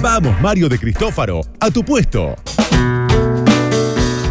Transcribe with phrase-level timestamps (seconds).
[0.00, 2.36] Vamos, Mario de Cristófaro, a tu puesto.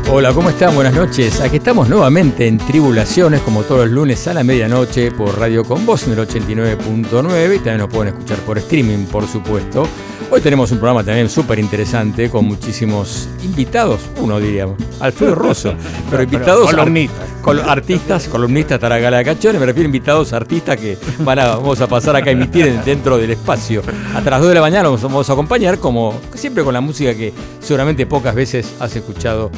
[0.09, 0.73] Hola, ¿cómo están?
[0.73, 1.41] Buenas noches.
[1.41, 5.85] Aquí estamos nuevamente en Tribulaciones, como todos los lunes a la medianoche por Radio Con
[5.85, 9.85] Voz en el 89.9 y también nos pueden escuchar por streaming, por supuesto.
[10.29, 15.73] Hoy tenemos un programa también súper interesante con muchísimos invitados, uno diríamos, Alfredo Rosso,
[16.11, 17.25] pero invitados columnistas.
[17.41, 21.79] col- artistas, columnistas Taragala de Cachones, me refiero a invitados artistas que van a, vamos
[21.79, 23.81] a pasar acá a emitir en- dentro del espacio.
[24.13, 27.15] Hasta las 2 de la mañana los vamos a acompañar, como siempre con la música
[27.15, 29.49] que seguramente pocas veces has escuchado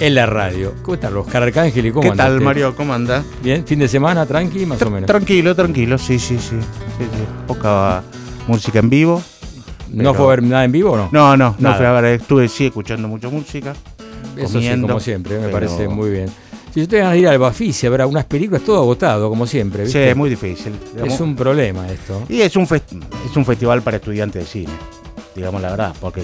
[0.00, 0.74] en la radio.
[0.82, 2.44] ¿Cómo están Oscar Arcángel y cómo ¿Qué tal, andaste?
[2.44, 2.74] Mario?
[2.74, 3.22] ¿Cómo anda?
[3.44, 5.06] Bien, fin de semana, tranqui, más o menos.
[5.06, 6.56] Tranquilo, tranquilo, sí, sí, sí.
[6.98, 7.24] Sí, sí.
[7.46, 8.02] Poca
[8.48, 9.22] música en vivo.
[9.92, 11.08] ¿No fue a ver nada en vivo o no?
[11.12, 13.74] No, no, no fui a ver, estuve sí escuchando mucha música.
[14.36, 16.28] Eso sí, comiendo, como siempre, me parece muy bien.
[16.72, 19.86] Si ustedes van a ir al Bafisi a ver algunas películas, todo agotado, como siempre.
[19.86, 20.72] Sí, es muy difícil.
[20.92, 21.14] digamos.
[21.14, 22.22] Es un problema esto.
[22.28, 24.72] Y es un, es un festival para estudiantes de cine,
[25.34, 26.22] digamos la verdad, porque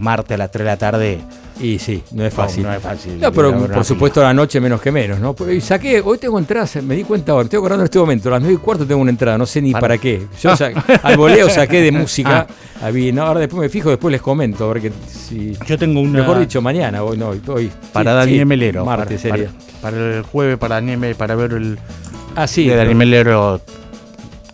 [0.00, 1.20] martes a las 3 de la tarde
[1.60, 2.62] Y sí, no es fácil.
[2.62, 3.20] No, no es fácil.
[3.20, 5.34] No, pero por supuesto la noche menos que menos, ¿no?
[5.50, 8.32] Y saqué, hoy tengo entradas, me di cuenta ahora, estoy acordando en este momento, a
[8.32, 10.24] las 9 y cuarto tengo una entrada, no sé ni Para- para, qué.
[10.40, 10.70] Yo sa-
[11.02, 12.46] al voleo saqué de música,
[12.80, 12.86] Ah.
[12.86, 15.56] había- no, ahora después me fijo, después les comento, a ver que si...
[15.66, 16.20] Yo tengo una.
[16.20, 17.70] Mejor dicho, mañana, hoy no, hoy.
[17.92, 18.84] Para sí, Daniel sí, Melero.
[18.84, 19.50] Martes para, sería.
[19.82, 21.76] Para, para el jueves, para Daniel Me- para ver el.
[22.36, 22.68] Ah, sí.
[22.68, 23.60] de Daniel Melero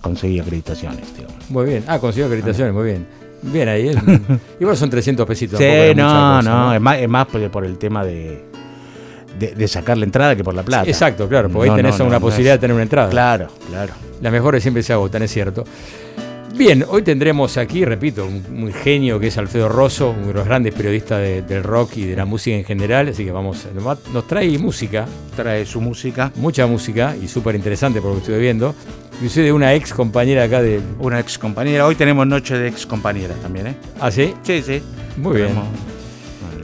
[0.00, 1.50] conseguí acreditaciones, digamos.
[1.50, 1.84] Muy bien.
[1.86, 3.06] Ah, consiguió acreditaciones, muy bien.
[3.52, 3.88] Bien ahí.
[3.88, 3.94] ¿eh?
[4.60, 5.58] Igual son 300 pesitos.
[5.58, 8.42] Sí, no, cosa, no, es más, es más por, el tema de,
[9.38, 10.88] de, de sacar la entrada que por la plata.
[10.88, 13.10] Exacto, claro, porque No, ahí tenés no, una posibilidad es- de tener una entrada.
[13.10, 13.92] Claro, claro.
[14.20, 15.64] Las mejores siempre se agotan, es cierto.
[16.56, 20.44] Bien, hoy tendremos aquí, repito, un, un genio que es Alfredo Rosso, uno de los
[20.46, 23.66] grandes periodistas de- del rock y de la música en general, así que vamos,
[24.12, 25.04] nos trae música,
[25.34, 26.30] Trae su música.
[26.36, 28.72] mucha música y súper interesante por lo que estuve viendo.
[29.14, 30.80] Inclusive de una ex compañera acá de...
[31.00, 31.86] Una ex compañera.
[31.86, 33.74] Hoy tenemos noche de ex compañeras también, ¿eh?
[34.00, 34.32] ¿Ah, sí?
[34.44, 34.80] Sí, sí.
[35.16, 35.50] Muy bien.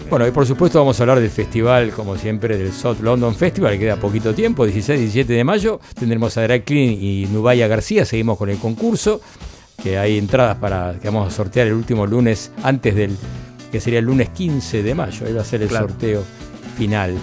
[0.08, 3.72] Bueno, y por supuesto vamos a hablar del festival, como siempre, del South London Festival,
[3.74, 5.80] que queda poquito tiempo, 16 y 17 de mayo.
[5.98, 9.20] Tendremos a Drag Clean y Nubaya García, seguimos con el concurso,
[9.82, 13.16] que hay entradas para que vamos a sortear el último lunes, antes del,
[13.72, 15.88] que sería el lunes 15 de mayo, ahí va a ser el Claro.
[15.88, 16.22] sorteo
[16.76, 17.14] final.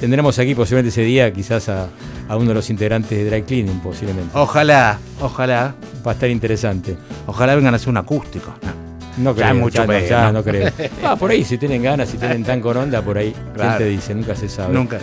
[0.00, 1.88] Tendremos aquí posiblemente ese día quizás a,
[2.28, 4.30] a uno de los integrantes de Dry Cleaning, posiblemente.
[4.36, 5.74] Ojalá, ojalá,
[6.04, 6.96] Va a estar interesante.
[7.28, 8.52] ojalá vengan a hacer un acústico.
[8.62, 8.72] No.
[9.18, 10.32] No Ya creo, es mucho ya, no, ya ¿no?
[10.32, 10.72] no creo.
[11.04, 13.76] Ah, por ahí, si tienen ganas, si tienen tan con onda, por ahí, Claro.
[13.76, 14.14] ¿quién te dice?
[14.14, 14.74] Nunca se sabe.
[14.74, 14.98] Nunca.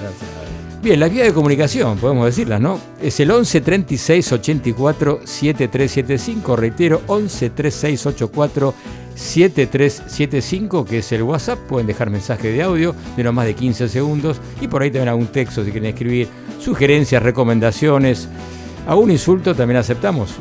[0.82, 2.80] Bien, las vías de comunicación, podemos decirlas, ¿no?
[3.02, 8.74] Es el 11 36 84 7375, reitero, 11 36 84
[9.14, 13.90] 7375, que es el WhatsApp, pueden dejar mensaje de audio de no más de 15
[13.90, 16.30] segundos y por ahí también algún texto si quieren escribir
[16.62, 18.30] sugerencias, recomendaciones,
[18.88, 20.38] algún insulto también aceptamos.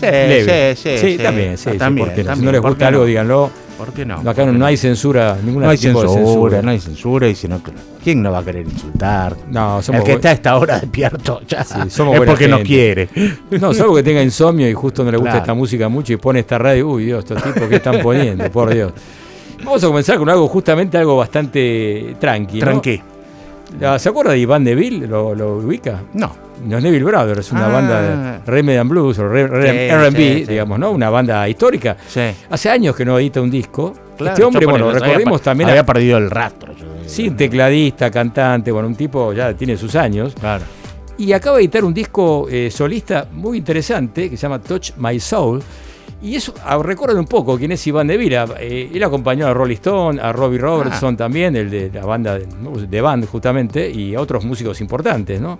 [0.00, 0.76] Sí, Leve.
[0.76, 1.18] sí, sí, sí.
[1.22, 2.36] también, sí, Ah, sí, también, ¿por qué no?
[2.36, 3.06] Si no les ¿por gusta algo, no?
[3.06, 3.50] díganlo.
[3.78, 4.16] ¿Por qué no?
[4.28, 6.62] Acá no, no hay censura, ningún No hay tipo censura, de censura.
[6.62, 7.60] no hay censura, y si no,
[8.02, 9.36] ¿quién no va a querer insultar?
[9.50, 12.58] No, somos El que está a esta hora despierto ya Sí, somos es porque no
[12.60, 13.08] quiere.
[13.52, 15.44] No, salvo que tenga insomnio y justo no le gusta Claro.
[15.44, 16.88] esta música mucho y pone esta radio.
[16.88, 18.92] Uy, Dios, estos tipos que están poniendo, por Dios.
[19.64, 22.58] Vamos a comenzar con algo, justamente algo bastante tranqui.
[22.58, 23.00] Tranqui.
[23.98, 25.06] ¿Se acuerda de Iván Neville?
[25.06, 26.00] ¿Lo, lo ubica?
[26.14, 26.32] No.
[26.68, 27.68] Los Neville Brothers, es una Ah.
[27.68, 30.44] banda de and Blues o R&B, sí, sí.
[30.50, 30.90] digamos, ¿no?
[30.90, 31.96] Una banda histórica.
[32.08, 32.20] Sí.
[32.50, 33.92] Hace años que no edita un disco.
[34.16, 35.68] Claro, este hombre, yo bueno, recordemos había, también...
[35.70, 36.72] Había a- perdido el rastro.
[36.76, 40.34] yo- sí, tecladista, cantante, bueno, un tipo ya tiene sus años.
[40.38, 40.64] Claro.
[41.16, 45.20] Y acaba de editar un disco eh, solista muy interesante que se llama Touch My
[45.20, 45.62] Soul.
[46.20, 48.46] Y eso, ah, recuerden un poco quién es Iván de Vila.
[48.58, 53.00] Eh, él acompañó a Rolling Stone, a Robbie Robertson también, el de la banda de,
[53.00, 55.56] Band justamente, y a otros músicos importantes, ¿no?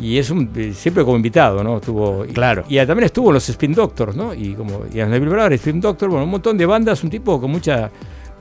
[0.00, 1.76] Y es un, eh, siempre como invitado, ¿no?
[1.76, 2.64] Estuvo, y- Claro.
[2.68, 4.34] Y, también estuvo en los Spin Doctors, ¿no?
[4.34, 7.40] Y como y en Neville Brothers, Spin Doctor, bueno, un montón de bandas, un tipo
[7.40, 7.88] con mucha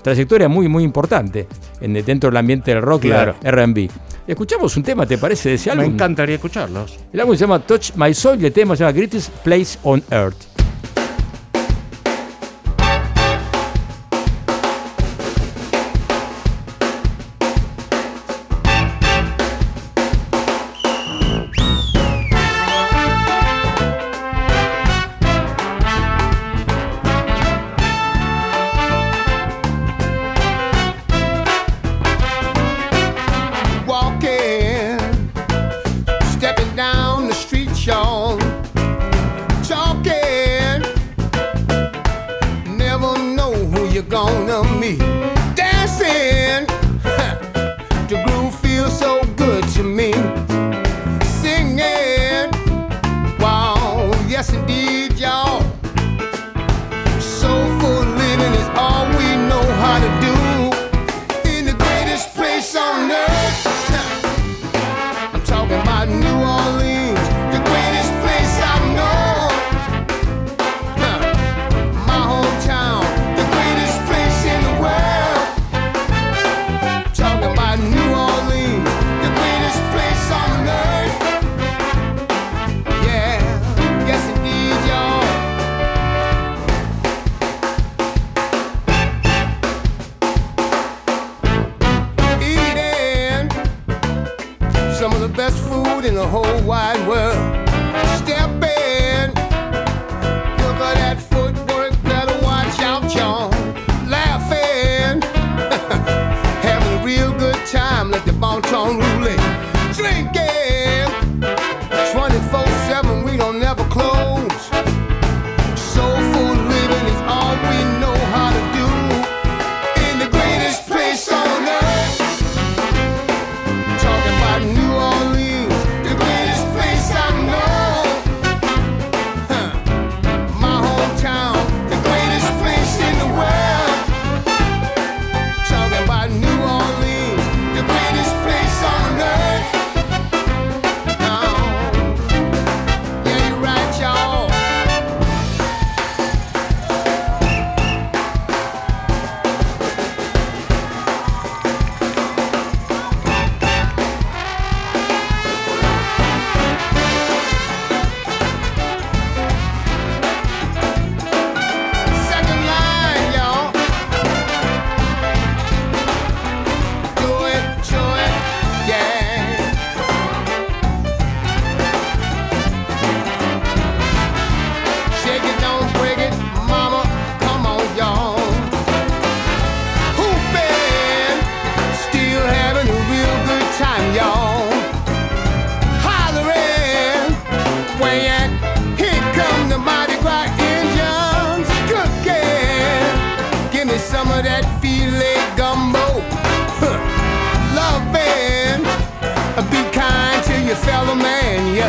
[0.02, 1.48] trayectoria muy, muy importante
[1.80, 3.36] en, dentro del ambiente del rock Claro.
[3.44, 3.90] y R&B.
[4.26, 5.94] Escuchamos un tema, ¿te parece, de ese Me álbum?
[5.94, 6.98] encantaría escucharlos.
[7.14, 10.02] El álbum se llama Touch My Soul y el tema se llama Greatest Place on
[10.10, 10.38] Earth.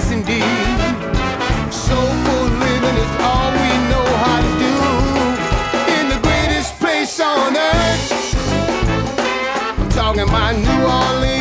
[0.03, 0.79] Yes indeed.
[1.73, 4.75] Soulful living is all we know how to do.
[5.97, 8.13] In the greatest place on earth,
[9.79, 11.32] I'm talking about New Orleans,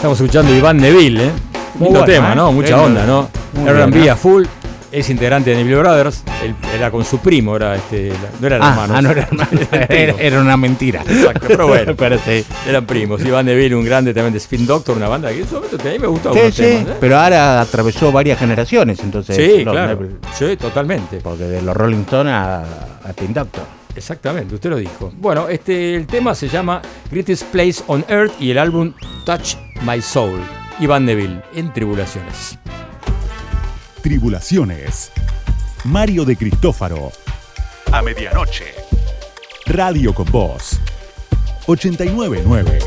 [0.00, 1.30] Estamos escuchando Iván Neville, ¿eh?
[1.74, 2.36] Muy Lindo bueno, tema, ¿eh?
[2.36, 2.52] ¿no?
[2.52, 2.84] Mucha Lindo.
[2.84, 3.28] onda, ¿no?
[3.52, 4.10] Muy R&B bien, ¿eh?
[4.10, 4.44] a full.
[4.90, 6.24] Es integrante de Neville Brothers.
[6.42, 8.96] Él era con su primo, era este, no eran Ah, hermanos.
[8.96, 9.50] ah, no era, hermano.
[10.18, 11.02] Era, una mentira.
[11.06, 11.94] Exacto, pero bueno.
[11.96, 12.44] Pero sí.
[12.66, 13.22] Eran primos.
[13.24, 15.98] Iván Neville, un grande también de Spin Doctor, una banda que momento que a mí
[15.98, 16.32] me gustó.
[16.32, 16.96] Sí, sí, temas, ¿eh?
[16.98, 19.36] pero ahora atravesó varias generaciones, entonces.
[19.36, 19.94] Sí, los claro.
[20.00, 21.18] Neville, Sí, totalmente.
[21.22, 22.62] porque de los Rolling Stones a,
[23.04, 23.64] a Pin Doctor.
[23.94, 25.12] Exactamente, usted lo dijo.
[25.18, 26.80] Bueno, este, el tema se llama
[27.10, 28.92] Greatest Place on Earth y el álbum
[29.26, 30.40] Touch My Soul.
[30.78, 32.58] Iván Neville, en Tribulaciones.
[34.02, 35.12] Tribulaciones.
[35.84, 37.12] Mario de Cristófaro.
[37.92, 38.64] A medianoche.
[39.66, 40.80] Radio con Voz.
[41.66, 42.78] 899.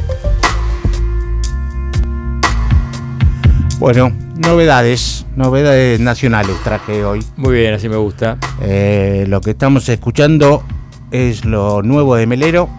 [3.80, 7.24] Bueno, novedades, novedades nacionales traje hoy.
[7.36, 8.38] Muy bien, así me gusta.
[8.62, 10.64] Eh, lo que estamos escuchando
[11.12, 12.70] es lo nuevo de Melero,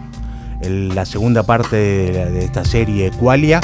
[0.63, 3.61] el- la segunda parte de, la- de esta serie Qualia.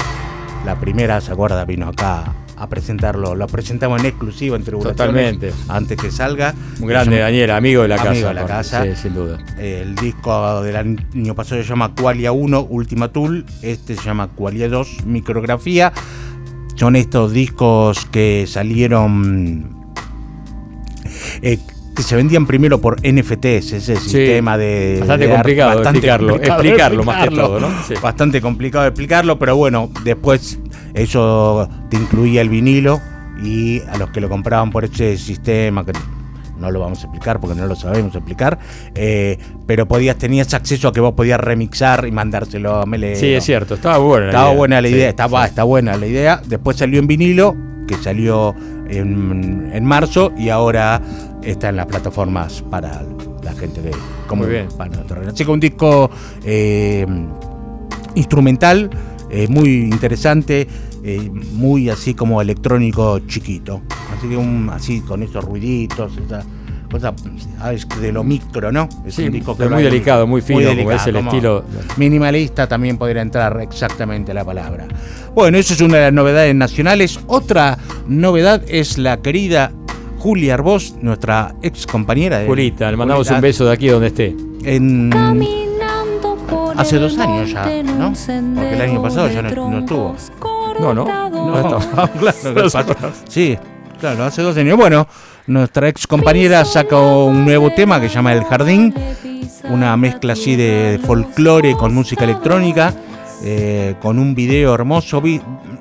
[0.64, 1.64] La primera, ¿se acuerda?
[1.64, 3.34] Vino acá a presentarlo.
[3.34, 4.96] Lo presentamos en exclusiva en Tribulaciones.
[4.96, 5.52] Totalmente.
[5.68, 6.54] Antes que salga.
[6.80, 8.28] Un grande Daniel, amigo de la Amigo casa.
[8.28, 8.84] de la casa.
[8.84, 9.38] Sí, sin duda.
[9.58, 14.68] El disco del año pasado se llama Qualia 1 Ultima Tool, este se llama Qualia
[14.68, 15.92] 2 Micrografía.
[16.76, 19.90] Son estos discos que salieron
[21.42, 21.58] eh,
[21.94, 26.60] que se vendían primero por NFTs, ese sistema de Bastante de complicado bastante explicarlo, complicado
[26.60, 27.68] explicarlo más que todo, ¿no?
[27.86, 27.94] Sí.
[28.00, 30.58] Bastante complicado de explicarlo, pero bueno, después
[30.94, 33.00] eso te incluía el vinilo
[33.42, 35.92] y a los que lo compraban por ese sistema que
[36.60, 38.58] no lo vamos a explicar porque no lo sabemos explicar,
[38.94, 43.16] eh, pero podías tenías acceso a que vos podías remixar y mandárselo a Mele.
[43.16, 44.26] Sí, es cierto, estaba buena.
[44.26, 44.56] la Estaba idea.
[44.58, 45.48] buena la Sí, idea, estaba, sí.
[45.48, 46.42] está buena la idea.
[46.46, 47.56] Después salió en vinilo,
[47.88, 48.54] que salió
[48.88, 51.00] en, en marzo y ahora
[51.42, 53.02] está en las plataformas para
[53.42, 53.90] la gente que
[54.26, 54.68] como Muy bien.
[54.76, 54.90] para.
[55.28, 56.10] Así que un disco
[56.44, 57.06] eh,
[58.14, 58.90] instrumental,
[59.30, 60.66] eh, muy interesante,
[61.04, 63.82] eh, muy así como electrónico chiquito.
[64.16, 66.42] Así que un, así con esos ruiditos, esa
[66.90, 67.14] cosa
[67.60, 68.88] ah, es de lo micro, ¿no?
[69.06, 71.30] Es Sí, un disco pero va muy delicado, muy fino, como delicado, es el como-
[71.30, 71.64] estilo.
[71.96, 74.86] Minimalista también podría entrar exactamente la palabra.
[75.34, 77.20] Bueno, eso es una de las novedades nacionales.
[77.28, 77.78] Otra
[78.08, 79.72] novedad es la querida
[80.18, 84.08] Julia Arbós, nuestra ex compañera de Julita, le mandamos Julita, un beso de aquí donde
[84.08, 84.36] esté.
[84.64, 85.10] En,
[86.76, 88.12] Hace dos años ya, ¿no?
[88.54, 90.16] Porque el año pasado ya no, no estuvo.
[90.80, 91.04] No, no.
[91.30, 92.54] No, claro.
[93.28, 93.56] Sí,
[94.00, 94.76] claro, hace dos años.
[94.76, 95.06] Bueno,
[95.46, 98.94] nuestra ex compañera sacó un nuevo tema que se llama El Jardín,
[99.68, 102.94] una mezcla así de folclore con música electrónica,
[103.42, 105.22] eh, con un video hermoso.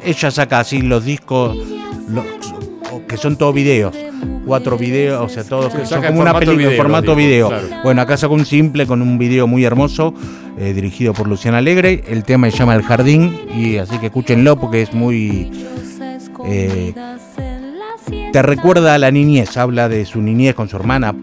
[0.04, 1.56] Ella saca así los discos,
[2.10, 2.24] lo-
[3.10, 3.94] que son todos videos,
[4.46, 7.48] cuatro videos, o sea, todos que son como una película en video, formato digo, video.
[7.50, 7.68] claro.
[7.84, 10.14] Bueno, acá sacó un simple con un video muy hermoso,
[10.58, 12.04] eh, dirigido por Luciana Alegre.
[12.08, 15.52] El tema se llama El Jardín, y así que escúchenlo porque es muy
[16.46, 16.94] eh,
[18.32, 21.16] te recuerda a la niñez, habla de su niñez con su hermana,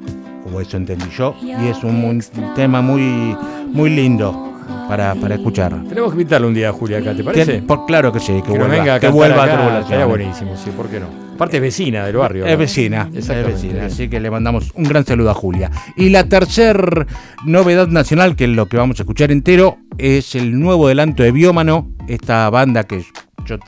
[0.53, 2.23] o eso entendí yo, y es un, un
[2.55, 3.37] tema muy,
[3.73, 4.56] muy lindo
[4.89, 5.73] para, para escuchar.
[5.89, 7.63] Tenemos que invitarle un día a Julia acá, ¿te parece?
[7.63, 9.85] Por- claro que sí, que, que vuelva, venga a que vuelva a acá, Tribulaciones.
[9.85, 11.27] estaría buenísimo, sí, ¿por qué no?
[11.35, 12.47] Aparte es vecina del barrio.
[12.47, 15.71] Es vecina, es vecina, así que le mandamos un gran saludo a Julia.
[15.95, 17.07] Y la tercer
[17.45, 21.33] novedad nacional, que es lo que vamos a escuchar entero, es el nuevo adelanto de
[21.33, 23.05] Biómano, esta banda que
[23.45, 23.59] yo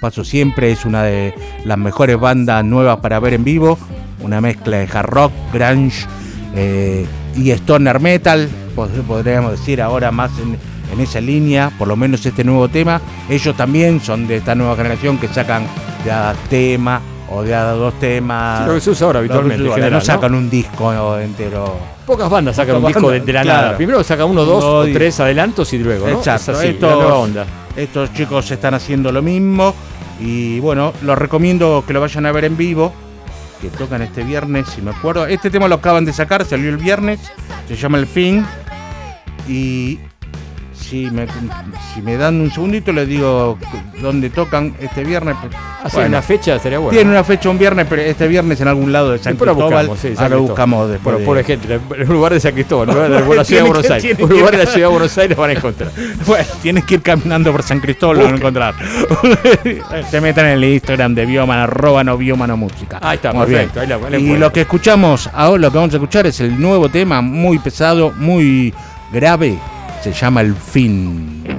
[0.00, 1.34] paso siempre, es una de
[1.64, 3.76] las mejores bandas nuevas para ver en vivo,
[4.20, 6.06] una mezcla de hard rock, grunge
[6.54, 10.56] eh, y stoner metal, podríamos decir ahora más en,
[10.92, 13.00] en esa línea, por lo menos este nuevo tema.
[13.28, 15.66] Ellos también son de esta nueva generación que sacan
[16.04, 18.60] de a tema o de dos temas.
[18.60, 20.04] Sí, lo que se usa ahora habitualmente, usa, general, no ¿no?
[20.04, 21.76] sacan un disco entero.
[22.06, 23.62] Pocas bandas sacan un disco de, bandas, de la claro.
[23.62, 23.76] nada.
[23.76, 26.18] Primero sacan uno, dos No, o tres adelantos y luego, ¿no?
[26.18, 27.46] Exacto, Es así, estos- la nueva onda.
[27.76, 29.74] Estos chicos están haciendo lo mismo
[30.20, 32.92] y bueno, los recomiendo que lo vayan a ver en vivo,
[33.60, 35.26] que tocan este viernes, si me acuerdo.
[35.26, 37.18] Este tema lo acaban de sacar, salió el viernes,
[37.68, 38.46] se llama El Fin
[39.48, 39.98] y
[40.74, 41.26] si me,
[41.94, 43.58] si me dan un segundito les digo
[44.00, 45.34] dónde tocan este viernes.
[45.82, 46.92] Hacer Bueno, una fecha estaría bueno.
[46.92, 49.86] Tienen una fecha un viernes, pero este viernes en algún lado de San Cristóbal.
[49.86, 50.38] buscamos, sí, San Cristóbal.
[50.40, 51.02] buscamos después.
[51.04, 53.44] Bueno, de- pobre gente, en un lugar de San Cristóbal, en un lugar de la
[53.44, 54.18] ciudad de Buenos Aires.
[54.20, 55.90] lugar de la ciudad de Buenos Aires van a encontrar.
[56.26, 58.74] Bueno, tienes que ir caminando por San Cristóbal, lo van a encontrar.
[60.10, 62.98] Se metan en el Instagram de Bioman, arroba no Biomano Música.
[63.02, 65.78] Ahí está, Muy perfecto, ahí la- ahí la y lo que escuchamos ahora, lo que
[65.78, 68.74] vamos a escuchar es el nuevo tema, muy pesado, muy
[69.16, 69.58] grave.
[70.02, 71.55] Se llama El Fin.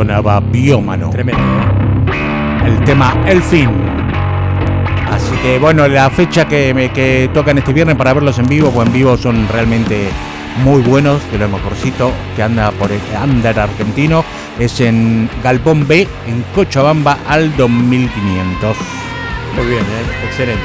[0.00, 1.10] Sonaba Biómano.
[1.10, 1.42] Tremendo.
[1.42, 2.68] ¿eh?
[2.68, 3.68] El tema El Fin.
[5.10, 8.70] Así que bueno, la fecha que, me, que tocan este viernes para verlos en vivo,
[8.70, 10.08] pues en vivo son realmente
[10.64, 14.24] muy buenos, de lo mejorcito que anda por el andar argentino,
[14.58, 18.76] es en Galpón B, en Cochabamba, al 2500.
[19.54, 20.24] Muy bien, ¿eh?
[20.24, 20.62] excelente.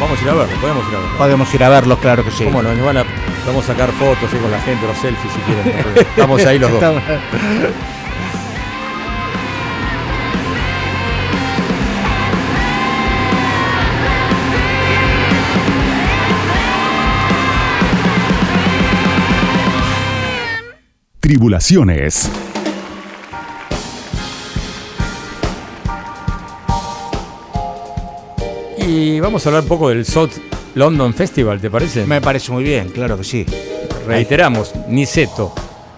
[0.00, 1.18] Vamos a ir a verlo, podemos ir a verlo.
[1.18, 2.44] Podemos ir a verlos, claro que sí.
[2.44, 2.72] ¿Cómo no?
[2.72, 3.04] Nos van a,
[3.44, 5.96] vamos a sacar fotos ahí con la gente, los selfies si quieren.
[5.96, 6.94] Estamos ahí los dos.
[21.26, 22.30] Tribulaciones.
[28.78, 30.30] Y vamos a hablar un poco del South
[30.76, 32.06] London Festival, ¿te parece?
[32.06, 33.44] Me parece muy bien, claro que sí.
[34.06, 35.52] Reiteramos, Niceto.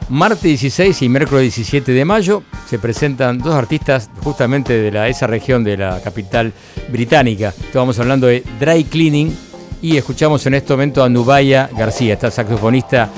[0.09, 5.27] Martes 16 y miércoles 17 de mayo se presentan dos artistas justamente de la, esa
[5.27, 6.55] región de la capital
[6.89, 7.53] británica.
[7.67, 9.37] Estamos hablando de Dry Cleaning
[9.83, 13.11] y escuchamos en este momento a Nubaya García, esta saxofonista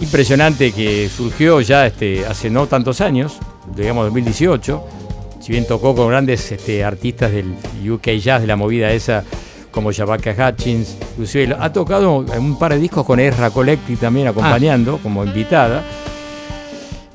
[0.00, 3.38] impresionante que surgió ya este, hace no tantos años,
[3.76, 4.84] digamos 2018.
[5.40, 7.54] Si bien tocó con grandes este, artistas del
[7.90, 9.24] UK Jazz, de la movida esa,
[9.70, 14.26] como Shabaka Hutchins, inclusive ha tocado en un par de discos con Ezra Collecti también
[14.28, 15.82] acompañando como invitada.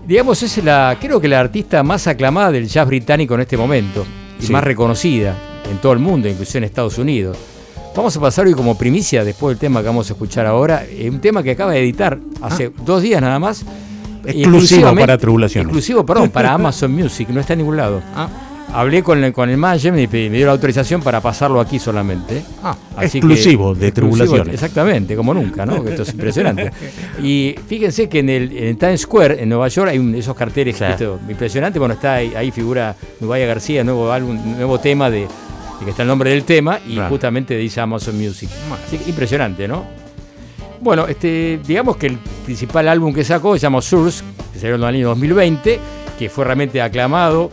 [0.06, 4.06] Digamos, es la, creo que la artista más aclamada del jazz británico en este momento
[4.40, 4.52] y Sí.
[4.52, 5.36] más reconocida
[5.70, 7.38] en todo el mundo, incluso en Estados Unidos.
[7.96, 11.20] Vamos a pasar hoy como primicia, después del tema que vamos a escuchar ahora, un
[11.20, 13.64] tema que acaba de editar hace dos días nada más.
[14.26, 15.68] Exclusivo para Tribulaciones.
[15.68, 18.02] Exclusivo, perdón, para Amazon Music, no está en ningún lado.
[18.16, 18.28] Ah,
[18.76, 22.42] Hablé con el, con el manager y me dio la autorización para pasarlo aquí solamente.
[22.64, 24.54] ah, Así exclusivo que- de exclusivo, Tribulaciones.
[24.56, 25.76] Exactamente, como nunca, ¿no?
[25.88, 26.72] Esto es impresionante.
[27.22, 30.82] Y fíjense que en el, en Times Square, en Nueva York, hay un- esos carteles
[31.30, 31.78] impresionantes.
[31.80, 35.28] Bueno, está ahí, ahí figura Nubaya García, nuevo álbum, nuevo tema de
[35.84, 37.10] que está el nombre del tema y Claro.
[37.10, 38.50] justamente dice Amazon Music.
[38.86, 39.86] Así que impresionante, ¿no?
[40.80, 44.82] Bueno, este, digamos que el principal álbum que sacó se llama Source, que salió en
[44.82, 45.80] el año 2020,
[46.20, 47.50] que fue realmente aclamado.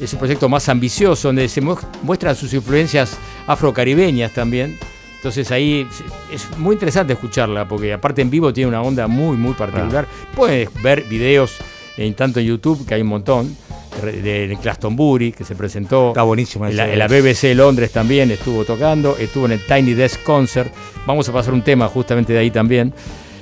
[0.00, 4.76] Es un proyecto más ambicioso, donde se mu- muestran sus influencias afrocaribeñas también.
[5.16, 5.86] Entonces ahí
[6.30, 10.06] es muy interesante escucharla, porque aparte en vivo tiene una onda muy, muy particular.
[10.34, 11.52] Puedes ver videos
[11.96, 13.56] en tanto en YouTube, que hay un montón,
[14.02, 16.08] de, Glastonbury, que se presentó.
[16.08, 16.92] Está buenísimo En la, ese.
[16.94, 20.72] en la BBC de Londres también estuvo tocando, estuvo en el Tiny Desk Concert.
[21.06, 22.92] Vamos a pasar un tema justamente de ahí también.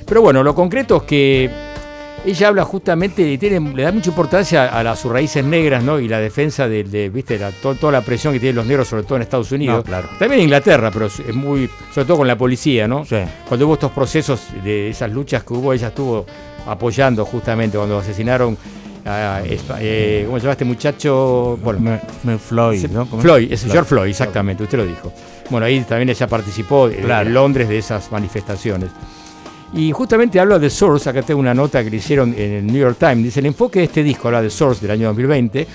[0.06, 1.50] Pero bueno, lo concreto es que
[2.24, 5.98] ella habla justamente, y tiene, le da mucha importancia a, las sus raíces negras, ¿no?
[5.98, 8.86] Y la defensa de, de, viste, la- to- toda la presión que tienen los negros,
[8.86, 9.78] sobre todo en Estados Unidos.
[9.78, 10.08] No, claro.
[10.20, 13.04] También en Inglaterra, pero es muy, sobre todo con la policía, ¿no?
[13.04, 13.16] Sí.
[13.48, 16.24] Cuando hubo estos procesos de esas luchas que hubo, ella estuvo
[16.66, 18.56] apoyando justamente cuando asesinaron
[19.04, 21.58] a, Espa- eh, ¿cómo se llama este muchacho?
[21.62, 23.06] Bueno, Me- me- Floyd, ¿no?
[23.06, 25.12] Floyd, es George Floyd, exactamente, usted lo dijo.
[25.50, 27.28] Bueno, ahí también ella participó Claro.
[27.28, 28.90] en Londres de esas manifestaciones.
[29.74, 32.76] Y justamente habla de Source, acá tengo una nota que le hicieron en el New
[32.80, 35.66] York Times, dice, el enfoque de este disco, habla de Source del año 2020,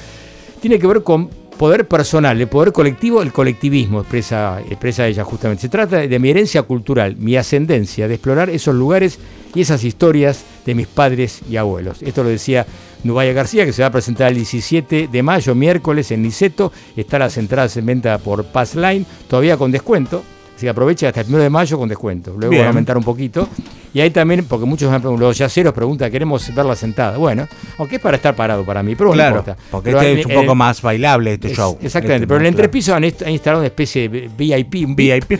[0.62, 5.62] tiene que ver con poder personal, el poder colectivo, el colectivismo, expresa, expresa ella justamente.
[5.63, 9.18] Se trata de mi herencia cultural, mi ascendencia, de explorar esos lugares
[9.56, 12.04] y esas historias de mis padres y abuelos.
[12.04, 12.68] Esto lo decía
[13.04, 16.72] Nubaya García, que se va a presentar el 17 de mayo, miércoles, en Niceto.
[16.96, 20.24] Está las entradas en venta por Passline, todavía con descuento.
[20.58, 22.32] Así que aprovecha hasta el 1 de mayo con descuento.
[22.36, 22.63] Luego Bien.
[22.63, 23.48] va a aumentar un poquito.
[23.93, 27.17] Y ahí también, porque muchos me han preguntado, los yaceros preguntan, queremos verla sentada.
[27.17, 29.63] Bueno, aunque es para estar parado para mí, pero bueno, no Claro, importa.
[29.70, 31.78] porque Pero este es un poco más bailable este es- show.
[31.80, 32.65] Exactamente, Este, pero en el claro.
[32.65, 35.39] entrepiso han, inst- han instalado una especie de VIP, un VIP, VIP.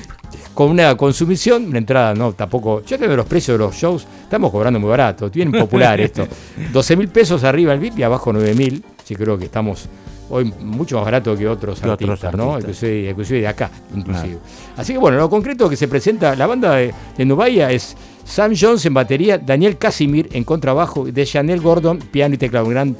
[0.54, 2.84] con una consumición, una entrada, no, tampoco.
[2.86, 6.28] Yo creo que los precios de los shows estamos cobrando muy barato, bien popular esto.
[6.72, 8.84] 12 mil pesos arriba el VIP y abajo 9 mil.
[9.04, 9.88] Sí, creo que estamos
[10.30, 12.54] hoy mucho más barato que otros Que otros artistas, ¿no?
[12.56, 12.84] artistas.
[12.84, 14.38] Inclusive, inclusive de acá, inclusive.
[14.76, 18.54] Así que bueno, lo concreto que se presenta, la banda de, de Nubaya es Sam
[18.60, 22.66] Jones en batería, Daniel Casimir en contrabajo, de Chanel Gordon, piano y teclado.
[22.66, 22.96] Un gran,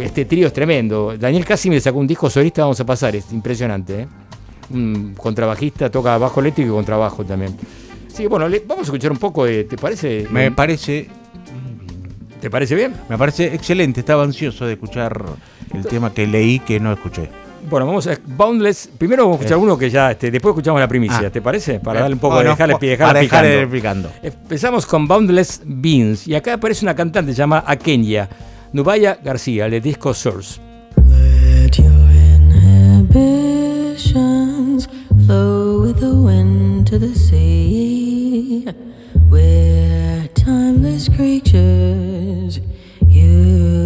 [0.00, 1.14] este trío es tremendo.
[1.18, 4.08] Daniel Casimir sacó un disco solista, vamos a pasar, es impresionante, ¿eh?
[4.70, 7.54] Un contrabajista, toca bajo eléctrico y contrabajo también.
[8.08, 10.26] Así que bueno, le- vamos a escuchar un poco de, ¿te parece?
[10.30, 11.08] Me parece,
[12.40, 12.94] ¿Te parece bien?
[13.08, 14.00] me parece excelente.
[14.00, 15.22] Estaba ansioso de escuchar
[15.76, 17.28] el tema que leí que no escuché.
[17.70, 18.90] Bueno, vamos a Boundless.
[18.98, 21.30] Primero vamos a escuchar uno que ya, este, después escuchamos la primicia, Ah.
[21.30, 21.80] ¿te parece?
[21.80, 24.08] Para darle un poco Bueno, de dejarle, po- dejarla para dejar picando.
[24.10, 24.10] picando.
[24.22, 28.28] Empezamos con Boundless Beans y acá aparece una cantante llamada Akenya,
[28.72, 30.60] Nubaya García, de disco Source.
[31.06, 31.90] Let your
[33.24, 34.88] inhibitions
[35.26, 38.66] flow with the wind to the sea.
[39.30, 42.60] We're timeless creatures,
[43.06, 43.83] you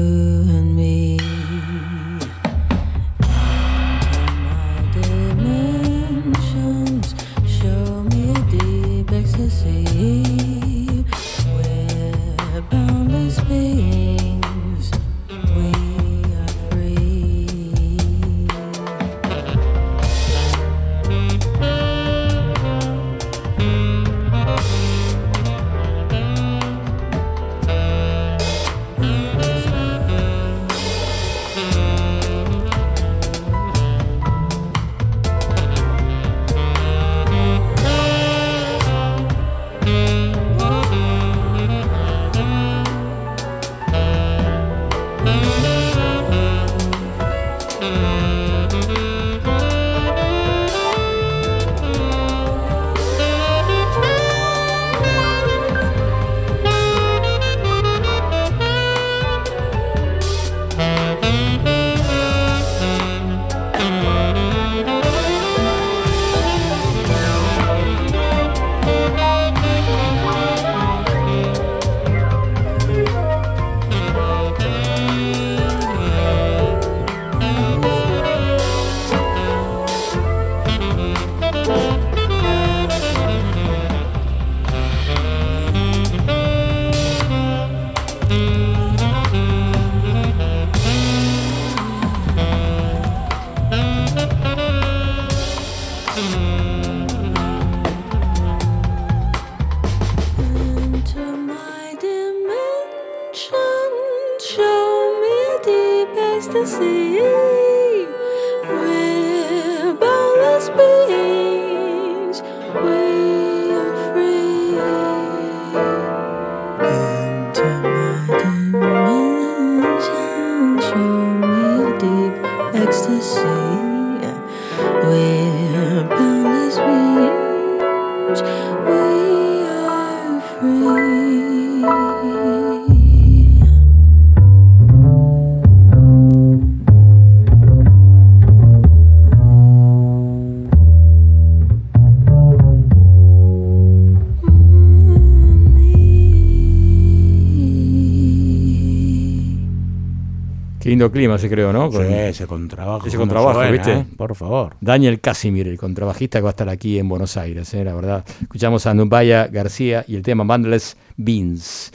[150.99, 151.91] lindo clima se creó, ¿no?
[151.93, 153.07] Con Sí, ese contrabajo.
[153.07, 153.93] ese contrabajo, suena, ¿viste?
[153.93, 154.05] ¿eh?
[154.17, 154.75] Por favor.
[154.81, 157.85] Daniel Casimir, el contrabajista que va a estar aquí en Buenos Aires, ¿eh?
[157.85, 158.25] la verdad.
[158.43, 161.93] Escuchamos a Nubaya García y el tema Bandless Beans,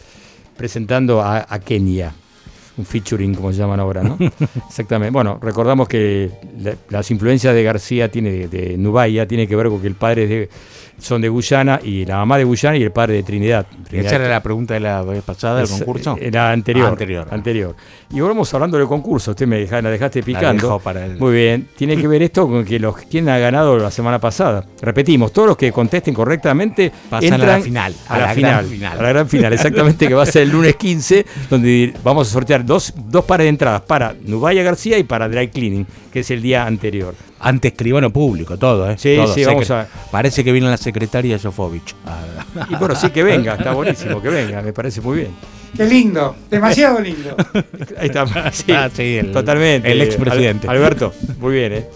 [0.56, 2.14] presentando a, a Kenia.
[2.78, 4.18] Un featuring, como se llaman ahora, ¿no?
[4.68, 5.12] Exactamente.
[5.12, 9.68] Bueno, recordamos que la- las influencias de García tiene de, de Nubaya tiene que ver
[9.68, 10.50] con que el padre de,
[11.00, 13.66] son de Guyana y la mamá de Guyana y el padre de Trinidad.
[13.88, 16.18] Trinidad Esa era la pregunta de la vez pasada del concurso.
[16.20, 16.86] Era anterior.
[16.88, 17.28] Ah, anterior.
[17.32, 17.76] anterior.
[18.12, 19.32] Y volvemos hablando del concurso.
[19.32, 20.68] Usted me deja- la dejaste picando.
[20.68, 21.68] dejó para el- Muy bien.
[21.76, 24.66] Tiene que ver esto con que los quien ha ganado la semana pasada.
[24.82, 28.52] Repetimos, todos los que contesten correctamente Pasan a la final, A, a la, la final,
[28.54, 29.00] gran final.
[29.00, 32.32] A la gran final, exactamente, que va a ser el lunes 15, donde vamos a
[32.32, 36.32] sortear dos, dos pares de entradas para Nubaya García y para Dry Cleaning, que es
[36.32, 37.14] el día anterior.
[37.44, 38.96] Ante escribano público, todo, ¿eh?
[38.98, 39.34] Sí, Todo.
[39.34, 41.94] sí, vamos que a- Parece que viene la secretaria Sofovich.
[42.06, 45.32] Ah, Y bueno, sí que venga, está buenísimo que venga, me parece muy bien.
[45.76, 47.36] Qué lindo, demasiado lindo.
[47.98, 49.92] Ahí está, sí, Ah, sí, el- totalmente.
[49.92, 50.68] el expresidente.
[50.68, 51.90] Al- Alberto, muy bien, ¿eh?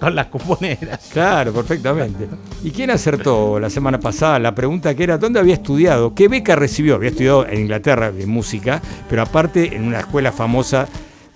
[0.00, 1.08] Con las cuponeras.
[1.12, 2.26] Claro, perfectamente.
[2.64, 6.14] ¿Y quién acertó la semana pasada la pregunta que era dónde había estudiado?
[6.16, 6.96] ¿Qué beca recibió?
[6.96, 10.88] Había estudiado en Inglaterra de música, pero aparte en una escuela famosa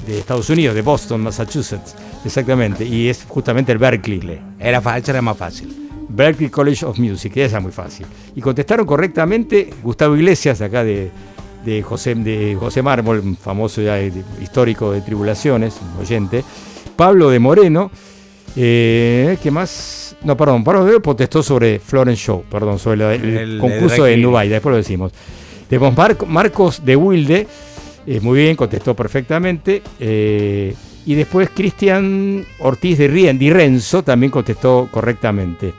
[0.06, 1.94] de Estados Unidos, de Boston, Massachusetts.
[2.24, 2.84] Exactamente.
[2.84, 4.40] Y es justamente el Berkeley.
[4.58, 5.74] Era, era más fácil.
[6.08, 8.06] Berkeley College of Music, esa es muy fácil.
[8.34, 11.10] Y contestaron correctamente Gustavo Iglesias, acá de,
[11.64, 16.44] de José, de José Mármol, famoso ya de- histórico de Tribulaciones, oyente.
[16.94, 17.90] Pablo de Moreno,
[18.54, 20.16] eh, ¿qué más?
[20.22, 23.58] No, perdón, Pablo de Moreno protestó sobre Florence Show, perdón, sobre la- el, El de
[23.58, 24.16] concurso Drag de.
[24.18, 25.12] Nubai, después lo decimos.
[25.96, 27.46] Mar- Marcos de Wilde,
[28.06, 29.82] eh, muy bien, contestó perfectamente.
[30.00, 30.74] eh,
[31.08, 35.72] y después Cristian Ortiz de Rien, Di Renzo también contestó correctamente.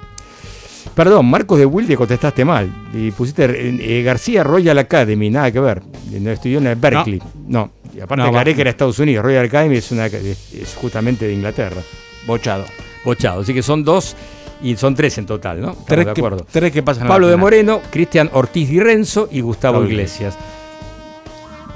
[0.96, 2.72] Perdón, Marcos de Wilde contestaste mal.
[2.94, 5.82] Y pusiste eh, eh, García Royal Academy, nada que ver.
[6.20, 7.22] No estudió en el Berkeley.
[7.46, 7.72] No.
[7.94, 9.24] Y aparte No, aclaré que era Estados Unidos.
[9.26, 11.82] Royal Academy es, una, es, justamente de Inglaterra.
[12.26, 12.64] Bochado.
[13.04, 13.42] Bochado.
[13.42, 14.16] Así que son dos
[14.64, 15.72] y son tres en total, ¿no?
[15.72, 16.48] Estamos Tres de que, acuerdo.
[16.50, 17.36] tres que pasan Pablo de.
[17.36, 20.38] Moreno, Cristian Ortiz Di Renzo y Gustavo Iglesias.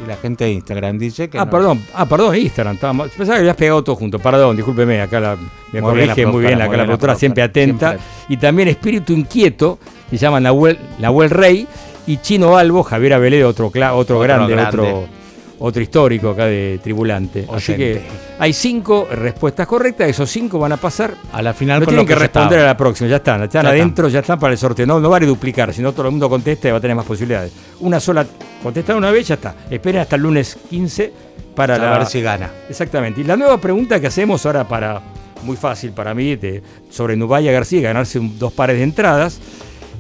[0.04, 1.38] Y la gente de Instagram dice que.
[1.38, 1.52] Ah, no.
[1.52, 2.76] perdón, ah, perdón, Instagram.
[2.76, 4.20] Estábamos, pensaba que habías pegado todo junto.
[4.20, 5.38] Perdón, discúlpeme, acá la,
[5.72, 7.90] me Muy corrige muy bien acá la productora, siempre atenta.
[7.90, 8.08] siempre.
[8.30, 9.78] Y también Espíritu Inquieto,
[10.10, 11.68] que se llama Nahuel, Nahuel Rey,
[12.08, 14.80] y Chino Albo, Javier Abelé, otro, otro, Otro grande, grande.
[14.80, 15.21] otro
[15.62, 17.46] otro histórico acá de Tribulante.
[17.54, 18.02] Así que
[18.40, 21.14] hay cinco respuestas correctas, esos cinco van a pasar.
[21.32, 22.64] A la final No tienen que responder estaba.
[22.64, 24.86] a la próxima, ya están, están Ya adentro, ya están para el sorteo.
[24.86, 27.06] No, no vale duplicar, si no todo el mundo contesta y va a tener más
[27.06, 27.52] posibilidades.
[27.80, 28.26] Una sola,
[28.62, 29.56] contestar una vez, ya está.
[29.70, 31.14] Esperen hasta el lunes 15
[31.56, 32.50] para A la, ver si gana.
[32.70, 33.22] Exactamente.
[33.22, 35.02] Y la nueva pregunta que hacemos ahora para,
[35.44, 39.40] muy fácil para mí, de- sobre Nubaya García, ganarse un- dos pares de entradas,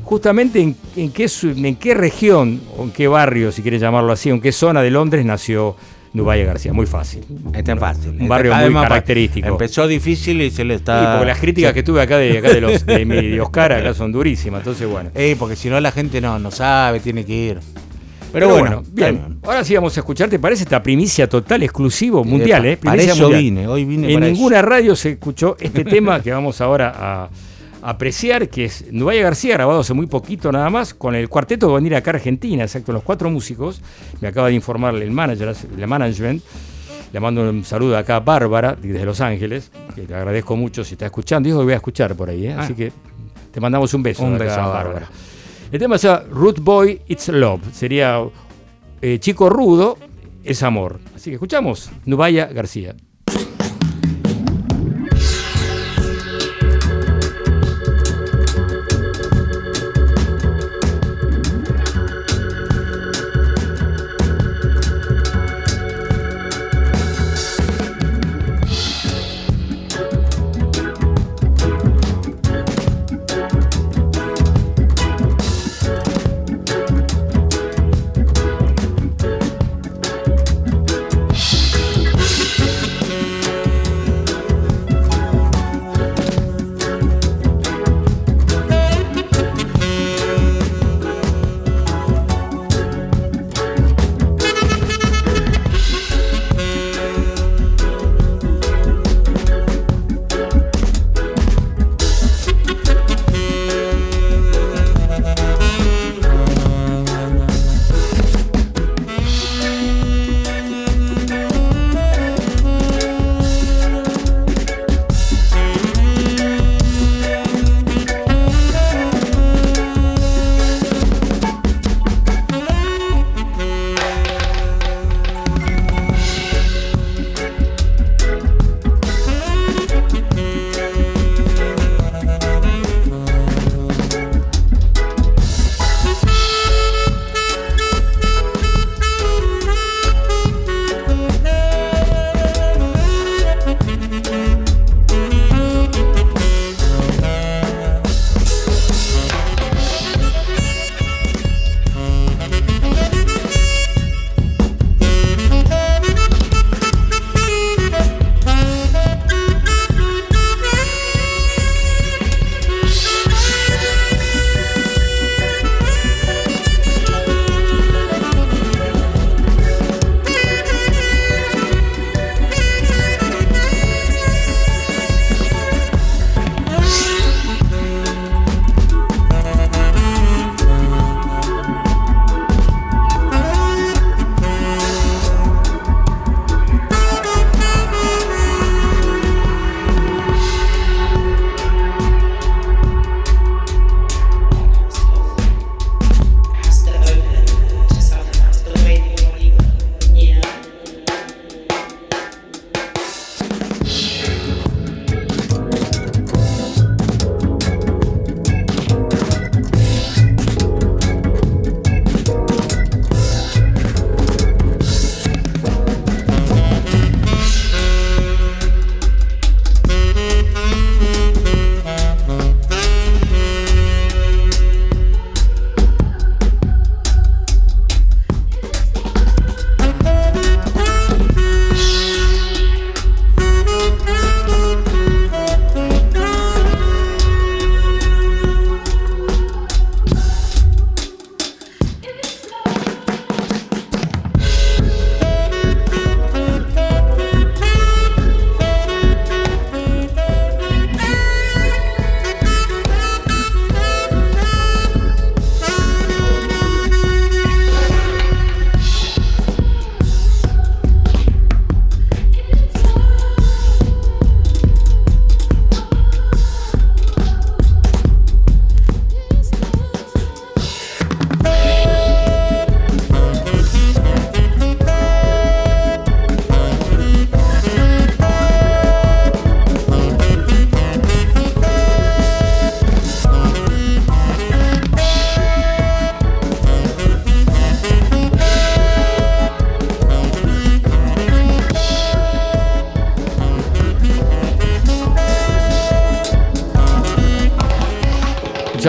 [0.04, 4.32] justamente en, en qué, en qué región, o en qué barrio, si quieres llamarlo así,
[4.32, 5.76] o en qué zona de Londres nació
[6.14, 6.74] Nubaya García.
[6.74, 7.24] Muy fácil.
[7.54, 8.18] Este es fácil.
[8.20, 9.48] Un barrio muy característico.
[9.48, 11.14] Empezó difícil y se le Y está.
[11.14, 13.94] porque las críticas que tuve acá de, acá de, los, de, mi- de Oscar acá
[13.94, 15.10] son durísimas, entonces bueno.
[15.16, 17.60] Eh, porque si no la gente no, no sabe, tiene que ir.
[18.34, 19.40] Pero, Pero bueno, bueno, bien.
[19.44, 22.66] Ahora sí vamos a escuchar, ¿te parece esta primicia total, exclusivo, mundial?
[22.66, 22.78] Eh, eh?
[22.78, 23.44] para Primicia eso mundial.
[23.44, 24.34] vine, hoy vine En para eso.
[24.36, 27.30] ninguna radio se escuchó este tema que vamos ahora a
[27.82, 31.72] apreciar, que es Nubaya García, grabado hace muy poquito nada más, con el cuarteto que
[31.72, 33.82] va a venir acá a Argentina, exacto, los cuatro músicos.
[34.20, 36.44] Me acaba de informar el manager, el management.
[37.12, 40.94] Le mando un saludo acá a Bárbara, desde Los Ángeles, que le agradezco mucho si
[40.94, 41.48] está escuchando.
[41.48, 42.56] Dijo que voy a escuchar por ahí, ¿eh?
[42.58, 42.62] Ah.
[42.62, 42.94] así que
[43.52, 44.24] te mandamos un beso.
[44.24, 44.84] Un beso a Bárbara.
[44.84, 45.10] Bárbara.
[45.72, 47.62] El tema se llama Root Boy, It's Love.
[47.74, 48.22] Sería
[49.02, 49.98] eh, Chico Rudo,
[50.44, 51.00] es amor.
[51.16, 52.96] Así que escuchamos Nubaya García.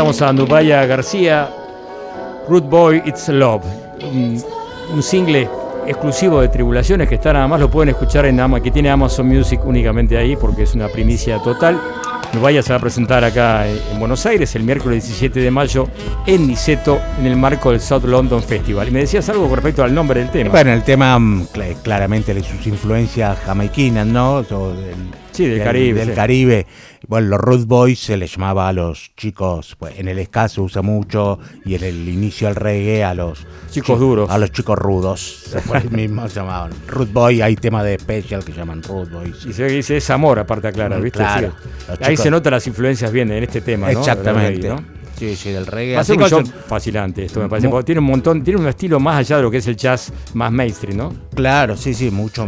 [0.03, 1.49] Escuchamos a Nubaya García,
[2.49, 3.63] Root Boy It's Love,
[4.03, 4.43] un,
[4.93, 5.49] un single
[5.87, 9.29] exclusivo de Tribulaciones que está nada más lo pueden escuchar en Ama, que tiene Amazon
[9.29, 11.81] Music únicamente ahí porque es una primicia total.
[12.33, 15.87] Nubaya se va a presentar acá en Buenos Aires el miércoles 17 de mayo
[16.27, 18.89] en Niceto en el marco del South London Festival.
[18.89, 20.51] Y me decías algo con respecto al nombre del tema.
[20.51, 24.37] Bueno, el tema mm, cl- claramente de sus influencias jamaiquinas, ¿no?
[24.51, 24.97] O del,
[25.31, 26.15] Sí, del Caribe, Del sí.
[26.15, 26.67] Caribe.
[27.13, 30.63] Bueno, los Root Boys se les llamaba a los chicos, pues en el ska se
[30.63, 34.31] usa mucho y en el inicio del reggae a los Chicos duros.
[34.31, 36.71] A los chicos rudos, después mismos se llamaban.
[36.89, 39.45] Root Boy, hay temas de Special que llaman Root Boys.
[39.45, 41.19] Y se dice es amor, aparte aclara, ¿viste?
[41.19, 41.53] claro.
[41.87, 41.93] Sí.
[42.01, 43.99] Ahí se notan las influencias bien en este tema, ¿no?
[43.99, 44.63] Exactamente.
[44.63, 45.03] Del reggae, ¿no?
[45.19, 45.99] Sí, sí, del reggae.
[45.99, 47.69] Así que yo- fascinante esto, me parece.
[47.69, 50.11] Porque tiene un montón, tiene un estilo más allá de lo que es el jazz
[50.33, 51.13] más mainstream, ¿no?
[51.35, 52.47] Claro, sí, sí, mucho,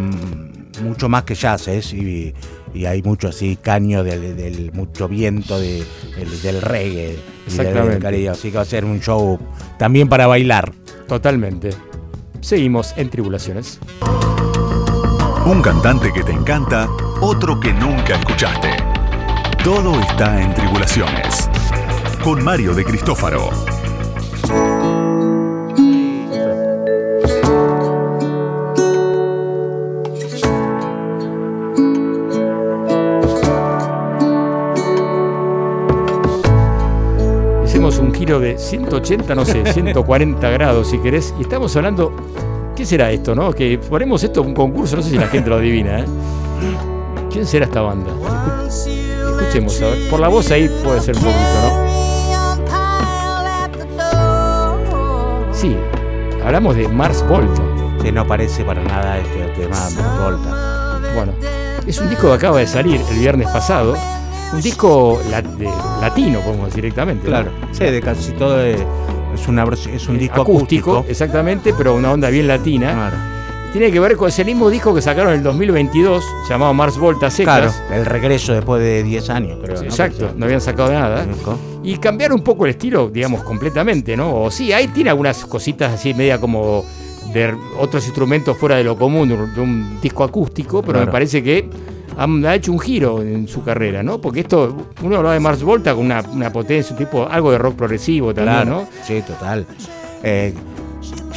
[0.82, 1.82] mucho más que jazz, ¿eh?
[1.92, 2.32] y,
[2.74, 5.84] y hay mucho así caño del, del- mucho viento de,
[6.16, 7.90] del, del reggae y del- Exactamente.
[7.90, 9.38] del Caribe, así que va a ser un show
[9.78, 10.72] también para bailar.
[11.08, 11.70] Totalmente.
[12.40, 13.78] Seguimos en Tribulaciones.
[15.46, 16.88] Un cantante que te encanta,
[17.20, 18.70] otro que nunca escuchaste.
[19.62, 21.48] Todo está en Tribulaciones.
[22.22, 23.50] Con Mario de Cristófaro.
[37.86, 41.34] Hicimos un giro de 180, no sé, 140 grados si querés.
[41.38, 42.12] Y estamos hablando.
[42.74, 43.52] ¿Qué será esto, no?
[43.52, 46.04] Que ponemos esto un concurso, no sé si la gente lo adivina, ¿eh?
[47.30, 48.10] ¿Quién será esta banda?
[48.10, 50.08] Escu- Escuchemos, a ver.
[50.08, 51.84] Por la voz ahí puede ser un poquito, ¿no?
[55.52, 55.76] Sí,
[56.42, 57.60] hablamos de Mars Volta.
[58.02, 61.00] Que no parece para nada este tema de Volta.
[61.14, 61.32] Bueno,
[61.86, 63.94] es un disco que acaba de salir el viernes pasado.
[64.54, 65.68] Un disco la- de-
[66.00, 67.24] latino, podemos decir directamente.
[67.24, 67.30] ¿no?
[67.30, 68.80] Claro, sí, de casi todo es,
[69.34, 71.10] es una es un disco acústico, acústico.
[71.10, 72.92] exactamente, pero una onda bien latina.
[72.92, 73.16] Claro,
[73.72, 77.28] Tiene que ver con ese mismo disco que sacaron en el 2022, llamado Mars Volta
[77.30, 77.82] claro, Secas.
[77.92, 79.76] el regreso después de 10 años, creo.
[79.76, 79.90] Sí, ¿no?
[79.90, 81.26] Exacto, no habían sacado nada.
[81.82, 84.32] Y cambiar un poco el estilo, digamos, completamente, ¿no?
[84.44, 86.84] O sí, ahí tiene algunas cositas así, media como
[87.32, 91.06] de otros instrumentos fuera de lo común, de un, de disco acústico, pero Claro.
[91.06, 91.68] me parece que
[92.16, 94.20] ha hecho un giro en su carrera, ¿no?
[94.20, 97.58] Porque esto, uno hablaba de Mars Volta con una, una potencia, un tipo, algo de
[97.58, 98.88] rock progresivo también, Claro, ¿no?
[99.04, 99.66] sí, total.
[100.22, 100.54] Eh,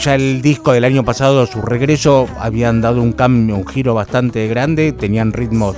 [0.01, 4.47] ya el disco del año pasado, su regreso, habían dado un cambio, un giro bastante
[4.47, 5.75] grande, tenían ritmos,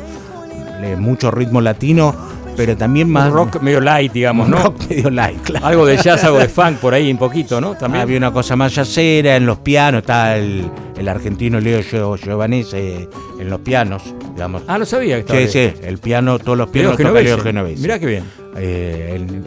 [0.81, 2.13] eh, mucho ritmo latino,
[2.59, 4.61] pero también más Un rock medio light, digamos, ¿no?
[4.61, 5.65] rock medio light, claro.
[5.65, 7.75] Algo de jazz, algo de funk por ahí un poquito, ¿no?
[7.75, 8.01] También.
[8.01, 13.07] Había una cosa más yacera en los pianos, está el, el argentino Leo Gio- Giovanese
[13.39, 14.03] en los pianos,
[14.33, 14.63] digamos.
[14.67, 17.25] Ah, no sabía que estaba sí, sí, el piano, todos los Leo pianos toca Genovese.
[17.35, 17.81] Leo Genovese.
[17.81, 18.23] Mirá qué bien.
[18.57, 19.43] Eh, el-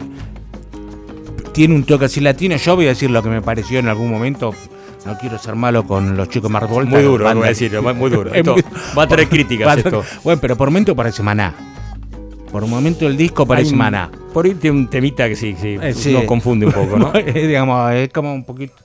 [1.53, 2.55] tiene un toque así latino.
[2.57, 4.55] Yo voy a decir lo que me pareció en algún momento.
[5.05, 6.89] No quiero ser malo con los chicos Volta.
[6.89, 8.31] Muy duro, voy a decir, muy duro.
[8.31, 8.55] Es Esto
[8.97, 10.03] va a tener críticas esto.
[10.23, 11.53] Bueno, pero por momento parece maná.
[12.53, 14.11] Por un momento el disco parece maná.
[14.31, 16.13] Por ahí tiene un temita que sí, sí, Eh, sí.
[16.13, 17.11] nos confunde un poco, ¿no?
[17.15, 18.75] Eh, digamos, es como un poquito.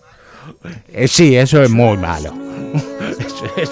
[0.91, 2.33] Eh, sí, eso es muy malo.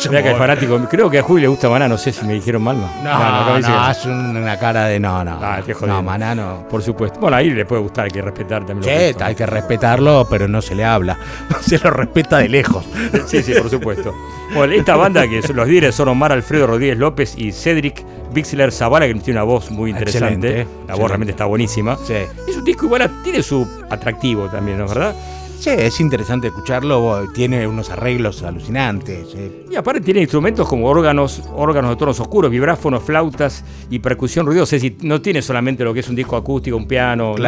[0.09, 2.35] Mirá que el fanático, creo que a Julio le gusta Maná, no sé si me
[2.35, 2.89] dijeron mal, ¿no?
[3.03, 5.39] No, no, que- es una cara de no, no.
[5.43, 6.67] Ah, no, maná no.
[6.69, 7.19] Por supuesto.
[7.21, 10.27] Bueno, ahí le puede gustar, hay que respetar también Sí, lo que hay que respetarlo,
[10.31, 11.17] pero no se le habla.
[11.61, 12.85] Se lo respeta de lejos.
[13.27, 14.15] Sí, sí, por supuesto.
[14.55, 18.71] Bueno, esta banda que son- los líderes son Omar Alfredo Rodríguez López y Cedric Bixler
[18.71, 20.29] Zavala, que tiene una voz muy interesante.
[20.35, 21.09] Excelente, La voz excelente.
[21.09, 21.97] realmente está buenísima.
[21.97, 22.15] Sí.
[22.49, 25.15] Es un disco igual, tiene su atractivo también, ¿no es verdad?
[25.59, 27.25] Sí, es interesante escucharlo.
[27.35, 29.35] Tiene unos arreglos alucinantes.
[29.35, 29.67] eh.
[29.71, 34.77] Y aparte tiene instrumentos como órganos, órganos de tonos oscuros, vibráfonos, flautas y percusión ruidosa.
[34.77, 37.35] Es decir, no tiene solamente lo que es un disco acústico, un piano.
[37.37, 37.43] ¿no?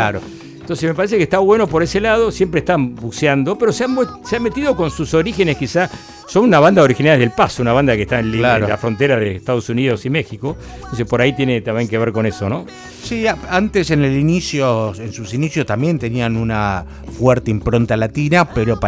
[0.69, 3.97] Entonces me parece que está bueno por ese lado, siempre están buceando, pero se han,
[4.23, 5.89] se han metido con sus orígenes quizá.
[6.27, 8.65] Son una banda originaria del Paso, una banda que está en, li- Claro.
[8.67, 10.59] en la frontera de Estados Unidos y México.
[10.77, 12.67] Entonces por ahí tiene también que ver con eso, ¿no?
[13.03, 16.85] Sí, antes en el inicio, en sus inicios también tenían una
[17.19, 18.79] fuerte impronta latina, pero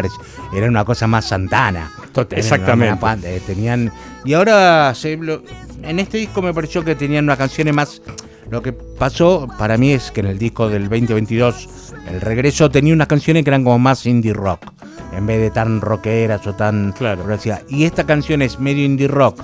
[0.55, 1.91] era una cosa más santana.
[2.33, 2.99] Exactamente.
[3.03, 3.91] una eh, tenían
[4.23, 8.03] y ahora se en este disco me pareció que tenían unas canciones más.
[8.51, 11.69] Lo que pasó para mí es que en el disco del 2022,
[12.11, 14.67] el regreso tenía unas canciones que eran como más indie rock,
[15.13, 17.25] en vez de tan rockeras o tan Claro.
[17.69, 19.41] Y esta canción es medio indie rock,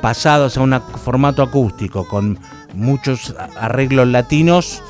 [0.00, 2.38] pasados a un formato acústico con
[2.74, 4.82] muchos arreglos latinos.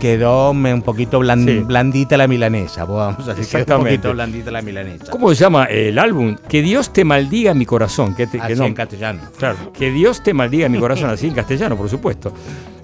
[0.00, 1.58] Quedó un poquito blan- Sí.
[1.60, 5.06] blandita la milanesa, vamos a decir, un poquito blandita la milanesa.
[5.10, 6.36] ¿Cómo se llama el álbum?
[6.48, 8.14] Que Dios te maldiga mi corazón.
[8.14, 9.20] Que, te- que Así no- en castellano.
[9.38, 12.34] Claro, que Dios te maldiga mi corazón, así en castellano, por supuesto.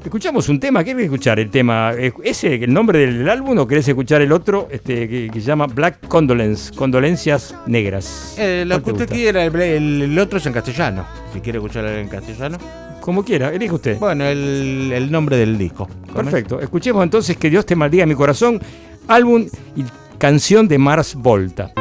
[0.03, 1.38] Escuchamos un tema, ¿qué querés escuchar?
[1.38, 5.30] El tema, ¿es ¿ese el nombre del álbum o querés escuchar el otro este, que,
[5.34, 8.34] se llama Black Condolence, Condolencias Negras?
[8.38, 11.07] Eh, lo ¿Cuál que te usted quiera, el, otro es en castellano.
[11.32, 12.57] Si quiere escucharlo en castellano.
[13.03, 13.98] Como quiera, elige usted.
[13.98, 15.86] Bueno, el, el nombre del disco.
[16.14, 16.61] Perfecto.
[16.61, 18.61] Escuchemos entonces Que Dios te maldiga mi corazón,
[19.07, 19.46] álbum
[19.76, 19.84] y
[20.18, 21.72] canción de Mars Volta.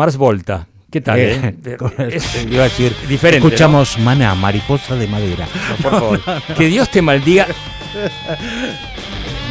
[0.00, 0.66] Mars Volta.
[0.90, 1.18] ¿Qué tal?
[1.18, 1.76] Eh, eh?
[2.12, 5.46] es- iba a decir, diferente, Escuchamos Maná, mariposa de madera.
[5.68, 5.76] ¿no?
[5.76, 6.20] Por favor.
[6.56, 7.46] Que Dios te maldiga.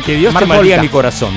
[0.07, 0.81] Que Dios Mars te maldiga Volta.
[0.81, 1.33] mi corazón.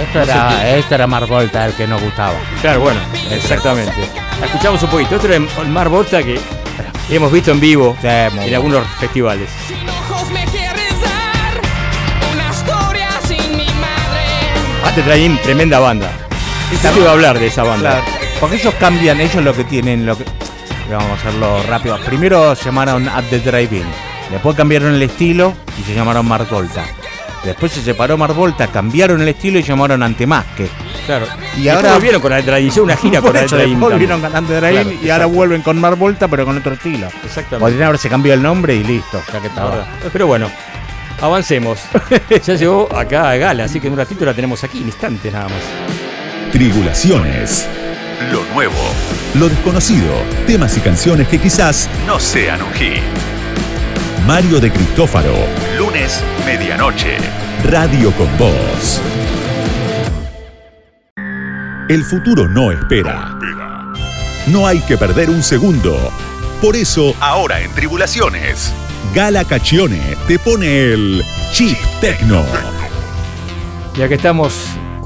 [0.00, 2.32] Esto era, esto era Marvolta, el que nos gustaba.
[2.62, 3.00] Claro, bueno,
[3.30, 3.92] exactamente.
[4.42, 5.16] Escuchamos un poquito.
[5.16, 6.40] Esto era el Mar Volta que
[7.10, 9.50] hemos visto en vivo Sí, en algunos festivales.
[14.98, 16.10] Te traen tremenda banda.
[16.82, 18.02] Te iba a hablar de esa banda.
[18.02, 18.04] Claro,
[18.40, 20.24] porque ellos cambian, ellos lo que tienen, lo que.
[20.90, 21.96] Vamos a hacerlo rápido.
[22.04, 23.84] Primero se llamaron At the Drive-In.
[24.30, 26.84] Después cambiaron el estilo y se llamaron Marvolta.
[27.44, 30.68] Después se separó Marvolta, cambiaron el estilo y llamaron Antemasque.
[31.06, 31.26] Claro.
[31.56, 33.78] Y Y ahora- volvieron con la tradición, una gira con la tradición.
[33.80, 34.28] volvieron the
[34.60, 37.06] Drive-In Claro, y ahora vuelven con Marvolta, pero con otro estilo.
[37.24, 37.58] Exactamente.
[37.60, 39.48] Podrían haberse cambiado el nombre y listo, ya que.
[39.60, 40.50] Ahora, Pero bueno,
[41.20, 41.80] avancemos.
[42.44, 45.32] ya llegó acá a Gala, así que en un ratito la tenemos aquí, en instantes
[45.32, 45.62] nada más.
[46.52, 47.68] Tribulaciones.
[48.32, 48.74] Lo nuevo.
[49.34, 50.12] Lo desconocido.
[50.46, 53.02] Temas y canciones que quizás no sean un hit.
[54.26, 55.34] Mario de Cristófaro.
[55.76, 57.16] Lunes, medianoche.
[57.64, 59.00] Radio con Voz.
[61.88, 63.38] El futuro no espera.
[64.48, 66.12] No hay que perder un segundo.
[66.60, 68.74] Por eso, ahora en Tribulaciones,
[69.14, 72.44] Gala Caccione te pone el Chip Tecno.
[73.96, 74.54] Ya que estamos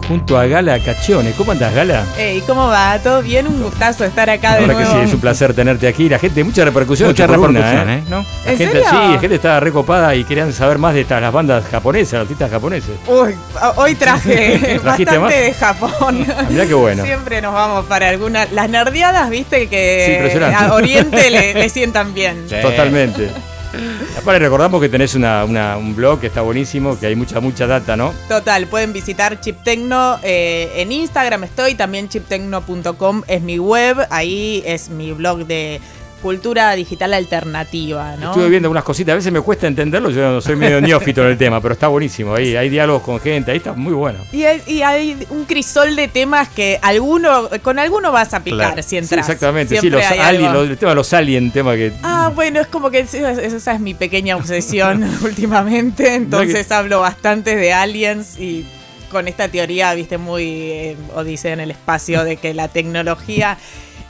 [0.07, 1.30] junto a Gala Caccione.
[1.32, 2.05] ¿Cómo andás, Gala?
[2.18, 2.99] Ey, ¿cómo va?
[2.99, 3.47] ¿Todo bien?
[3.47, 4.99] Un gustazo estar acá de Ahora que nuevo.
[5.01, 6.09] sí, es un placer tenerte aquí.
[6.09, 7.09] La gente, mucha repercusión.
[7.09, 8.05] Mucha columna, repercusión, ¿eh?
[8.11, 8.26] ¿No?
[8.45, 8.90] La ¿En gente, serio?
[8.90, 12.22] sí, la gente estaba recopada y querían saber más de estas, las bandas japonesas, los
[12.22, 12.90] artistas japoneses.
[13.07, 13.34] Uy,
[13.76, 15.30] hoy traje ¿Trajiste bastante más?
[15.32, 16.26] de Japón.
[16.51, 17.05] Mirá qué bueno.
[17.05, 18.47] Siempre nos vamos para alguna.
[18.53, 22.45] Las nerdeadas, viste, que a Oriente le, le sientan bien.
[22.51, 22.57] Sí.
[22.61, 23.30] Totalmente.
[24.18, 25.45] Aparte recordamos que tenés una,
[25.77, 28.12] un blog que está buenísimo, que hay mucha, mucha data, ¿no?
[28.29, 34.62] Total, pueden visitar Chip Tecno eh, en Instagram estoy, también chiptecno.com es mi web, ahí
[34.66, 35.81] es mi blog de
[36.23, 38.31] cultura digital alternativa, ¿no?
[38.31, 41.37] Estuve viendo unas cositas, a veces me cuesta entenderlo, yo soy medio neófito en el
[41.39, 42.35] tema, pero está buenísimo.
[42.35, 44.20] Ahí hay diálogos con gente, ahí está muy bueno.
[44.33, 48.59] Y hay, y hay un crisol de temas que alguno, con alguno vas a picar
[48.73, 48.83] Claro.
[48.83, 49.29] si Sí, entras.
[49.29, 51.93] exactamente, sí, Siempre los hay alien, los- el tema de los alien, tema que.
[52.03, 57.57] Ah, bueno, es como que esa, esa es mi pequeña obsesión últimamente, entonces hablo bastante
[57.57, 58.64] de aliens y
[59.11, 63.59] con esta teoría, viste, muy eh, odisea en el espacio de que la tecnología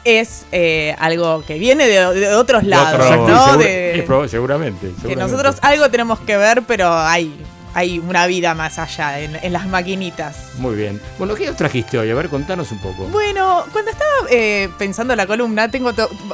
[0.04, 3.08] es eh, algo que viene de, de otros lados, ¿no?
[3.46, 7.34] segura- De- es prob- seguramente, que nosotros algo tenemos que ver, pero hay
[7.74, 10.36] hay una vida más allá en, en las maquinitas.
[10.58, 11.00] Muy bien.
[11.18, 12.10] Bueno, ¿qué trajiste hoy?
[12.10, 13.04] A ver, contanos un poco.
[13.04, 15.90] Bueno, cuando estaba eh, pensando la columna, tengo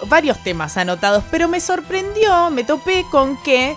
[0.09, 3.77] varios temas anotados, pero me sorprendió, me topé con que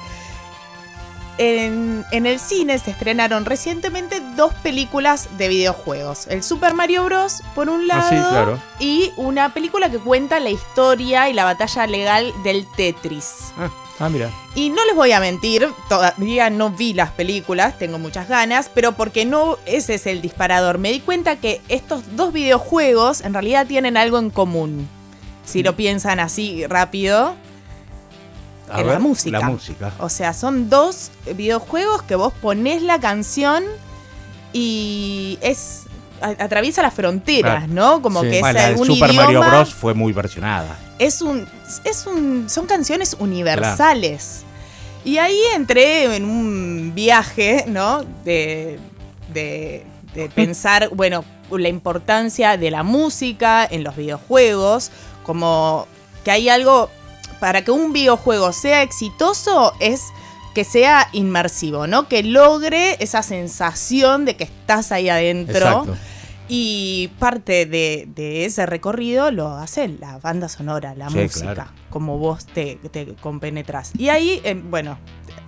[1.41, 6.27] en, en el cine se estrenaron recientemente dos películas de videojuegos.
[6.27, 7.41] El Super Mario Bros.
[7.55, 8.59] por un lado Ah, sí, claro.
[8.79, 13.51] y una película que cuenta la historia y la batalla legal del Tetris.
[13.99, 14.29] Ah, mira.
[14.55, 18.91] Y no les voy a mentir, todavía no vi las películas, tengo muchas ganas, pero
[18.93, 20.77] porque no ese es el disparador.
[20.77, 24.87] Me di cuenta que estos dos videojuegos en realidad tienen algo en común.
[25.45, 27.35] Si lo piensan así rápido,
[28.71, 29.39] A en ver, la música.
[29.39, 29.91] La música.
[29.99, 33.63] O sea, son dos videojuegos que vos ponés la canción
[34.53, 35.83] y es
[36.21, 37.73] atraviesa las fronteras, Claro.
[37.73, 38.01] ¿no?
[38.01, 38.29] Como Sí.
[38.29, 39.73] que es Bueno, un Super idioma, Mario Bros.
[39.73, 40.77] fue muy versionada.
[40.99, 41.47] es un
[41.83, 44.43] es un son canciones universales.
[45.03, 48.03] Y ahí entré en un viaje, ¿no?
[48.23, 48.77] De,
[49.33, 54.91] de, de pensar, bueno, la importancia de la música en los videojuegos,
[55.23, 55.87] como
[56.23, 56.91] que hay algo,
[57.41, 60.01] para que un videojuego sea exitoso es
[60.55, 62.07] que sea inmersivo, ¿no?
[62.07, 65.57] Que logre esa sensación de que estás ahí adentro.
[65.57, 65.95] Exacto.
[66.53, 71.71] Y parte de, de ese recorrido lo hace la banda sonora, la Sí, música, claro.
[71.89, 73.91] como vos te, te compenetras.
[73.97, 74.97] Y ahí, eh, bueno,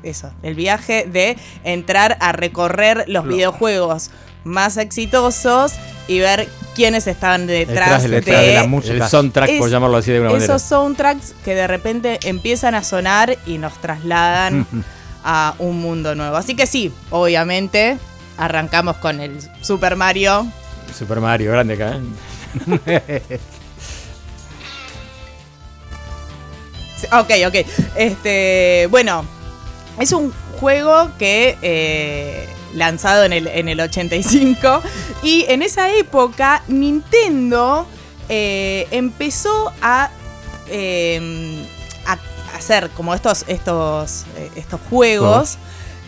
[0.01, 1.35] eso, el viaje de
[1.65, 4.11] entrar a recorrer los Lo- videojuegos
[4.43, 5.73] más exitosos
[6.07, 8.93] y ver quiénes estaban detrás, Detrás, detrás de, de la música.
[8.93, 10.55] El soundtrack, por llamarlo así de alguna manera.
[10.55, 14.65] esos soundtracks que de repente empiezan a sonar y nos trasladan
[15.23, 16.35] a un mundo nuevo.
[16.35, 17.97] Así que sí, obviamente,
[18.37, 20.47] arrancamos con el Super Mario.
[20.97, 21.99] Super Mario, grande acá.
[22.87, 23.39] ¿eh?
[27.11, 27.55] Ok, ok.
[27.95, 29.25] Este, bueno,
[29.99, 34.81] es un juego que eh, lanzado en el, en el 85
[35.23, 37.87] y en esa época Nintendo
[38.29, 40.09] eh, empezó a,
[40.69, 41.65] eh,
[42.05, 42.17] a
[42.55, 45.57] hacer como estos, estos, eh, estos juegos.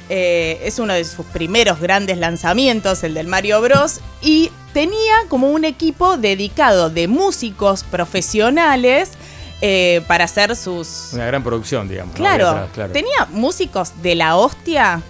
[0.07, 4.01] Eh, es uno de sus primeros grandes lanzamientos, el del Mario Bros.
[4.22, 9.11] Y tenía como un equipo dedicado de músicos profesionales
[9.61, 11.09] eh, para hacer sus...
[11.13, 12.13] Una gran producción, digamos.
[12.13, 12.20] ¿no?
[12.20, 12.93] Claro, claro.
[12.93, 15.01] tenía músicos de la hostia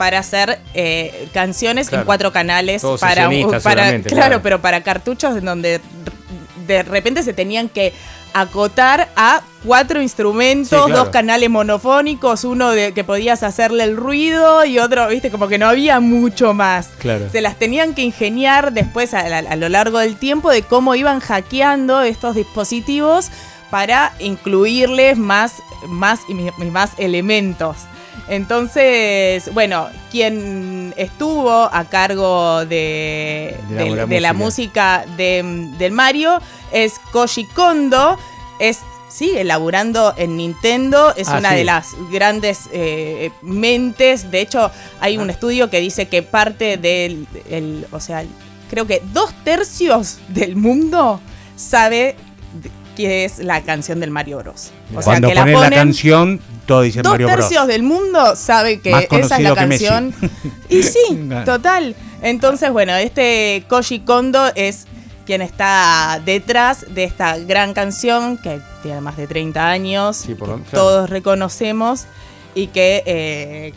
[0.00, 2.00] para hacer eh, canciones Claro.
[2.02, 4.42] en cuatro canales Todos para, para seguramente, claro, claro.
[4.42, 5.78] pero para cartuchos en donde
[6.66, 7.92] de repente se tenían que
[8.32, 11.00] acotar a cuatro instrumentos, Sí, claro.
[11.04, 15.58] dos canales monofónicos, uno de que podías hacerle el ruido y otro, viste, como que
[15.58, 16.86] no había mucho más.
[16.98, 17.28] Claro.
[17.30, 20.94] Se las tenían que ingeniar después a, a- a lo largo del tiempo de cómo
[20.94, 23.30] iban hackeando estos dispositivos
[23.70, 25.56] para incluirles más,
[25.88, 27.76] más y más elementos.
[28.28, 35.92] Entonces, bueno, quien estuvo a cargo de, De la- de- de la música de- del
[35.92, 36.38] Mario
[36.72, 38.18] es Koji Kondo.
[38.60, 41.14] Es, sigue laburando en Nintendo.
[41.16, 41.56] Es Ah, una sí.
[41.56, 44.30] de las grandes eh, mentes.
[44.30, 45.20] De hecho, hay Ah.
[45.22, 47.26] un estudio que dice que parte del.
[47.48, 48.24] el- o sea,
[48.70, 51.20] creo que dos tercios del mundo
[51.56, 52.16] sabe
[52.96, 54.70] qué es la canción del Mario Bros.
[54.94, 56.40] O sea, Cuando que la la canción,
[56.70, 57.38] todo dice Dos Mario Bros.
[57.40, 59.86] tercios del mundo sabe que Más esa es la que Messi.
[59.86, 60.14] canción.
[60.68, 61.96] Y sí, total.
[62.22, 64.86] Entonces, bueno, este Koji Kondo es
[65.26, 70.48] quien está detrás de esta gran canción que tiene más de 30 años, Sí, por
[70.48, 70.84] lo- que claro.
[70.84, 72.04] todos reconocemos
[72.54, 73.72] y que eh,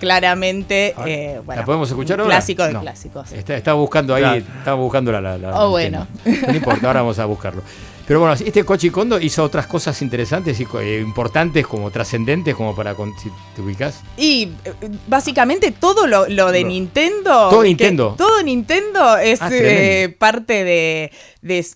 [0.00, 2.30] claramente, eh, bueno, ¿La podemos escuchar ahora?
[2.36, 2.80] clásico de No.
[2.80, 3.32] clásicos.
[3.32, 4.44] Está, está buscando ahí, Claro.
[4.58, 5.20] estaba buscando la.
[5.20, 6.06] la, la- Oh, bueno.
[6.24, 7.62] No importa, ahora vamos a buscarlo.
[8.06, 12.74] Pero bueno, este Kochi Kondo hizo otras cosas interesantes y eh, importantes, como trascendentes, como
[12.74, 12.94] para.
[12.94, 14.00] Si te ubicas.
[14.16, 14.72] Y eh,
[15.08, 17.48] básicamente todo lo, lo de Nintendo.
[17.48, 18.14] Todo Nintendo.
[18.16, 21.10] todo Nintendo es Ah, eh, parte de,
[21.42, 21.66] de,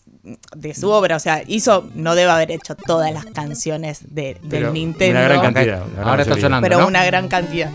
[0.57, 1.17] de su obra.
[1.17, 5.19] O sea, hizo, no debe haber hecho todas las canciones de, del Nintendo.
[5.19, 5.83] Una gran cantidad.
[5.85, 6.65] una gran Ahora está sonando.
[6.69, 6.87] pero ¿no?
[6.87, 7.71] una gran cantidad.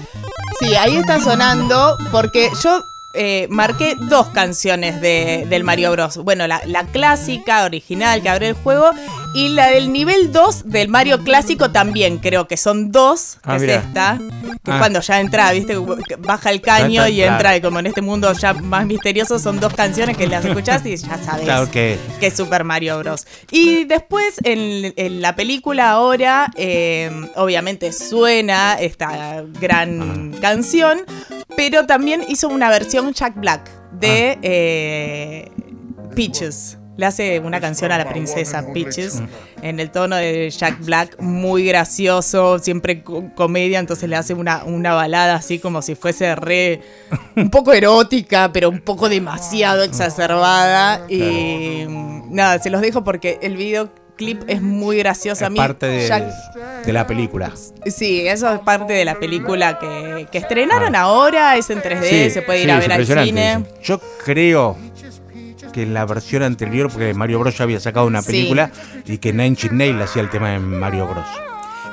[0.62, 2.82] Sí, ahí está sonando porque yo
[3.16, 6.18] eh, marqué dos canciones de, del Mario Bros.
[6.18, 8.90] Bueno, la, la clásica, original, que abre el juego,
[9.34, 13.56] y la del nivel 2 del Mario clásico también, creo que son dos, que Ah,
[13.58, 13.76] es mira.
[13.76, 14.80] esta, que es Ah.
[14.80, 15.76] cuando ya entra, viste,
[16.08, 17.34] que baja el caño y claro.
[17.34, 20.86] entra, y como en este mundo ya más misterioso, son dos canciones que las escuchás
[20.86, 23.28] y ya sabes Claro que que es Super Mario Bros.
[23.52, 31.00] Y después en, en la película ahora, eh, obviamente suena esta gran canción,
[31.56, 35.52] pero también hizo una versión Jack Black de eh,
[36.16, 36.78] Peaches.
[36.98, 39.22] le hace una canción a la princesa Peaches
[39.62, 44.64] en el tono de Jack Black, muy gracioso, siempre co- comedia, entonces le hace una,
[44.64, 46.82] una balada así como si fuese re
[47.36, 51.06] un poco erótica, pero un poco demasiado exacerbada.
[51.10, 51.86] Y
[52.30, 53.58] nada, se los dejo porque el
[54.18, 55.44] videoclip es muy gracioso.
[55.46, 57.52] a Es mí, parte de, Jack- de la película.
[57.86, 62.30] Sí, eso es parte de la película que, que estrenaron ahora, es en 3D, Sí,
[62.32, 63.66] se puede ir sí, a ver al cine.
[63.84, 64.78] Yo creo
[65.74, 68.28] que en la versión anterior, porque Mario Bros ya había sacado una Sí.
[68.28, 68.72] película
[69.06, 71.26] y que Nine Inch Nails hacía el tema de Mario Bros.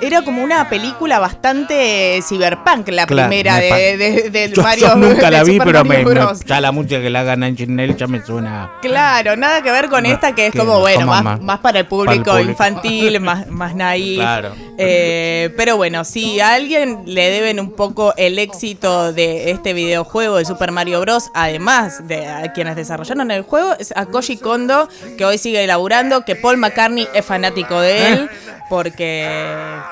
[0.03, 4.96] Era como una película bastante cyberpunk, la Claro, primera me de, del Yo, Mario yo
[4.96, 7.96] nunca la vi, pero me, me- ya la música que la haga Nine Inch Nails
[7.96, 8.72] ya me suena.
[8.82, 11.59] Claro, nada que ver con No, esta que es que como, bueno, más, más- más
[11.61, 12.50] para el público para el público.
[12.50, 14.18] infantil, más, más naif.
[14.18, 14.53] Claro.
[14.78, 20.36] Eh, pero bueno, si a alguien le deben un poco el éxito de este videojuego
[20.38, 24.88] de Super Mario Bros., además de a quienes desarrollaron el juego, es a Koji Kondo,
[25.16, 28.30] que hoy sigue elaborando, que Paul McCartney es fanático de él,
[28.68, 29.28] porque,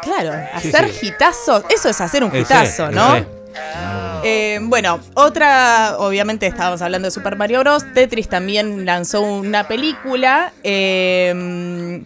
[0.03, 3.17] claro, hacer hitazos, eso es hacer un Ese, hitazo, ¿no?
[3.17, 3.27] ese.
[4.23, 7.85] Eh, bueno, otra, obviamente estábamos hablando de Super Mario Bros.
[7.95, 10.53] Tetris también lanzó una película.
[10.63, 12.05] eh,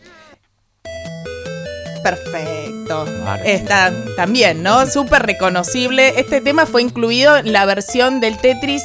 [2.03, 3.07] perfecto.
[3.45, 4.87] Está también, ¿no?
[4.87, 6.13] Súper reconocible.
[6.21, 8.83] Este tema fue incluido en la versión del Tetris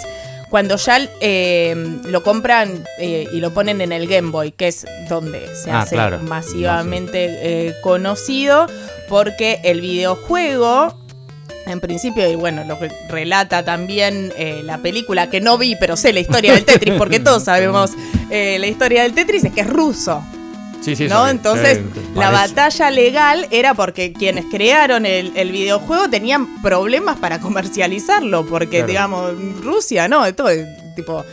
[0.49, 1.75] cuando ya eh,
[2.05, 5.81] lo compran eh, y lo ponen en el Game Boy, que es donde se Ah,
[5.81, 6.19] hace claro.
[6.19, 7.27] masivamente
[7.67, 8.67] eh, conocido,
[9.07, 10.97] porque el videojuego
[11.65, 15.95] en principio, y bueno, lo que relata también eh, la película, que no vi, pero
[15.95, 17.91] sé la historia del Tetris, porque todos sabemos
[18.31, 20.23] eh, la historia del Tetris, es que es ruso.
[20.81, 21.25] Sí, sí, ¿no?
[21.25, 21.31] sí.
[21.31, 21.83] Entonces, Eh,
[22.15, 28.77] la batalla legal era porque quienes crearon el, el videojuego tenían problemas para comercializarlo, porque,
[28.77, 28.87] Claro.
[28.87, 30.25] digamos, Rusia, ¿no?
[30.25, 30.65] Esto es,
[30.95, 31.23] tipo.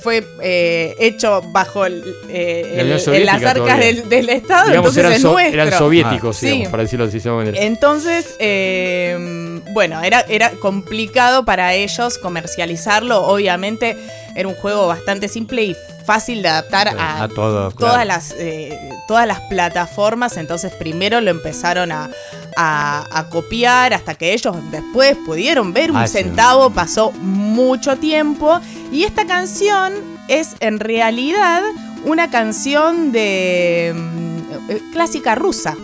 [0.00, 4.96] Fue eh, hecho bajo el, eh, La el- en las arcas del, del Estado, Digamos,
[4.96, 5.62] entonces eran, es so- nuestro.
[5.62, 6.46] eran soviéticos, Sí.
[6.46, 7.12] digamos, para decirlo así.
[7.12, 7.62] de esa manera.
[7.62, 13.22] Entonces, eh, bueno, era, era complicado para ellos comercializarlo.
[13.28, 13.96] Obviamente
[14.34, 18.04] era un juego bastante simple y fácil de adaptar a, todas, claro.
[18.04, 18.76] las, eh,
[19.06, 20.36] todas las plataformas.
[20.36, 22.10] Entonces primero lo empezaron a,
[22.56, 26.14] a- a copiar hasta que ellos después pudieron ver un Ah, sí.
[26.18, 26.70] centavo.
[26.70, 28.60] Pasó mucho tiempo.
[28.90, 29.94] Y esta canción
[30.28, 31.62] es en realidad
[32.04, 35.76] una canción de mm, eh, clásica rusa.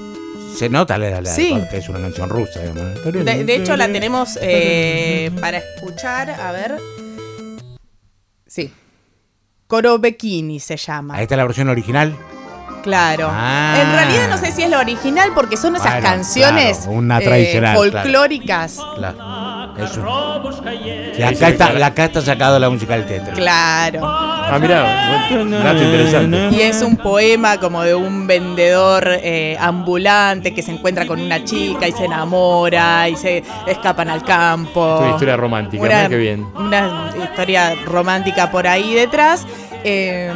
[0.56, 1.56] Se nota la, la, Sí.
[1.72, 2.58] es una canción rusa.
[2.60, 6.30] De, de hecho, la tenemos eh, para escuchar.
[6.30, 6.76] A ver.
[8.48, 8.72] Sí.
[9.68, 11.14] Korobekini se llama.
[11.14, 12.16] Ahí está la versión original.
[12.82, 13.28] Claro.
[13.30, 13.76] Ah.
[13.80, 17.18] En realidad no sé si es la original porque son esas Bueno, canciones claro, una
[17.20, 18.78] eh, folclóricas.
[18.96, 19.18] Claro.
[19.78, 20.02] Eso.
[21.16, 23.34] Y acá, está, acá está sacado la música del Tetris.
[23.34, 24.00] Claro.
[24.04, 25.28] Ah, mirá,
[25.62, 26.48] dato interesante.
[26.56, 31.44] Y es un poema como de un vendedor eh, ambulante que se encuentra con una
[31.44, 34.98] chica y se enamora y se escapan al campo.
[35.00, 36.46] Una historia romántica, Una- qué bien.
[36.56, 39.46] Una historia romántica por ahí detrás.
[39.84, 40.32] Eh,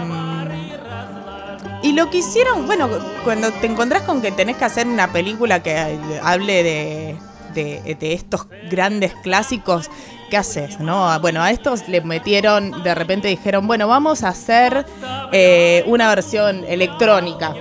[1.83, 2.89] y lo que hicieron, bueno,
[3.25, 5.77] cuando te encontrás con que tenés que hacer una película que
[6.23, 7.17] hable de,
[7.55, 9.91] de- de estos grandes clásicos,
[10.31, 10.81] ¿qué haces?
[10.81, 11.19] no?
[11.21, 14.85] Bueno, a estos le metieron, de repente dijeron, bueno, vamos a hacer
[15.33, 17.55] eh, una versión electrónica.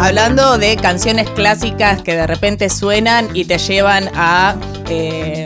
[0.00, 4.54] Hablando de canciones clásicas que de repente suenan y te llevan a
[4.88, 5.44] eh,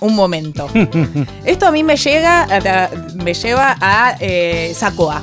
[0.00, 0.68] un momento.
[1.44, 5.22] Esto a mí me llega, a- me lleva a eh, Sacoa.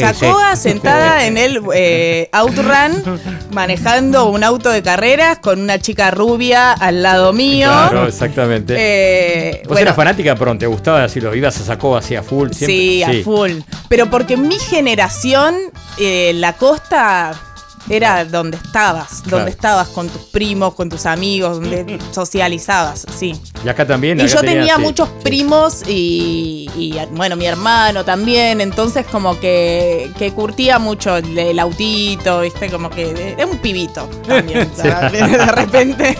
[0.00, 0.70] Sacoa sí.
[0.70, 3.20] sentada en el eh, Outrun,
[3.52, 7.68] manejando un auto de carreras con una chica rubia al lado mío.
[7.68, 8.74] Claro, exactamente.
[8.76, 12.50] Eh, Vos bueno, eras fanática pronto, te gustaba decirlo, ibas a sacó así a full.
[12.50, 12.66] Siempre.
[12.66, 13.52] Sí, a full.
[13.88, 15.54] Pero porque mi generación,
[15.98, 17.34] eh, la costa
[17.88, 19.36] era donde estabas, Claro.
[19.38, 23.34] donde estabas con tus primos, con tus amigos, donde socializabas, sí.
[23.64, 24.18] Y acá también.
[24.18, 25.14] Y acá yo tenía muchos sí.
[25.22, 31.58] primos y, y, bueno, mi hermano también, entonces como que, que curtía mucho el, el
[31.58, 34.82] autito, viste, como que era un pibito también, Sí.
[34.82, 36.16] de repente.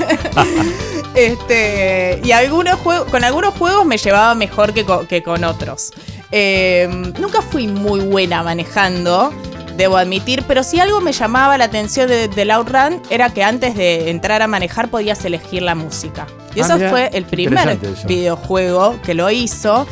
[1.15, 5.91] este, y algunos juegos, con algunos juegos me llevaba mejor que, co- que con otros.
[6.33, 6.89] Eh,
[7.19, 9.33] nunca fui muy buena manejando,
[9.77, 13.75] debo admitir, pero si algo me llamaba la atención de- del Outrun era que antes
[13.77, 16.27] de entrar a manejar podías elegir la música.
[16.55, 19.87] Y Ah, eso mirá, fue el primer videojuego que lo hizo.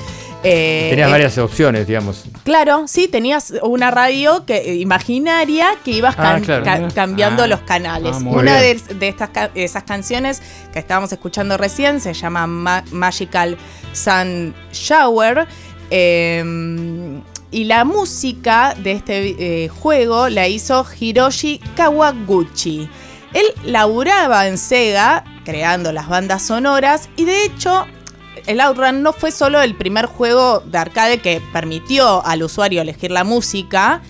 [0.47, 2.25] Eh, Tenías eh, varias opciones, digamos.
[2.45, 7.47] Claro, sí, tenías una radio que, eh, imaginaria que ibas Ah, claro, ca- cambiando Ah,
[7.47, 8.17] los canales.
[8.17, 12.85] ah, una de, de estas ca- esas canciones que estábamos escuchando recién se llama Ma-
[12.93, 13.57] Magical
[13.95, 15.47] Sun Shower.
[15.91, 16.43] eh,
[17.55, 22.89] y la música de este eh, juego la hizo Hiroshi Kawaguchi.
[23.33, 27.87] Él laburaba en Sega creando las bandas sonoras y de hecho
[28.47, 33.13] el Outrun no fue solo el primer juego de arcade que permitió al usuario elegir
[33.13, 34.03] la música,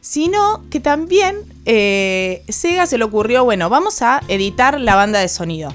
[0.00, 5.28] sino que también eh, Sega se le ocurrió, bueno, vamos a editar la banda de
[5.28, 5.74] sonido.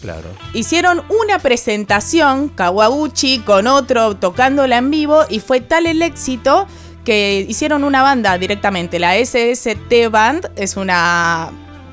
[0.00, 0.28] Claro.
[0.54, 6.66] Hicieron una presentación, Kawaguchi con otro tocándola en vivo, y fue tal el éxito
[7.04, 8.98] que hicieron una banda directamente.
[8.98, 11.50] La SST Band es una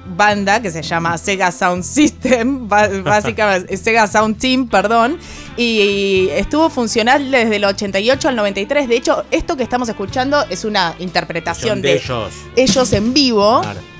[0.07, 2.67] banda que se llama Sega Sound System,
[3.03, 5.17] básicamente Sega Sound Team, perdón,
[5.57, 8.87] y estuvo funcional desde el 88 al 93.
[8.87, 12.33] De hecho, esto que estamos escuchando es una interpretación de, de ellos.
[12.55, 13.61] ellos en vivo.
[13.61, 13.94] Claro.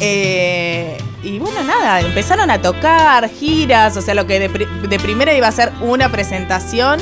[0.00, 4.48] Eh, y bueno, nada, empezaron a tocar giras, o sea, lo que de,
[4.88, 7.00] de primera iba a ser una presentación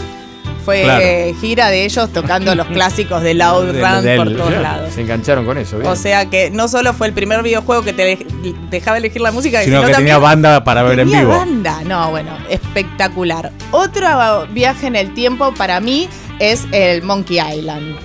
[0.65, 1.05] fue Claro.
[1.43, 4.95] gira de ellos tocando los clásicos de Loud De- Run por todos lados.
[4.95, 5.91] Se engancharon con eso, bien.
[5.91, 9.31] O sea que no solo fue el primer videojuego que te dej- dejaba elegir la
[9.31, 11.29] música, Sino que también tenía banda para ver en vivo.
[11.37, 11.83] banda.
[11.85, 13.51] No, bueno, espectacular.
[13.73, 17.97] Otro viaje en el tiempo para mí es el Monkey Island.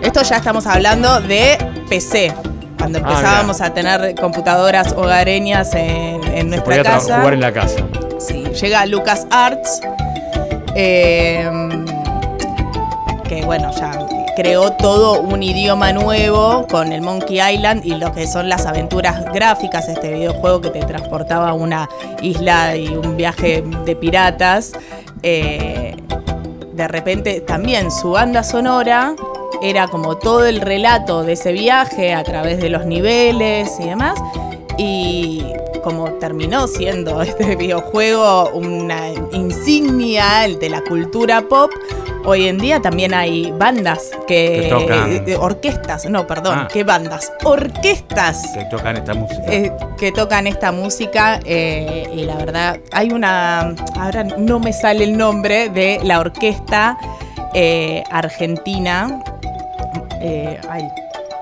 [0.00, 1.58] Esto ya estamos hablando de
[1.88, 2.32] PC.
[2.78, 7.18] Cuando Ah, empezábamos a tener computadoras hogareñas en, en Se nuestra podía casa.
[7.18, 7.76] jugar en la casa.
[8.18, 9.80] Sí, llega Lucas Arts,
[13.28, 13.90] que bueno, ya
[14.36, 19.24] creó todo un idioma nuevo con el Monkey Island y lo que son las aventuras
[19.32, 21.88] gráficas, este videojuego que te transportaba a una
[22.22, 24.72] isla y un viaje de piratas.
[25.22, 25.96] Eh,
[26.72, 29.14] de repente también su banda sonora
[29.62, 34.18] era como todo el relato de ese viaje a través de los niveles y demás.
[34.76, 35.44] Y
[35.82, 41.70] como terminó siendo este videojuego una insignia de la cultura pop,
[42.24, 44.60] hoy en día también hay bandas que...
[44.62, 45.24] Que tocan.
[45.26, 46.68] eh, orquestas, no, perdón, Ah.
[46.72, 47.32] ¿qué bandas?
[47.44, 49.42] Orquestas Que tocan esta música.
[49.48, 55.04] eh, que tocan esta música eh, y la verdad hay una ahora no me sale
[55.04, 56.96] el nombre de la orquesta
[57.54, 59.22] eh, argentina
[60.20, 60.82] eh, ay,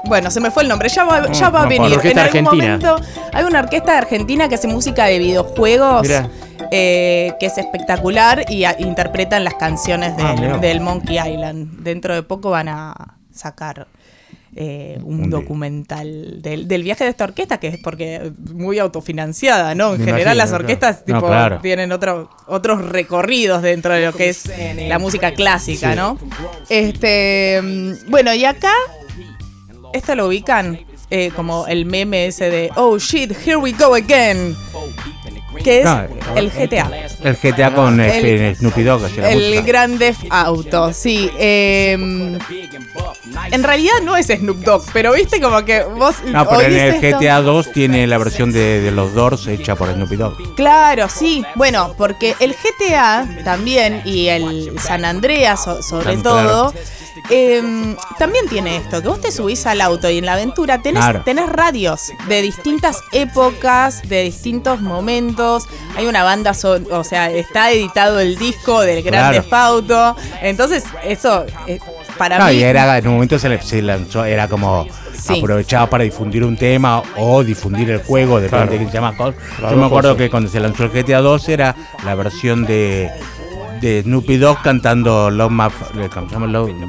[0.04, 1.92] bueno, se me fue el nombre, ya va, ya va a venir.
[2.04, 2.42] en algún argentina.
[2.78, 2.96] momento
[3.32, 6.06] hay una orquesta argentina que hace música de videojuegos
[6.70, 11.80] eh, que es espectacular y a- interpretan las canciones del, Ah, del Monkey Island.
[11.82, 12.94] Dentro de poco van a
[13.32, 13.86] sacar
[14.58, 19.92] eh, un, documental del, del viaje de esta orquesta, que es porque muy autofinanciada, ¿no?
[19.92, 20.64] En Me general imagino, las claro.
[20.64, 21.58] orquestas No, tipo, claro.
[21.60, 24.50] tienen otro, otros recorridos dentro de lo que es
[24.88, 26.18] la música clásica, ¿no?
[26.70, 28.72] Este, mm, bueno, y acá,
[29.92, 30.80] esto lo ubican
[31.10, 34.56] eh, como el meme ese de Oh shit, here we go again.
[35.62, 35.88] Que es
[36.34, 36.90] el GTA.
[37.22, 39.02] El GTA con El- este, Snoopy Dogg.
[39.18, 39.62] El.
[39.64, 41.30] Grand Theft Auto, sí.
[41.38, 41.92] eh,
[43.52, 46.94] en realidad no es Snoop Dogg, pero viste como que vos No, pero en el
[46.94, 50.54] esto- GTA 2 tiene la versión de, de los Doors hecha por Snoopy Dogg.
[50.54, 51.44] Claro, sí.
[51.54, 56.72] Bueno, porque el GTA también y el San Andreas so- sobre Tan todo
[57.30, 61.02] eh, también tiene esto, que vos te subís al auto y en la aventura tenés,
[61.02, 61.22] Claro.
[61.24, 65.45] tenés radios de distintas épocas, de distintos momentos.
[65.96, 69.42] Hay una banda, son- o sea, está editado el disco del Gran Claro.
[69.42, 70.16] Theft Auto.
[70.42, 71.78] Entonces, eso eh,
[72.18, 72.52] para No, mí...
[72.52, 75.38] y era, en un momento se, le- se lanzó, era como Sí.
[75.40, 78.70] aprovechaba para difundir un tema o difundir el juego, depende Claro.
[78.72, 79.14] de quién se llama.
[79.70, 81.74] Yo me acuerdo que cuando se lanzó el GTA 2 era
[82.04, 83.10] la versión de,
[83.80, 85.72] de Snoopy Dogg cantando Love Map,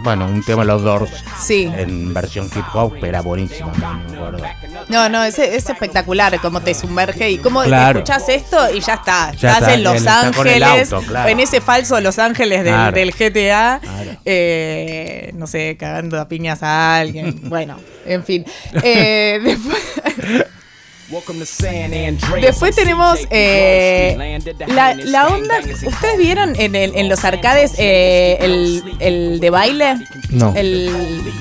[0.03, 1.71] bueno, un tema de los Doors Sí.
[1.75, 4.43] en versión hip hop, pero era buenísimo, no me acuerdo.
[4.89, 7.99] No, no, es, es espectacular cómo te sumerge y cómo Claro.
[7.99, 9.31] escuchás esto y ya está.
[9.33, 11.29] Ya estás está, en Los Ángeles, auto, claro.
[11.29, 12.95] en ese falso Los Ángeles del, Claro.
[12.95, 14.11] del GTA, Claro.
[14.23, 17.37] eh, no sé, cagando a piñas a alguien.
[17.49, 18.45] bueno, en fin.
[18.81, 20.45] Eh, después,
[22.41, 25.59] después tenemos eh, la, la onda.
[25.59, 29.95] ¿Ustedes vieron en, el- en los arcades eh, el, el de baile?
[30.29, 30.53] No.
[30.55, 30.91] El,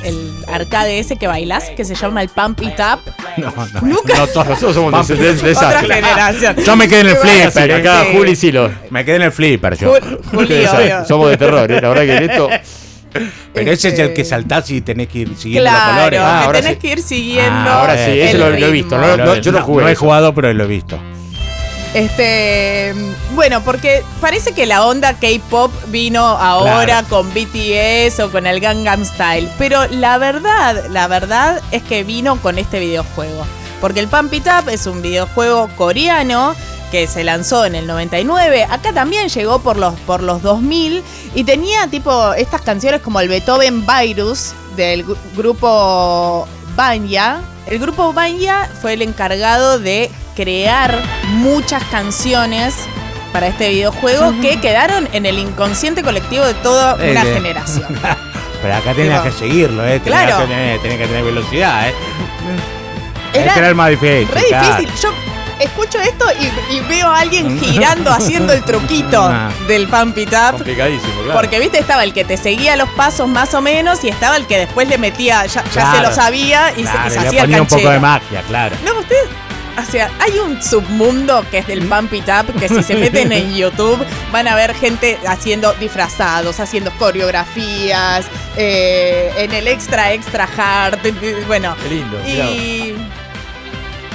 [0.05, 3.01] el arcade ese que bailas, que se llama el Pump It Up.
[3.39, 4.17] No, no, Nunca.
[4.17, 5.67] no, todos- Nosotros somos de, de- de esa.
[5.69, 6.57] Otra generación.
[6.65, 7.73] Yo me quedé en el flipper.
[7.73, 8.17] acá Sí.
[8.17, 8.71] Juli sí lo.
[8.91, 9.95] Me quedé en el flipper yo.
[9.97, 11.05] Jul- Juli, obvio.
[11.07, 11.81] Somos de terror, ¿eh?
[11.81, 12.49] la verdad que en esto.
[13.53, 16.21] Pero ese es el Este- que saltás y tenés que ir siguiendo Claro, los colores.
[16.23, 16.81] Ah, que ahora tenés sí.
[16.81, 17.71] que ir siguiendo.
[17.71, 19.89] Ah, ahora sí, el ese lo- lo he visto, no- no- yo no jugué No
[19.89, 20.01] he eso.
[20.01, 20.99] jugado, pero lo he visto.
[21.95, 22.95] Este,
[23.35, 27.07] bueno, porque parece que la onda K-pop vino ahora Claro.
[27.09, 32.37] con BTS o con el Gangnam Style, pero la verdad, la verdad es que vino
[32.43, 33.47] con este videojuego,
[33.81, 36.55] porque el Pump It Up es un videojuego coreano
[36.91, 41.03] que se lanzó en el 99, acá también llegó por los por los 2000
[41.35, 47.41] y tenía tipo estas canciones como el Beethoven Virus del gru- grupo Banya.
[47.67, 52.75] El grupo Banya fue el encargado de crear muchas canciones
[53.33, 57.87] para este videojuego que quedaron en el inconsciente colectivo de toda Eh, una generación.
[58.63, 59.99] Pero acá tenías que seguirlo, ¿eh?
[60.01, 60.43] Tenías claro.
[60.43, 61.95] que tener, tenías que tener velocidad, ¿eh?
[63.35, 64.29] Era era el más difícil.
[64.29, 64.91] Re difícil.
[65.03, 65.11] Yo
[65.61, 69.51] escucho esto y, y veo a alguien girando haciendo el truquito Ah.
[69.67, 70.53] del Pump It Up.
[70.57, 71.41] Complicadísimo, claro.
[71.41, 74.47] Porque, viste, estaba el que te seguía los pasos más o menos y estaba el
[74.47, 75.97] que después le metía, ya, ya Claro.
[75.97, 77.91] se lo sabía y se- y se, le hacía el ponía un poco canchero.
[77.93, 78.77] de magia, claro.
[78.85, 79.17] No, usted,
[79.79, 83.33] o sea, hay un submundo que es del Pump It Up, que si se meten
[83.33, 88.27] en YouTube van a ver gente haciendo disfrazados, haciendo coreografías,
[88.57, 90.99] eh, en el extra, extra hard,
[91.47, 91.75] bueno.
[91.83, 92.19] Qué lindo.
[92.27, 92.95] Y.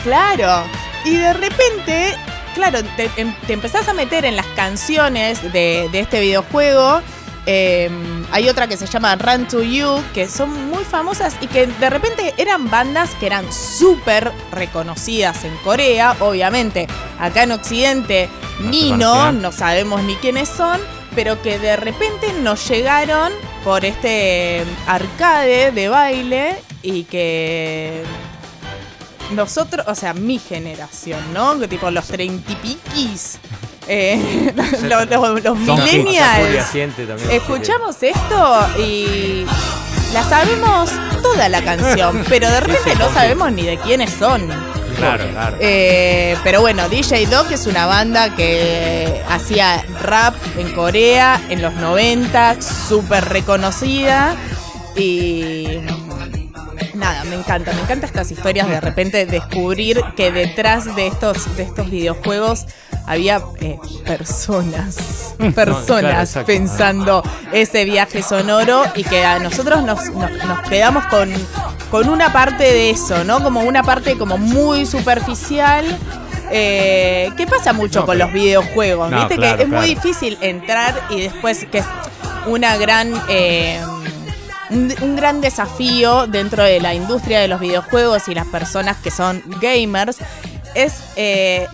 [0.04, 0.64] Claro.
[1.06, 2.16] Y de repente,
[2.54, 7.02] claro, te, em- te empezás a meter en las canciones de, de este videojuego.
[7.48, 7.90] Eh,
[8.32, 11.90] hay otra que se llama Run to You, que son muy famosas y que de
[11.90, 16.86] repente eran bandas que eran súper reconocidas en Corea, obviamente.
[17.20, 18.30] Acá en Occidente
[18.60, 20.80] ni no, no sabemos ni quiénes son,
[21.16, 23.34] pero que de repente nos llegaron
[23.64, 28.04] por este arcade de baile y que
[29.32, 31.60] nosotros, o sea, mi generación, ¿no?
[31.60, 33.38] Que tipo los treinta y piquis,
[33.88, 34.54] eh,
[34.84, 35.10] los,
[35.44, 36.76] los- millennials,
[37.32, 39.46] escuchamos esto y
[40.14, 40.90] la sabemos
[41.22, 44.48] toda la canción, pero de repente no sabemos ni de quiénes son.
[44.98, 45.58] Claro, claro.
[45.60, 51.74] Eh, pero bueno, DJ Dog es una banda que hacía rap en Corea en los
[51.76, 54.36] 90, súper reconocida.
[54.96, 55.80] Y
[57.02, 61.64] nada, me encanta, me encantan estas historias de repente descubrir que detrás de estos, de
[61.64, 62.66] estos videojuegos
[63.08, 70.32] había eh, personas, personas claro, pensando ese viaje sonoro y que a nosotros nos, nos-
[70.46, 71.30] nos quedamos con,
[71.90, 73.44] con una parte de eso, ¿no?
[73.44, 75.84] Como una parte como muy superficial.
[76.52, 79.10] eh, ¿Qué pasa mucho No, con pero- los videojuegos?
[79.10, 81.86] No, Viste claro, que es muy difícil entrar y después que es
[82.46, 83.82] una gran eh,
[84.72, 89.12] un, un gran desafío dentro de la industria de los videojuegos y las personas que
[89.12, 90.18] son gamers
[90.76, 91.68] es eh,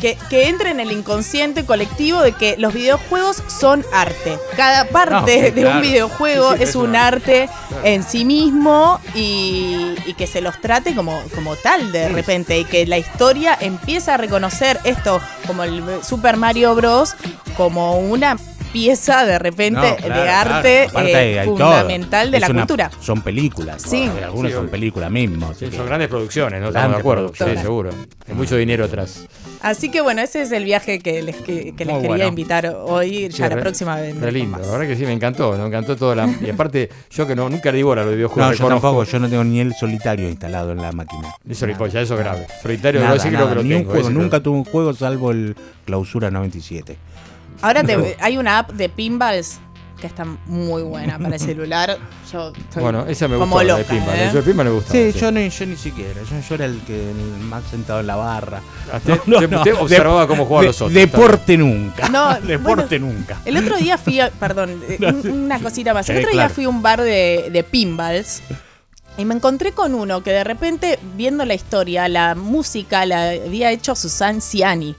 [0.00, 4.38] que, que entre en el inconsciente colectivo de que los videojuegos son arte.
[4.56, 5.76] Cada parte No, de claro.
[5.76, 7.84] un videojuego Sí, sí, es un arte claro.
[7.86, 12.64] en sí mismo y, y que se los trate como, como tal de repente y
[12.66, 17.14] que la historia empieza a reconocer esto como el Super Mario Bros.
[17.56, 18.36] como una
[18.74, 20.54] pieza de repente No, claro, de claro.
[20.56, 21.56] arte eh, hay- hay todo.
[21.58, 22.90] fundamental de Es la una- cultura.
[23.00, 23.80] Son películas.
[23.82, 24.06] Sí.
[24.06, 24.24] ¿no?
[24.26, 25.56] Algunas Sí, son películas mismas.
[25.56, 26.68] Sí, así que- son grandes producciones, ¿no?
[26.68, 27.32] Estamos de Grandes acuerdo.
[27.56, 27.90] Sí, seguro.
[28.28, 29.26] Hay mucho dinero atrás.
[29.62, 32.26] Así que bueno, ese es el viaje que les, que, que les quería bueno.
[32.26, 34.14] invitar hoy, Sí, ya la próxima vez.
[34.20, 36.28] Re lindo, la verdad que sí, me encantó, me encantó toda la...
[36.42, 38.44] Y aparte, yo que no, nunca le di bola a los videojuegos.
[38.50, 38.88] No, yo reconozco.
[38.88, 41.32] tampoco, yo no tengo ni el solitario instalado en la máquina.
[41.48, 42.46] Eso, ya eso es grave.
[42.60, 43.82] Solitario, Nada, no creo nada, que lo ni tengo.
[43.84, 45.54] un juego, nunca tuve un juego salvo el
[45.86, 46.96] Clausura 97.
[47.64, 49.58] Ahora te- hay una app de pinballs
[50.00, 51.96] que está muy buena para el celular.
[52.30, 54.14] Yo estoy Bueno, esa me como gustó, la de loca, Pinball.
[54.16, 54.26] ¿eh?
[54.26, 54.92] La de Pinball me gusta.
[54.92, 58.06] Sí, yo, ni, yo ni siquiera, yo, yo era el que el más sentado en
[58.08, 58.60] la barra.
[58.92, 62.08] Ah, te- te- te observaba cómo jugaban de- los otros, Deporte nunca.
[62.10, 63.40] No, deporte bueno, nunca.
[63.44, 66.08] El otro día fui a, perdón, eh, un- una cosita más.
[66.08, 68.42] El otro día fui a un bar de, de pinballs
[69.16, 73.70] y me encontré con uno que de repente, viendo la historia, la música la había
[73.70, 74.96] hecho Susan Ciani,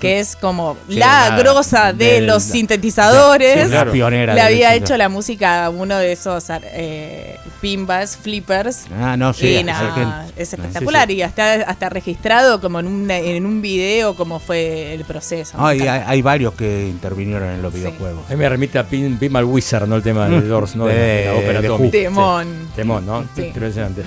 [0.00, 3.62] que es como Sí, la la- grosa de del- los sintetizadores.
[3.64, 3.86] Sí, claro.
[3.86, 4.34] La pionera.
[4.34, 4.84] Le había eso.
[4.84, 8.84] hecho la música a uno de esos eh, pinballs, flippers.
[9.00, 9.48] Ah, no, sí.
[9.56, 14.38] y nada, es espectacular y hasta, hasta registrado como en un, en un video cómo
[14.38, 15.56] fue el proceso.
[15.58, 17.80] Ah, y hay, hay varios que intervinieron en los Sí.
[17.80, 18.24] videojuegos.
[18.28, 19.96] A mí me remite a Pin, Pinball Wizard, ¿no?
[19.96, 20.86] El tema de Doors, ¿no?
[20.86, 21.88] De, la- de la De- ópera de.
[21.90, 22.46] Temón.
[22.68, 23.24] Sí, Temón, ¿no?
[23.34, 23.42] Sí.
[23.46, 24.02] Impresionante.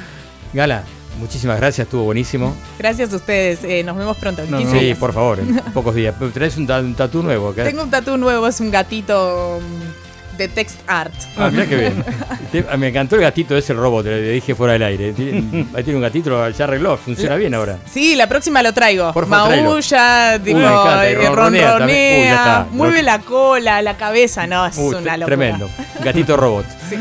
[0.54, 0.84] Gala,
[1.22, 2.56] muchísimas gracias, estuvo buenísimo.
[2.78, 3.64] Gracias a ustedes.
[3.64, 4.42] eh, nos vemos pronto.
[4.42, 4.98] en No, 15 Sí, días.
[4.98, 6.14] por favor, en pocos días.
[6.34, 7.64] Tenés un, un tatú nuevo acá.
[7.64, 11.14] Tengo un tatú nuevo, es un gatito mm, de text art.
[11.38, 12.04] Ah, mirá qué bien.
[12.52, 15.14] Te- ah, Me encantó el gatito ese, el robot, le dije fuera del aire.
[15.14, 17.78] Tiene- Ahí tiene un gatito, ya arregló, funciona bien ahora.
[17.92, 19.14] Sí, la próxima lo traigo.
[19.14, 19.56] Por favor.
[19.56, 25.26] Maulla, y eh, ronronea mueve Lo- la cola, la cabeza, no, es Uy, una locura.
[25.26, 25.70] tremendo.
[26.04, 26.66] Gatito robot.
[26.90, 26.98] Sí.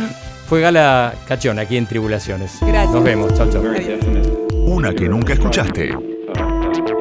[0.51, 2.59] Fue Gala Cachón aquí en Tribulaciones.
[2.61, 2.93] Gracias.
[2.93, 3.33] Nos vemos.
[3.35, 3.65] Chau, chau.
[3.65, 4.01] Adiós.
[4.67, 5.97] Una que nunca escuchaste.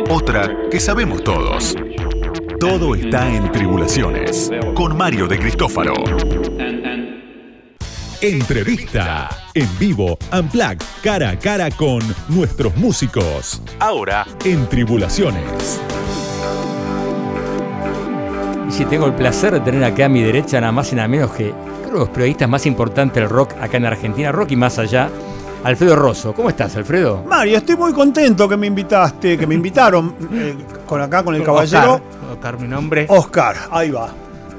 [0.07, 1.75] Otra que sabemos todos.
[2.59, 5.95] Todo está en Tribulaciones con Mario de Cristófaro.
[8.21, 13.63] Entrevista en vivo, Unplugged, cara a cara con nuestros músicos.
[13.79, 15.81] Ahora en Tribulaciones.
[18.67, 21.07] Y si tengo el placer de tener acá a mi derecha nada más y nada
[21.07, 21.51] menos que
[21.89, 25.09] creo los periodistas más importantes del rock acá en Argentina, rock y más allá,
[25.63, 26.33] Alfredo Rosso.
[26.33, 27.23] ¿Cómo estás, Alfredo?
[27.27, 31.43] Mario, estoy muy contento que me invitaste, que me invitaron eh, con acá con el
[31.43, 33.05] caballero Oscar, Oscar, mi nombre.
[33.09, 33.55] Oscar.
[33.71, 34.09] Ahí va.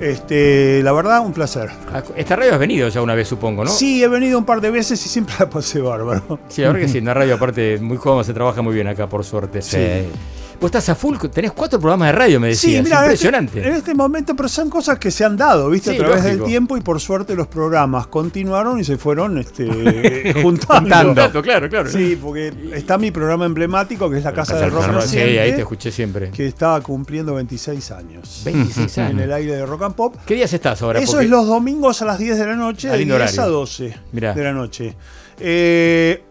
[0.00, 1.70] Este, la verdad, un placer.
[2.16, 3.70] Esta radio has venido ya una vez, supongo, ¿no?
[3.70, 6.38] Sí, he venido un par de veces y siempre la pasé bárbaro.
[6.48, 9.06] Sí, la verdad que sí, una radio aparte muy cómoda, se trabaja muy bien acá,
[9.06, 9.62] por suerte.
[9.62, 9.76] Sí.
[10.60, 12.76] Vos estás a full, tenés cuatro programas de radio, me decías.
[12.76, 13.52] Sí, mira, impresionante.
[13.52, 15.92] En este, en este momento, pero son cosas que se han dado, ¿viste?
[15.92, 16.36] Sí, a través lógico.
[16.44, 20.94] del tiempo y por suerte los programas continuaron y se fueron este, juntando.
[20.96, 21.90] Juntando, claro, claro.
[21.90, 25.52] Sí, porque está mi programa emblemático que es La Casa del Rock Sí, Naciente, ahí
[25.54, 26.30] te escuché siempre.
[26.30, 28.42] que estaba cumpliendo 26 años.
[28.44, 29.20] 26 En años.
[29.22, 30.16] el aire de Rock and Pop.
[30.26, 31.00] ¿Qué días estás ahora?
[31.00, 33.42] Eso Porque- es los domingos a las 10 de la noche, de lindo 10 a
[33.44, 33.52] horario.
[33.60, 34.34] 12 Mirá.
[34.34, 34.94] de la noche.
[35.38, 36.22] Eh,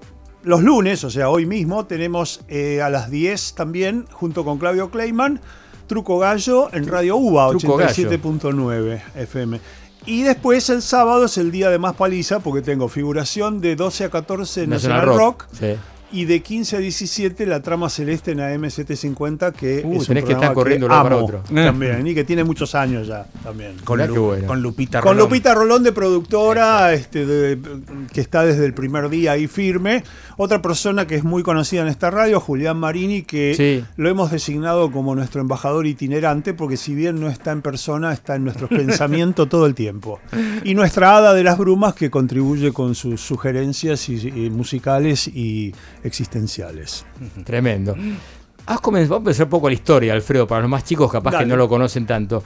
[0.44, 4.90] los lunes, o sea, hoy mismo, tenemos eh, a las 10 también, junto con Claudio
[4.90, 5.40] Kleiman,
[5.88, 7.92] Truco Gallo en Radio UBA Truco Gallo.
[7.92, 9.60] 87.9 FM.
[10.06, 14.06] Y después el sábado es el día de más paliza porque tengo figuración de 12
[14.06, 15.76] a 14 en Nacional, Rock, Sí.
[16.12, 20.24] Y de 15 a 17 la trama celeste en AM750 que Uh, es un tenés
[20.24, 21.44] que programa estar corriendo un lado para amo otro.
[21.54, 23.74] También, y que tiene muchos años ya también.
[23.84, 24.48] Con, Mirá Lu- qué bueno.
[24.48, 25.30] con Lupita Con Rolón.
[25.30, 27.60] Lupita Rolón de productora, este, de-
[28.12, 30.04] que está desde el primer día ahí firme.
[30.38, 33.86] Otra persona que es muy conocida en esta radio, Julián Marini, que Sí.
[33.98, 38.36] lo hemos designado como nuestro embajador itinerante, porque si bien no está en persona, está
[38.36, 40.20] en nuestros pensamientos todo el tiempo.
[40.64, 45.74] Y nuestra hada de las brumas, que contribuye con sus sugerencias y- y musicales y
[46.04, 47.06] existenciales.
[47.46, 47.96] Tremendo.
[48.66, 51.38] Has comenzado, vamos a empezar un poco la historia, Alfredo, para los más chicos capaz
[51.40, 52.44] que no lo conocen tanto.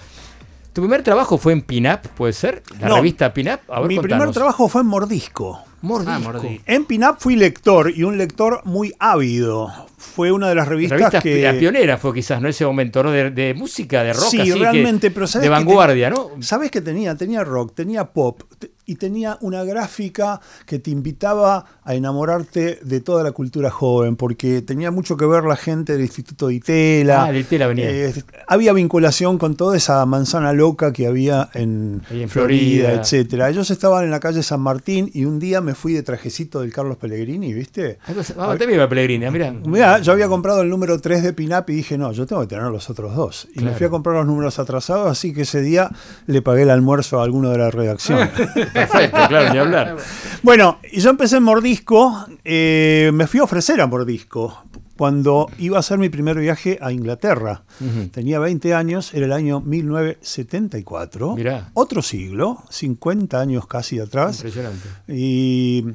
[0.71, 2.63] ¿Tu primer trabajo fue en Pinup, puede ser?
[2.79, 2.95] ¿La No.
[2.95, 3.59] revista Pinup?
[3.69, 4.19] A ver, Mi contanos.
[4.21, 5.59] primer trabajo fue en Mordisco.
[5.83, 6.11] Mordisco.
[6.13, 6.61] Ah, mordí.
[6.65, 9.69] En Pinup fui lector y un lector muy ávido.
[9.97, 11.41] Fue una de las La revistas revista que...
[11.43, 12.49] la pionera fue quizás, ¿no?
[12.49, 13.11] Ese momento, ¿no?
[13.11, 16.31] De, de música, de rock Sí, así que- realmente, pero ¿sabes De vanguardia, ¿no?
[16.41, 17.15] ¿Sabes qué tenía?
[17.15, 18.41] Tenía rock, tenía pop
[18.85, 24.61] y tenía una gráfica que te invitaba a enamorarte de toda la cultura joven, porque
[24.61, 27.23] tenía mucho que ver la gente del Instituto de Itela.
[27.23, 27.89] Ah, de Itela venía.
[27.89, 28.13] Eh,
[28.45, 32.93] había vinculación con toda esa manzana loca que había en Florida, Florida.
[32.93, 33.49] etcétera.
[33.49, 36.71] Ellos estaban en la calle San Martín y un día me fui de trajecito del
[36.71, 37.99] Carlos Pellegrini, ¿viste?
[38.35, 39.51] Vamos, te mira Pellegrini, mira.
[39.51, 42.47] Mira, yo había comprado el número 3 de Pinap y dije, no, yo tengo que
[42.47, 43.47] tener los otros dos.
[43.55, 45.89] Y me fui a comprar los números atrasados, así que ese día
[46.27, 48.29] le pagué el almuerzo a alguno de la redacción.
[48.73, 49.97] Perfecto, claro, ni hablar.
[50.41, 54.63] bueno, y yo empecé en Mordisco, eh, me fui a ofrecer a Mordisco
[54.97, 57.63] cuando iba a hacer mi primer viaje a Inglaterra.
[58.11, 61.35] Tenía 20 años, era el año 1974.
[61.35, 61.69] Mirá.
[61.73, 64.37] Otro siglo, 50 años casi atrás.
[64.37, 64.87] Impresionante.
[65.07, 65.85] Y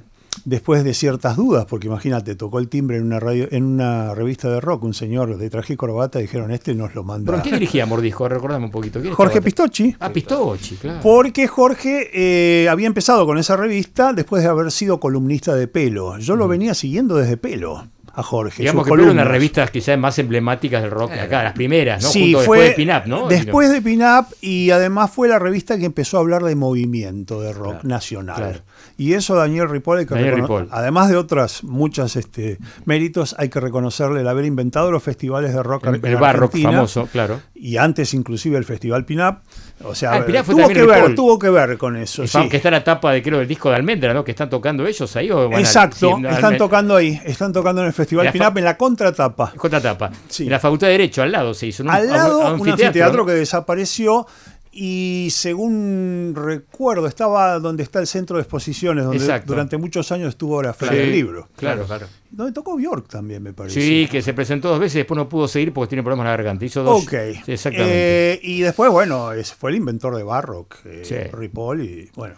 [0.45, 4.51] después de ciertas dudas, porque imagínate, tocó el timbre en una radio, en una revista
[4.51, 7.31] de rock, un señor de traje y corbata, dijeron, este nos lo manda.
[7.31, 8.29] ¿Pero quién dirigía Mordisco?
[8.29, 9.01] Recordame un poquito.
[9.01, 9.41] ¿Quién Jorge?
[9.43, 9.97] Pistocchi.
[10.01, 11.01] Ah, Pistocchi, claro.
[11.03, 16.19] Porque Jorge eh, había empezado con esa revista después de haber sido columnista de pelo.
[16.19, 17.85] Yo lo venía siguiendo desde pelo
[18.19, 18.62] a Jorge.
[18.62, 22.09] Digamos que fueron las revistas quizás más emblemáticas del rock de acá, las primeras, ¿no?
[22.09, 23.29] Sí, Junto fue después de Pinup, ¿no?
[23.29, 27.53] Después de Pinup y además fue la revista que empezó a hablar de movimiento de
[27.53, 28.37] rock nacional.
[28.37, 28.61] claro.
[28.97, 30.66] Y eso Daniel Ripoll, hay que Daniel Ripoll.
[30.73, 35.62] además de otras muchas este, méritos, hay que reconocerle el haber inventado los festivales de
[35.62, 37.41] rock El, en el Barrock Argentina, famoso, claro.
[37.55, 39.39] Y antes inclusive el Festival Pinup.
[39.85, 42.26] O sea, Ah, tuvo que ver, tuvo que ver con eso.
[42.26, 42.49] Sí.
[42.49, 44.24] Que está la tapa de creo del disco de Almendra, ¿no?
[44.24, 47.53] Que están tocando ellos ahí o van a- Exacto, sí, no, están tocando ahí, están
[47.53, 49.53] tocando en el Festival Pinup en la contratapa.
[49.57, 50.11] Contratapa.
[50.41, 51.85] En la Facultad de Derecho, al lado se hizo.
[51.85, 53.26] un- Al lado, a un anfiteatro ¿no?
[53.26, 54.26] que desapareció
[54.73, 59.53] y según recuerdo, estaba donde está el centro de exposiciones, donde Exacto.
[59.53, 61.49] durante muchos años estuvo la Feria Sí, del Libro.
[61.57, 62.07] Claro, claro.
[62.31, 63.81] Donde tocó Bjork también, me parece.
[63.81, 66.31] Sí, que se presentó dos veces y después no pudo seguir porque tiene problemas en
[66.31, 66.64] la garganta.
[66.64, 67.03] Hizo dos.
[67.05, 67.14] Ok.
[67.47, 68.33] Sí, exactamente.
[68.35, 71.14] Eh, y después, bueno, fue el inventor de Barrock, eh, Sí.
[71.33, 72.35] Ripoll, y bueno,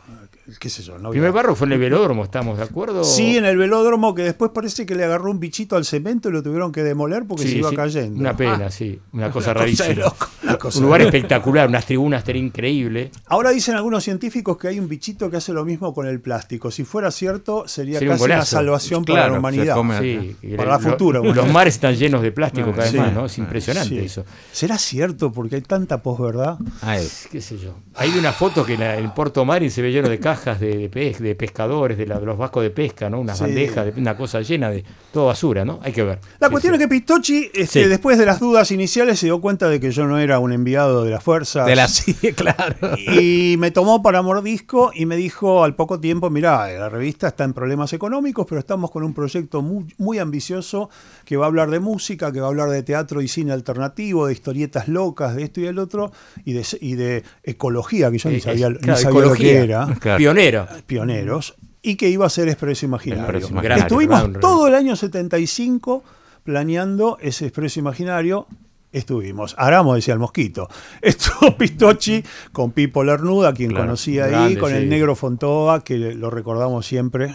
[0.58, 0.98] qué sé yo.
[0.98, 3.04] No El primer barro fue en el velódromo, ¿estamos de acuerdo?
[3.04, 6.32] Sí, en el velódromo que después parece que le agarró un bichito al cemento y
[6.32, 8.18] lo tuvieron que demoler porque Sí, se iba sí, cayendo.
[8.20, 8.70] Una pena, Ah.
[8.70, 8.98] sí.
[9.12, 10.04] Una cosa Una cosa de rarísima.
[10.06, 10.28] loco.
[10.42, 11.16] Una cosa Un lugar loco.
[11.16, 13.10] espectacular, unas tribunas era increíble.
[13.26, 16.70] Ahora dicen algunos científicos que hay un bichito que hace lo mismo con el plástico.
[16.70, 19.76] Si fuera cierto, sería Sería un casi una salvación para la humanidad.
[20.00, 22.96] Sí, Para la lo- futura, Los mares están llenos de plástico cada vez Sí.
[22.98, 23.26] más, ¿no?
[23.26, 23.98] Es impresionante Sí.
[23.98, 24.24] eso.
[24.52, 25.32] ¿Será cierto?
[25.32, 26.58] Porque hay tanta posverdad.
[26.82, 27.74] Ay, qué sé yo.
[27.94, 30.88] Hay una foto que en, la- en Puerto Marín se ve lleno de cajas de,
[30.88, 33.20] de, de pescadores, de, la- de los vascos de pesca, ¿no?
[33.20, 33.44] Unas Sí.
[33.44, 35.78] bandejas, de, una cosa llena de todo basura, ¿no?
[35.82, 36.18] Hay que ver.
[36.38, 36.80] La Sí, cuestión sí.
[36.80, 40.06] es que Pistochi, este, después de las dudas iniciales, se dio cuenta de que yo
[40.06, 41.66] no era un enviado de las fuerzas.
[41.66, 42.76] de la sí, claro.
[42.96, 47.44] Y me tomó para mordisco y me dijo al poco tiempo, mirá, la revista está
[47.44, 50.90] en problemas económicos, pero estamos con un proyecto muy, muy ambicioso
[51.24, 54.26] que va a hablar de música, que va a hablar de teatro y cine alternativo,
[54.26, 56.12] de historietas locas, de esto y el otro,
[56.44, 59.56] y de, y de ecología, que yo ni Eh, sabía, eh, ni sabía lo que
[59.58, 59.86] era.
[60.00, 60.19] Claro.
[60.20, 60.68] Pionero.
[60.86, 61.54] Pioneros.
[61.82, 63.48] Y que iba a ser Expreso Imaginario.
[63.48, 66.04] Imaginario, Estuvimos todo el año 75
[66.44, 68.46] planeando ese Expreso Imaginario.
[68.92, 69.54] Estuvimos.
[69.56, 70.68] Aramo decía el mosquito.
[71.00, 72.22] Estuvo Pistochi
[72.52, 74.76] con Pipo Lernuda, quien Claro, conocía ahí, grande, con sí.
[74.76, 77.34] el negro Fontoa, que lo recordamos siempre.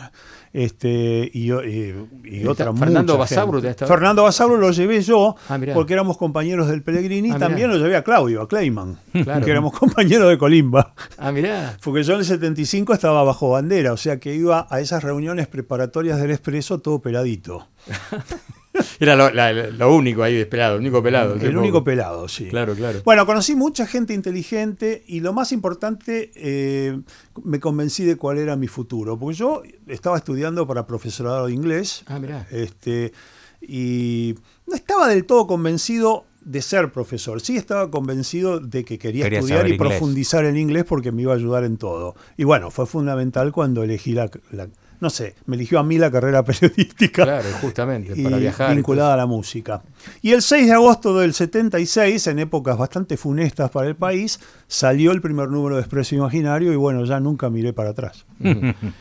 [0.57, 6.17] Este, y, y- y otra Fernando estaba- Fernando Basabro lo llevé yo, Ah, porque éramos
[6.17, 9.43] compañeros del Pellegrini, Ah, y también lo llevé a Claudio, a Clayman, Claro.
[9.43, 10.93] que éramos compañeros de Colimba.
[11.17, 11.75] Ah, mirá.
[11.83, 15.47] Porque yo en el 75 estaba bajo bandera, o sea que iba a esas reuniones
[15.47, 17.67] preparatorias del Expreso todo peladito.
[18.99, 21.35] Era lo, la- lo único ahí pelado, el único pelado.
[21.35, 22.47] El único pelado, sí.
[22.47, 23.01] Claro, claro.
[23.05, 26.99] Bueno, conocí mucha gente inteligente y lo más importante, eh,
[27.43, 29.17] me convencí de cuál era mi futuro.
[29.17, 32.47] Porque yo estaba estudiando para profesorado de inglés Ah, mirá.
[32.51, 33.11] este,
[33.61, 34.35] y
[34.67, 37.41] no estaba del todo convencido de ser profesor.
[37.41, 39.89] Sí estaba convencido de que quería Quería estudiar y inglés.
[39.89, 42.15] profundizar en inglés porque me iba a ayudar en todo.
[42.37, 44.67] Y bueno, fue fundamental cuando elegí la, la-
[44.99, 48.75] no sé, me eligió a mí la carrera periodística Claro, justamente, y para viajar.
[48.75, 49.81] vinculada a la música.
[50.21, 55.11] Y el 6 de agosto del 76, en épocas bastante funestas para el país, salió
[55.11, 58.25] el primer número de Expreso Imaginario y bueno, ya nunca miré para atrás.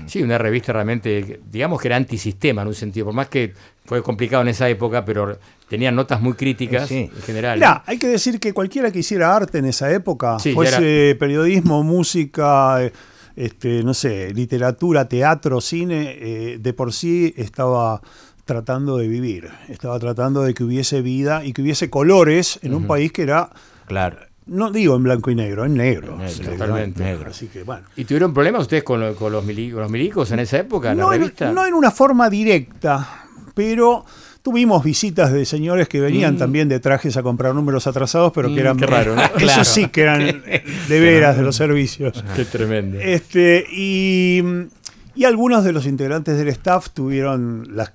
[0.06, 3.52] Sí, una revista realmente, digamos que era antisistema en un sentido, por más que
[3.84, 5.38] fue complicado en esa época, pero
[5.68, 7.10] tenían notas muy críticas Sí.
[7.14, 7.58] en general.
[7.58, 11.82] Mirá, hay que decir que cualquiera que hiciera arte en esa época, Sí, fuese periodismo,
[11.82, 12.92] música, eh,
[13.36, 18.00] este, no sé, literatura, teatro, cine, eh, de por sí estaba
[18.44, 22.86] tratando de vivir, estaba tratando de que hubiese vida y que hubiese colores en un
[22.86, 23.50] país que era,
[23.86, 24.18] Claro.
[24.46, 26.16] no digo en blanco y negro, en negro.
[26.18, 27.02] Negro, Sí, totalmente.
[27.02, 27.30] Negro.
[27.30, 27.86] Así que bueno.
[27.96, 30.92] ¿Y tuvieron problemas ustedes con, lo- con los, mili- con los milicos en esa época,
[30.92, 33.24] en no, la en, no en una forma directa,
[33.54, 34.04] pero
[34.44, 38.56] tuvimos visitas de señores que venían también de trajes a comprar números atrasados, pero que
[38.56, 39.22] Mm, eran qué raro, ¿no?
[39.24, 39.64] Eso Claro.
[39.64, 40.20] sí que eran
[40.88, 42.22] de veras de los servicios.
[42.36, 43.00] Qué tremendo.
[43.00, 44.42] Este, y,
[45.14, 47.94] y algunos de los integrantes del staff tuvieron las,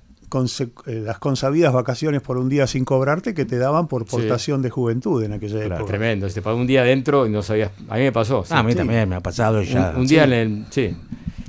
[0.86, 4.10] eh, las consabidas vacaciones por un día sin cobrarte que te daban por Sí.
[4.10, 5.86] portación de juventud en aquella Claro, época.
[5.92, 6.28] tremendo.
[6.28, 7.70] Se te pasó un día adentro y no sabías.
[7.88, 8.42] A mí me pasó.
[8.44, 8.52] sí.
[8.52, 8.78] Ah, a mí Sí.
[8.78, 9.92] también me ha pasado ya.
[9.94, 10.64] un, un día en el.
[10.70, 10.96] Sí.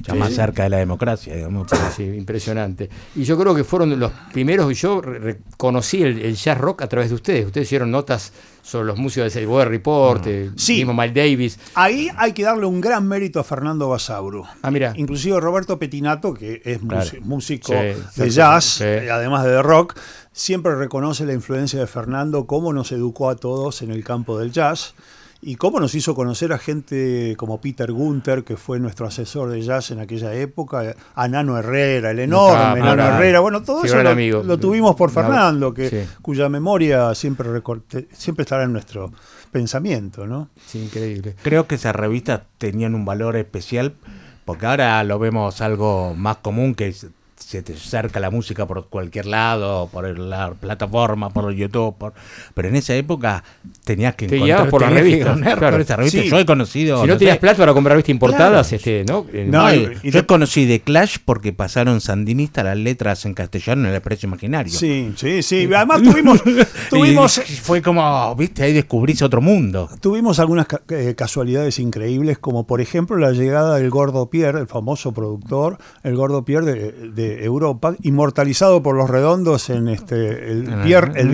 [0.02, 1.68] Ya Sí, más cerca de la democracia, digamos.
[1.70, 2.90] Sí, sí, impresionante.
[3.16, 7.10] Y yo creo que fueron los primeros, yo reconocí el, el jazz rock a través
[7.10, 7.46] de ustedes.
[7.46, 8.34] Ustedes hicieron notas
[8.64, 10.84] sobre los músicos de Weather Report, eh, Sí.
[10.86, 11.60] Miles Davis.
[11.76, 14.46] Ahí hay que darle un gran mérito a Fernando Basauro.
[14.62, 14.94] Ah, mira.
[14.96, 17.10] Inclusive Roberto Petinato, que es Claro.
[17.22, 19.98] músico de jazz, eh, además de de rock,
[20.32, 24.52] siempre reconoce la influencia de Fernando, cómo nos educó a todos en el campo del
[24.54, 24.94] jazz
[25.44, 29.62] y cómo nos hizo conocer a gente como Peter Gunther, que fue nuestro asesor de
[29.62, 33.16] jazz en aquella época, a Nano Herrera, el enorme Ah, Nano claro.
[33.16, 33.40] Herrera.
[33.40, 34.44] Bueno, todo Sí, eso lo, amigo.
[34.44, 35.98] lo tuvimos por Fernando, que, sí.
[36.22, 37.50] cuya memoria siempre,
[38.12, 39.12] siempre estará en nuestro
[39.52, 40.50] pensamiento, ¿no?
[40.66, 41.36] Sí, increíble.
[41.42, 43.96] Creo que esas revistas tenían un valor especial
[44.46, 47.08] porque ahora lo vemos algo más común que es-
[47.42, 52.14] se te acerca la música por cualquier lado, por la plataforma, por YouTube, por...
[52.54, 53.44] pero en esa época
[53.84, 55.72] tenías que Te encontrar por las tenías que claro.
[55.72, 56.22] por esa revista.
[56.22, 56.30] Sí.
[56.30, 57.02] Yo he conocido...
[57.02, 58.76] Si no tenías plata para comprar revistas importadas, Claro.
[58.78, 59.26] este, ¿no?
[59.34, 63.34] Eh, No, y- y- yo te- conocí de Clash porque pasaron sandinistas las letras en
[63.34, 64.72] castellano en el precio imaginario.
[64.72, 65.70] Sí, sí, sí.
[65.74, 66.42] Además tuvimos,
[66.90, 69.90] tuvimos, Y fue como, viste, ahí descubrís otro mundo.
[70.00, 74.68] Tuvimos algunas ca- eh, casualidades increíbles, como por ejemplo la llegada del Gordo Pierre, el
[74.68, 80.64] famoso productor, el Gordo Pierre de, de Europa, inmortalizado por los redondos en este el
[80.84, 81.30] Pierre el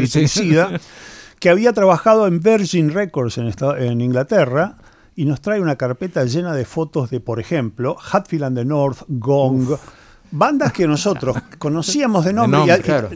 [1.40, 4.78] que había trabajado en Virgin Records en, esta- en Inglaterra.
[5.16, 9.00] Y nos trae una carpeta llena de fotos de, por ejemplo, Hatfield and the North,
[9.08, 9.68] Gong,
[10.32, 12.58] bandas que nosotros conocíamos de nombre.
[12.60, 13.10] nombre, y- y- claro.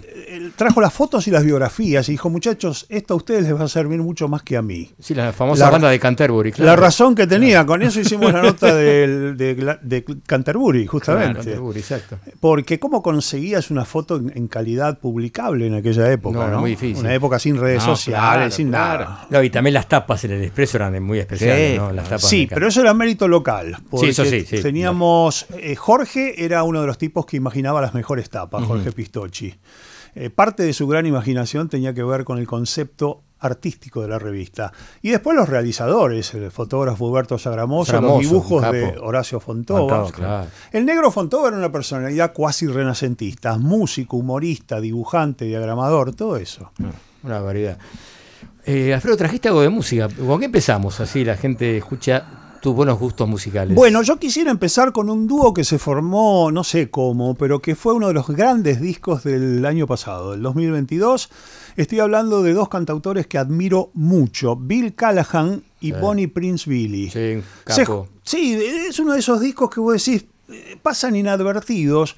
[0.55, 3.67] trajo las fotos y las biografías y dijo, muchachos, esto a ustedes les va a
[3.67, 4.89] servir mucho más que a mí.
[4.99, 6.51] Sí, la famosa La- banda de Canterbury.
[6.51, 6.69] claro.
[6.71, 11.33] La razón que tenía, con eso hicimos la nota de, de Canterbury, justamente.
[11.33, 12.17] Claro, Canterbury, exacto.
[12.39, 16.59] Porque cómo conseguías una foto en, en calidad publicable en aquella época, No, ¿no?
[16.61, 16.97] muy difícil.
[16.97, 19.03] Una época sin redes No, sociales, claro, sin claro.
[19.05, 19.27] nada.
[19.29, 21.91] No, y también las tapas en el expreso eran muy especiales, Sí, ¿no?
[21.91, 23.77] Las tapas Sí, de pero eso era mérito local.
[23.89, 24.61] Porque eso sí, sí.
[24.61, 25.45] Teníamos.
[25.57, 28.63] eh, Jorge era uno de los tipos que imaginaba las mejores tapas.
[28.63, 29.55] Jorge Pistocchi.
[30.13, 34.19] Eh, parte de su gran imaginación tenía que ver con el concepto artístico de la
[34.19, 34.71] revista.
[35.01, 38.99] Y después los realizadores, el fotógrafo Huberto Sagramoso, Sagramoso, los dibujos de.
[39.01, 39.79] Horacio Fontova.
[39.79, 40.47] Fontova, claro.
[40.71, 46.71] El negro Fontova era una personalidad cuasi renacentista, músico, humorista, dibujante, diagramador, todo eso.
[47.23, 47.79] Una variedad.
[48.63, 50.07] Eh, Alfredo, trajiste algo de música.
[50.07, 50.99] ¿Con qué empezamos?
[50.99, 53.75] Así la gente escucha tus buenos gustos musicales.
[53.75, 57.75] Bueno, yo quisiera empezar con un dúo que se formó, no sé cómo, pero que
[57.75, 61.29] fue uno de los grandes discos del año pasado, del 2022.
[61.75, 65.93] Estoy hablando de dos cantautores que admiro mucho, Bill Callahan y Sí.
[65.99, 67.05] Bonnie Prince Billy.
[67.09, 68.07] Sí, Se- capo.
[68.23, 72.15] sí, es uno de esos discos que vos decís, eh, pasan inadvertidos,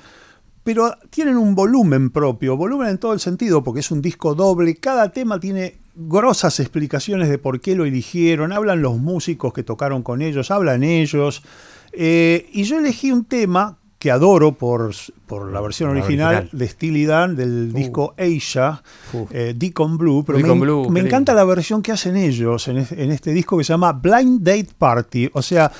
[0.65, 4.75] pero tienen un volumen propio, volumen en todo el sentido, porque es un disco doble,
[4.75, 10.01] cada tema tiene grosas explicaciones de por qué lo eligieron, hablan los músicos que tocaron
[10.03, 11.43] con ellos, hablan ellos,
[11.91, 14.91] eh, y yo elegí un tema que adoro por,
[15.27, 16.59] por la versión La original, original.
[16.59, 18.81] de Steely Dan del disco Asia,
[19.13, 19.27] Uh.
[19.31, 22.77] eh, Deacon Blue, pero Deacon me, Blue, me encanta la versión que hacen ellos en,
[22.79, 25.71] es- en este disco que se llama Blind Date Party, o sea,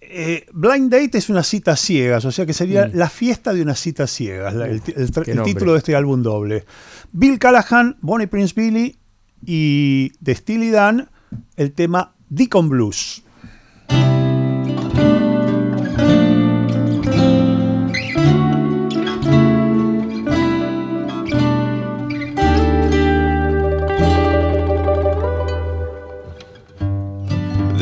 [0.00, 2.90] eh, blind date es una cita ciegas, o sea que sería Mm.
[2.94, 6.64] la fiesta de una cita ciegas, la- el, título de este álbum doble.
[7.12, 8.96] Bill Callahan, Bonnie Prince Billy
[9.46, 11.08] y de Steely Dan
[11.56, 13.22] el tema Deacon Blues.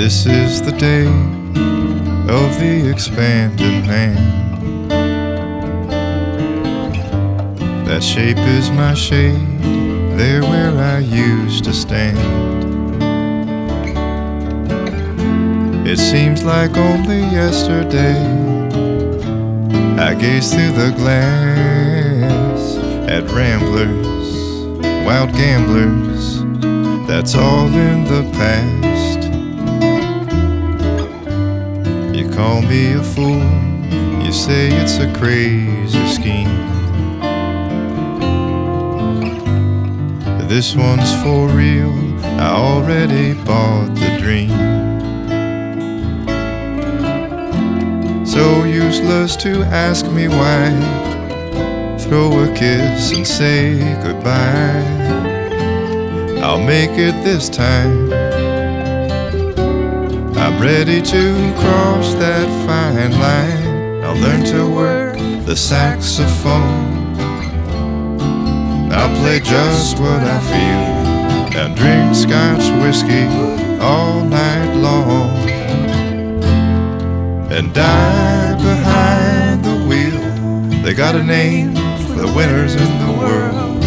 [0.03, 1.07] This is the day
[2.29, 4.91] of the expanded hand.
[7.87, 9.39] That shape is my shade,
[10.17, 12.19] there where I used to stand.
[15.87, 18.19] It seems like only yesterday
[19.99, 22.77] I gazed through the glass
[23.09, 26.43] at ramblers, wild gamblers.
[27.09, 29.29] That's all in the past.
[32.17, 33.43] You call me a fool,
[34.25, 36.72] you say it's a crazy scheme.
[40.55, 41.95] This one's for real,
[42.39, 44.51] I already bought the dream.
[48.27, 50.69] So useless to ask me why.
[52.01, 54.85] Throw a kiss and say goodbye.
[56.43, 58.13] I'll make it this time.
[60.37, 64.05] I'm ready to cross that fine line.
[64.05, 65.17] I'll learn to work
[65.47, 67.02] the saxophone.
[68.95, 73.25] I'll play just what I feel and drink scotch whiskey
[73.81, 75.49] all night long.
[77.51, 80.83] And die behind the wheel.
[80.83, 81.75] They got a name
[82.07, 83.85] for the winners in the world.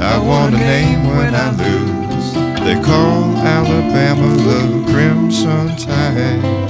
[0.00, 2.32] I want a name when I lose.
[2.64, 6.65] They call Alabama the Crimson Tide.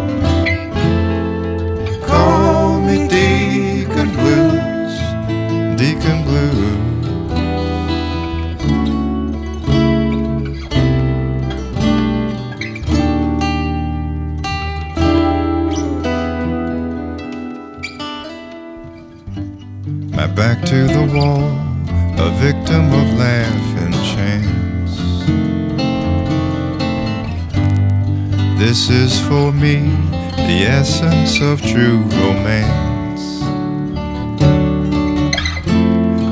[29.28, 29.80] For me,
[30.36, 33.40] the essence of true romance.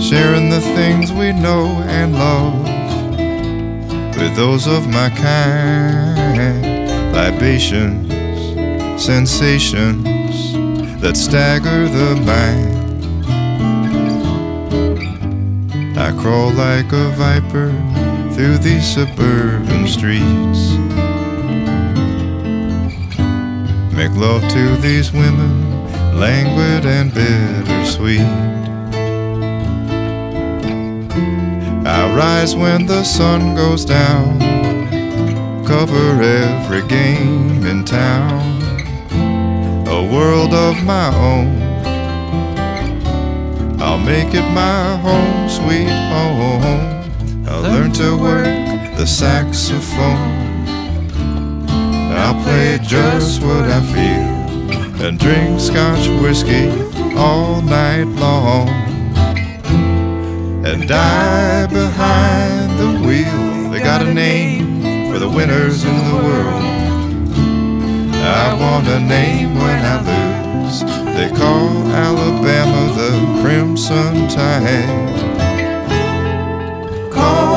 [0.02, 2.62] Sharing the things we know and love
[4.16, 6.62] with those of my kind.
[7.12, 8.12] Libations,
[9.02, 10.52] sensations
[11.00, 12.74] that stagger the mind.
[15.98, 17.70] I crawl like a viper
[18.34, 21.03] through these suburban streets.
[24.04, 28.20] Make love to these women, languid and bittersweet.
[31.86, 34.40] I rise when the sun goes down,
[35.64, 38.42] cover every game in town,
[39.88, 41.56] a world of my own.
[43.80, 47.48] I'll make it my home, sweet home.
[47.48, 48.44] I'll learn to work
[48.98, 50.33] the saxophone.
[52.24, 56.70] I'll play just what I feel and drink scotch whiskey
[57.18, 58.68] all night long.
[60.64, 63.70] And die behind the wheel.
[63.70, 66.64] They got a name for the winners in the world.
[68.14, 70.80] I want a name when I lose.
[71.16, 74.88] They call Alabama the Crimson Tide.
[77.12, 77.53] Call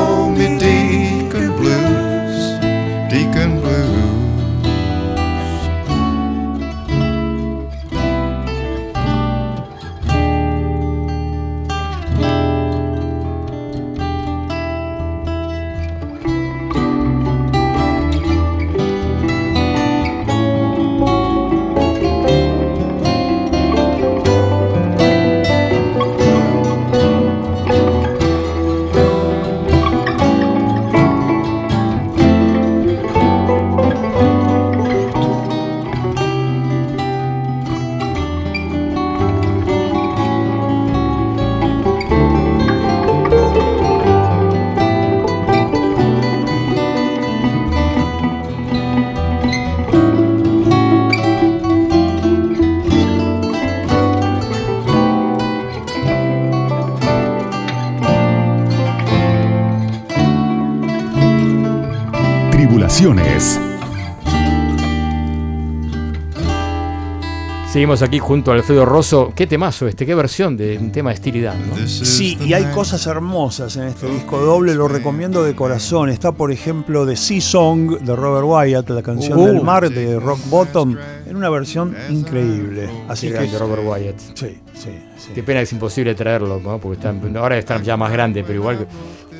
[67.78, 69.32] Seguimos aquí junto a Alfredo Rosso.
[69.36, 71.86] Qué temazo este, qué versión de un tema de Dan, ¿no?
[71.86, 76.08] Sí, y hay cosas hermosas en este disco doble, lo recomiendo de corazón.
[76.08, 79.46] Está, por ejemplo, de Sea Song de Robert Wyatt, la canción Uh.
[79.46, 82.90] del mar de Rock Bottom, en una versión increíble.
[83.06, 84.18] Así Qué que grande Robert Wyatt.
[84.34, 85.30] Sí, sí, sí.
[85.32, 86.78] Qué pena que es imposible traerlo, ¿no?
[86.80, 88.88] porque están, ahora están ya más grandes, pero igual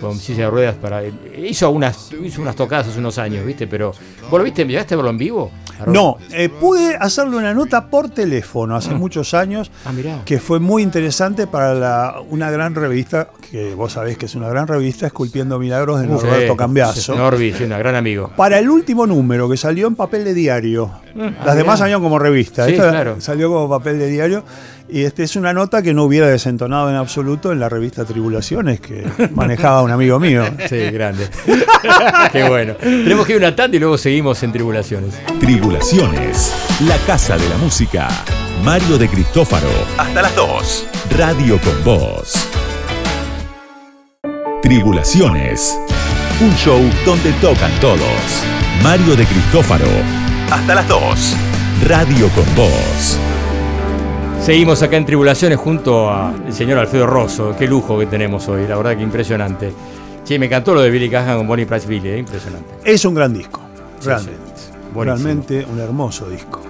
[0.01, 1.03] con silla de ruedas para.
[1.37, 3.67] Hizo unas, hizo unas tocadas hace unos años, ¿viste?
[3.67, 3.93] Pero.
[4.31, 4.65] ¿Vos lo viste?
[4.65, 5.51] ¿Llegaste a verlo en vivo?
[5.87, 9.93] No, eh, pude hacerle una nota por teléfono hace muchos años, Ah,
[10.25, 14.49] que fue muy interesante para la- una gran revista, que vos sabés que es una
[14.49, 17.15] gran revista, Esculpiendo Milagros de Sí, Norberto Cambiaso.
[17.15, 18.31] Norby, sí, un gran amigo.
[18.37, 20.91] Para el último número, que salió en papel de diario.
[21.19, 22.67] Ah, Las demás salieron como revista.
[22.67, 23.21] Sí, Esta claro.
[23.21, 24.45] salió como papel de diario.
[24.91, 28.81] Y este es una nota que no hubiera desentonado en absoluto en la revista Tribulaciones
[28.81, 30.45] que manejaba un amigo mío.
[30.69, 31.29] Sí, grande.
[32.33, 32.75] Qué bueno.
[32.75, 35.15] Tenemos que ir a una tanda y luego seguimos en Tribulaciones.
[35.41, 36.55] Tribulaciones.
[36.87, 38.09] La Casa de la Música.
[38.65, 39.69] Mario de Cristófaro.
[39.99, 40.87] Hasta las 2.
[41.17, 42.49] Radio con Voz.
[44.63, 45.79] Tribulaciones.
[46.41, 48.43] Un show donde tocan todos.
[48.83, 49.87] Mario de Cristófaro.
[50.51, 51.37] Hasta las 2.
[51.87, 53.19] Radio con Voz.
[54.43, 57.55] Seguimos acá en Tribulaciones junto al señor Alfredo Rosso.
[57.59, 59.73] Qué lujo que tenemos hoy, la verdad que impresionante.
[60.25, 62.19] Che, me encantó lo de Billy Cahan con Bonnie Price Billy, ¿eh?
[62.19, 62.67] impresionante.
[62.85, 63.61] Es un gran disco,
[64.01, 64.43] Sí, realmente.
[64.95, 66.61] Realmente un hermoso disco.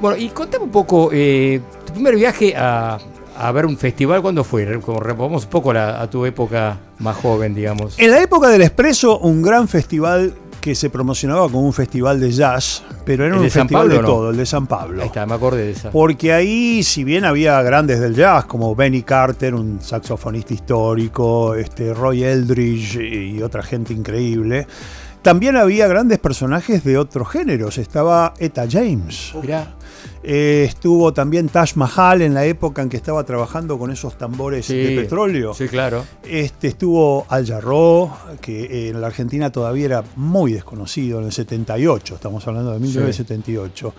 [0.00, 2.98] Bueno, y contame un poco, eh, tu primer viaje a,
[3.38, 4.80] a ver un festival, ¿cuándo fue?
[4.80, 7.98] Como removamos un poco la- a tu época más joven, digamos.
[7.98, 12.30] En la época del Expreso, un gran festival que se promocionaba como un festival de
[12.30, 14.06] jazz, pero era ¿El un de festival Pablo de no?
[14.08, 15.00] todo, el de San Pablo.
[15.02, 15.90] Ahí está, me acordé de esa.
[15.90, 21.94] Porque ahí, si bien había grandes del jazz, como Benny Carter, un saxofonista histórico, este,
[21.94, 24.66] Roy Eldridge y otra gente increíble,
[25.22, 27.78] también había grandes personajes de otros géneros.
[27.78, 29.32] Estaba Etta James.
[29.40, 29.74] Mirá.
[30.22, 34.66] Eh, estuvo también Taj Mahal en la época en que estaba trabajando con esos tambores
[34.66, 35.54] Sí, de petróleo.
[35.54, 36.04] Sí, claro.
[36.22, 38.10] Este, estuvo Al Jarreau,
[38.40, 42.80] que eh, en la Argentina todavía era muy desconocido, en el 78, estamos hablando de
[42.80, 43.94] 1978.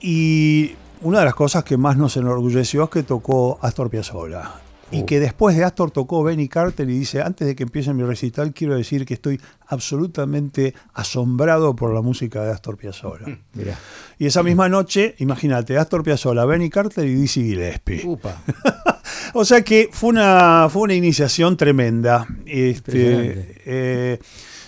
[0.00, 4.52] Y una de las cosas que más nos enorgulleció es que tocó Astor Piazzolla.
[4.90, 8.02] Y que después de Astor tocó Benny Carter y dice, antes de que empiece mi
[8.04, 13.26] recital, quiero decir que estoy absolutamente asombrado por la música de Astor Piazzolla.
[13.54, 13.78] Mirá.
[14.18, 18.02] Y esa misma noche, imagínate, Astor Piazzolla, Benny Carter y Dizzy Gillespie.
[18.04, 18.42] Upa.
[19.36, 22.26] O sea que fue una, fue una iniciación tremenda.
[22.46, 24.20] Este,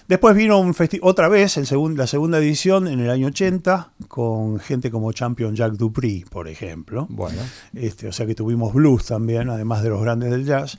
[0.08, 4.58] después vino un otra vez el segun- la segunda edición en el año 80 con
[4.60, 7.06] gente como Champion Jack Dupree, por ejemplo.
[7.10, 7.38] Bueno.
[7.74, 10.78] Este, o sea que tuvimos blues también, además de los grandes del jazz.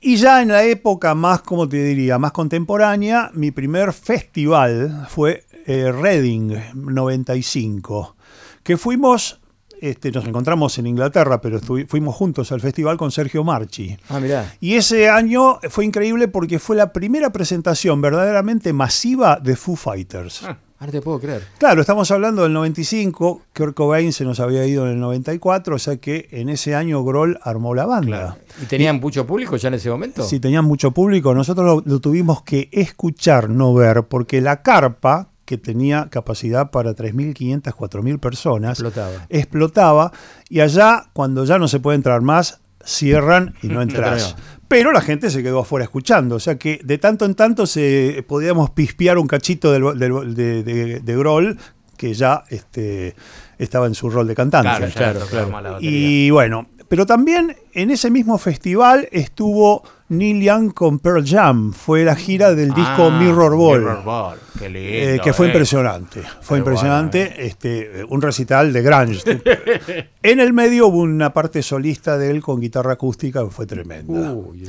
[0.00, 5.44] Y ya en la época más, como te diría, más contemporánea, mi primer festival fue
[5.66, 8.14] eh, Reading 95,
[8.62, 9.40] que fuimos,
[9.88, 13.96] este, nos encontramos en Inglaterra, pero fuimos juntos al festival con Sergio Marchi.
[14.08, 14.54] Ah, mirá.
[14.60, 20.42] Y ese año fue increíble porque fue la primera presentación verdaderamente masiva de Foo Fighters.
[20.78, 21.42] Ahora te puedo creer.
[21.58, 25.78] Claro, estamos hablando del 95, Kurt Cobain se nos había ido en el 94, o
[25.78, 28.36] sea que en ese año Grohl armó la banda.
[28.60, 30.24] ¿Y tenían mucho público ya en ese momento?
[30.24, 35.30] Si tenían mucho público, nosotros lo, lo tuvimos que escuchar, no ver, porque la carpa,
[35.44, 39.26] que tenía capacidad para 3.500, 4.000 personas, Explotaba.
[39.28, 40.12] explotaba,
[40.48, 44.36] y allá, cuando ya no se puede entrar más, cierran y no entras.
[44.68, 48.24] Pero la gente se quedó afuera escuchando, o sea que de tanto en tanto se
[48.26, 51.58] podíamos pispear un cachito del, del- de, de, de Grohl,
[51.96, 53.14] que ya este,
[53.58, 54.90] estaba en su rol de cantante.
[54.92, 55.76] Claro, Claro, claro.
[55.80, 61.72] Y bueno, pero también en ese mismo festival estuvo Neil Young con Pearl Jam.
[61.72, 63.80] Fue la gira del disco Ah, Mirror Ball.
[63.80, 65.48] Mirror Ball, qué lindo, eh, que fue eh.
[65.50, 66.20] impresionante.
[66.40, 67.46] Fue Qué impresionante.
[67.46, 69.22] Este, un recital de grunge.
[70.22, 74.32] en el medio hubo una parte solista de él con guitarra acústica que fue tremenda.
[74.32, 74.68] Uy.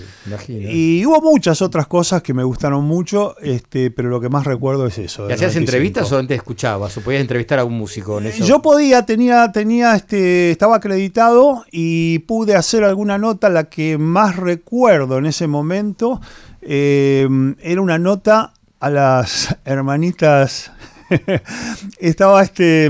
[0.50, 4.88] Y hubo muchas otras cosas que me gustaron mucho, este, pero lo que más recuerdo
[4.88, 5.30] es eso.
[5.30, 5.60] ¿Y hacías 95.
[5.60, 6.98] entrevistas o antes escuchabas?
[6.98, 8.46] ¿O podías entrevistar a un músico en eso?
[8.46, 13.50] Yo podía, tenía, tenía, este, estaba acreditado y pude hacer alguna nota.
[13.50, 16.22] La que más recuerdo en ese momento
[16.62, 17.28] eh,
[17.62, 20.72] era una nota a las hermanitas.
[22.00, 22.90] estaba este,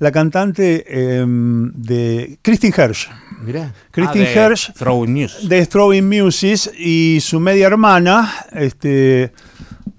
[0.00, 3.08] la cantante eh, de Christine Hirsch.
[3.44, 3.72] Mirá.
[3.90, 5.48] Christine Ah, de Hirsch Throwing News.
[5.48, 9.32] de Throwing Muses y su media hermana, este,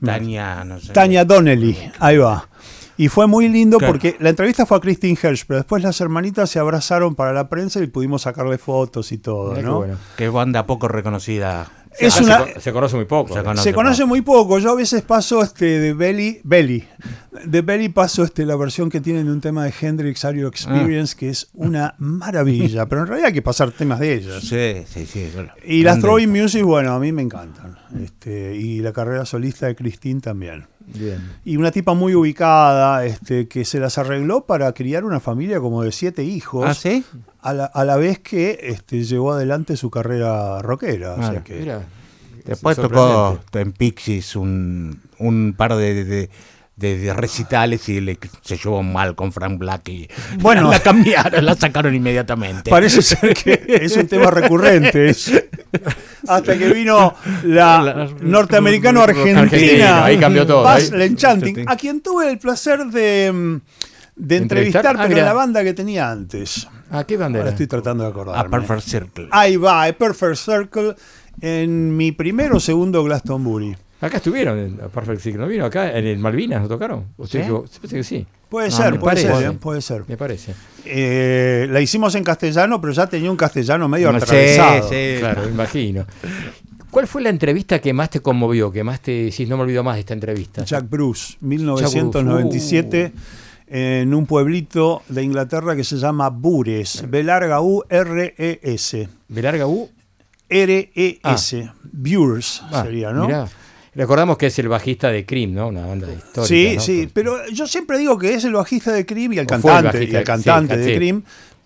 [0.03, 0.91] Tania, no sé.
[0.93, 2.47] Tania Donnelly, ahí va.
[3.03, 3.93] Y fue muy lindo Claro.
[3.93, 7.49] porque la entrevista fue a Christine Hirsch, pero después las hermanitas se abrazaron para la
[7.49, 9.77] prensa y pudimos sacarle fotos y todo, Mirá qué ¿no?
[9.77, 9.97] bueno.
[10.17, 11.69] Qué banda poco reconocida.
[11.99, 13.33] Es una- se, co- se conoce muy poco.
[13.35, 14.57] Se conoce Se conoce muy poco.
[14.57, 16.83] Yo a veces paso este de Belly, Belly.
[17.45, 20.47] De Belly paso este la versión que tienen de un tema de Hendrix Are You
[20.47, 22.87] Experience, que es una maravilla.
[22.87, 24.41] Pero en realidad hay que pasar temas de ellas.
[24.43, 25.29] Sí, sí, sí.
[25.35, 25.51] bueno.
[25.65, 25.99] Y las.
[25.99, 27.77] Throwing Music, bueno, a mí me encantan.
[28.03, 30.65] Este, y la carrera solista de Christine también.
[30.87, 31.19] Bien.
[31.45, 35.83] Y una tipa muy ubicada, este, que se las arregló para criar una familia como
[35.83, 36.65] de siete hijos.
[36.67, 37.03] ¿Ah, sí?
[37.41, 41.13] A la, a la vez que este, llevó adelante su carrera rockera.
[41.13, 41.43] O sea Claro.
[41.43, 41.81] que, Mira.
[42.45, 46.29] Después tocó en Pixies un, un par de, de-
[46.75, 50.07] de- de recitales y le, se llevó mal con Frank Black y
[50.39, 50.69] Bueno.
[50.71, 52.69] la cambiaron, la sacaron inmediatamente.
[52.71, 55.15] Parece ser que es un tema recurrente.
[56.27, 57.13] hasta que vino
[57.43, 60.91] la norteamericano-argentina Argentina, ahí cambió todo, Buzz.
[60.91, 63.61] Lenchanting, a quien tuve el placer de, mm,
[64.15, 64.85] de entrevistar, ¿Entrevistar?
[64.87, 65.25] Ah, pero en mira.
[65.25, 66.67] la banda que tenía antes.
[66.91, 67.53] ¿A qué banda Ahora era?
[67.55, 68.49] estoy tratando de A acordarme.
[68.59, 69.27] Perfect Circle.
[69.31, 70.95] Ahí va, a Perfect Circle
[71.41, 73.75] en mi primero o segundo Glastonbury.
[74.05, 75.41] Acá estuvieron, en Perfect Circle.
[75.41, 76.61] ¿No vino acá en el Malvinas?
[76.61, 77.05] ¿No tocaron?
[77.17, 77.45] ¿Usted ¿Sí?
[77.45, 77.65] dijo?
[77.77, 78.25] Parece que sí.
[78.49, 79.39] Puede Ah, ser, me puede parece.
[79.41, 79.57] ser, ¿eh?
[79.59, 80.03] puede ser.
[80.07, 80.53] Me parece.
[80.85, 84.89] Eh, la hicimos en castellano, pero ya tenía un castellano medio Sí, atravesado.
[84.89, 85.15] sí.
[85.19, 86.05] Claro, me imagino.
[86.91, 88.71] ¿Cuál fue la entrevista que más te conmovió?
[88.71, 90.63] Que más te decís, no me olvido más de esta entrevista?
[90.63, 93.13] Jack Bruce, 1997,
[93.67, 99.07] en un pueblito de Inglaterra que se llama Bures, B larga U R E S.
[99.27, 99.89] ¿De larga U?
[100.49, 103.25] R E S, Bures Ah, sería, ¿no?
[103.25, 103.47] mirá.
[103.95, 105.67] Recordamos que es el bajista de Cream, ¿no?
[105.67, 106.45] Una banda histórica.
[106.45, 106.81] Sí, ¿no?
[106.81, 109.47] sí, pero yo siempre digo que es el bajista de Cream y el O el
[109.47, 110.89] cantante, bajista, y el sí, cantante sí.
[110.89, 111.23] de Cream,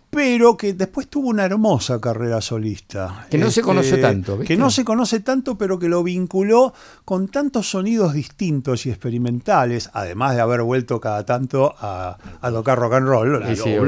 [0.10, 3.20] pero que después tuvo una hermosa carrera solista.
[3.24, 4.54] Este, Que no se conoce tanto, ¿viste?
[4.54, 6.74] Que no se conoce tanto, pero que lo vinculó
[7.06, 12.78] con tantos sonidos distintos y experimentales, además de haber vuelto cada tanto a, a tocar
[12.78, 13.86] rock and roll Sí, o sí, obvio.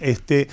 [0.00, 0.48] Este,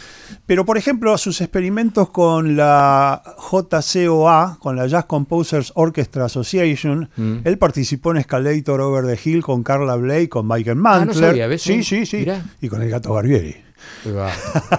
[0.46, 3.22] pero por ejemplo, sus experimentos con la
[3.52, 7.38] JCOA, con la Jazz Composers Orchestra Association, Mm.
[7.44, 11.30] él participó en Escalator Over the Hill con Carla Bley, con Michael Ah, no Mantler.
[11.30, 11.62] sabía, ¿ves?
[11.62, 12.18] Sí, sí, sí.
[12.18, 12.44] Mirá.
[12.62, 13.56] Y con el gato Barbieri.
[14.16, 14.30] Va,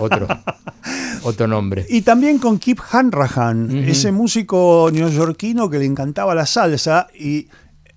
[0.01, 0.27] Otro,
[1.23, 1.86] otro nombre.
[1.89, 7.49] Y también con Kip Hanrahan, ese músico neoyorquino que le encantaba la salsa y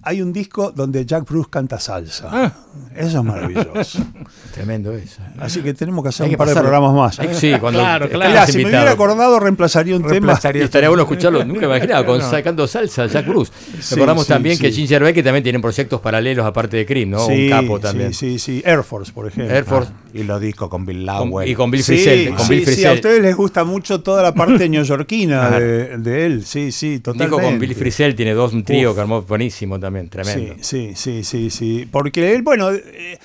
[0.03, 2.29] hay un disco donde Jack Bruce canta salsa.
[2.31, 2.53] Ah.
[2.95, 3.99] Eso es maravilloso.
[4.53, 5.21] Tremendo eso.
[5.39, 7.19] Así que tenemos que hacer Hay un que par de programas más.
[7.19, 8.29] Hay- sí, cuando Claro, claro.
[8.31, 12.05] Mirá, si me hubiera acordado, reemplazaría un Reemplazaría Y estaría bueno escucharlo, nunca me imaginaba,
[12.05, 13.51] con, sacando salsa, Jack Bruce.
[13.79, 14.61] Sí, Recordamos sí, también sí.
[14.63, 17.25] que Ginger Beck también tienen proyectos paralelos aparte de Cream, ¿no?
[17.25, 18.13] Sí, Un capo también.
[18.13, 18.61] Sí, sí, sí.
[18.65, 19.53] Air Force, por ejemplo.
[19.55, 19.91] Air Force.
[20.13, 21.47] Y lo disco con Bill Con- Lowell.
[21.49, 22.35] y con Bill Sí, Frisell.
[22.35, 26.25] con sí, Bill sí, a ustedes les gusta mucho toda la parte neoyorquina de, de
[26.25, 26.43] él.
[26.45, 27.35] Sí, sí, totalmente.
[27.37, 28.95] Dijo con Bill Frisell, tiene dos, un trío Uf.
[28.95, 30.55] que armó buenísimo también, tremendo.
[30.59, 31.87] Sí, sí, sí, sí, sí.
[31.89, 33.17] Porque él, bueno, eh,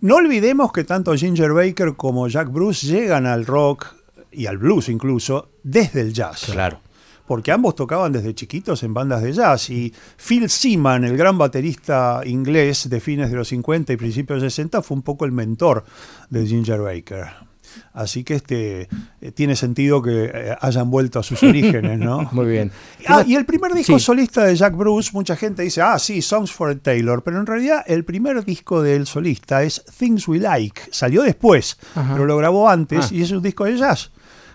[0.00, 3.94] no olvidemos que tanto Ginger Baker como Jack Bruce llegan al rock
[4.32, 6.46] y al blues incluso desde el jazz.
[6.50, 6.80] Claro.
[7.26, 9.70] Porque ambos tocaban desde chiquitos en bandas de jazz.
[9.70, 14.46] Y Phil Seaman, el gran baterista inglés de fines de los 50 y principios de
[14.46, 15.84] los 60, fue un poco el mentor
[16.28, 17.49] de Ginger Baker.
[17.92, 18.88] Así que este
[19.20, 22.28] eh, tiene sentido que eh, hayan vuelto a sus orígenes, ¿no?
[22.32, 22.70] Muy bien.
[23.06, 24.04] Ah, y el primer disco Sí.
[24.04, 27.82] solista de Jack Bruce, mucha gente dice, ah, sí, Songs for Taylor, pero en realidad
[27.86, 32.12] el primer disco del solista es Things We Like, salió después, Ajá.
[32.14, 33.14] pero lo grabó antes Ah.
[33.14, 34.10] y es un disco de jazz,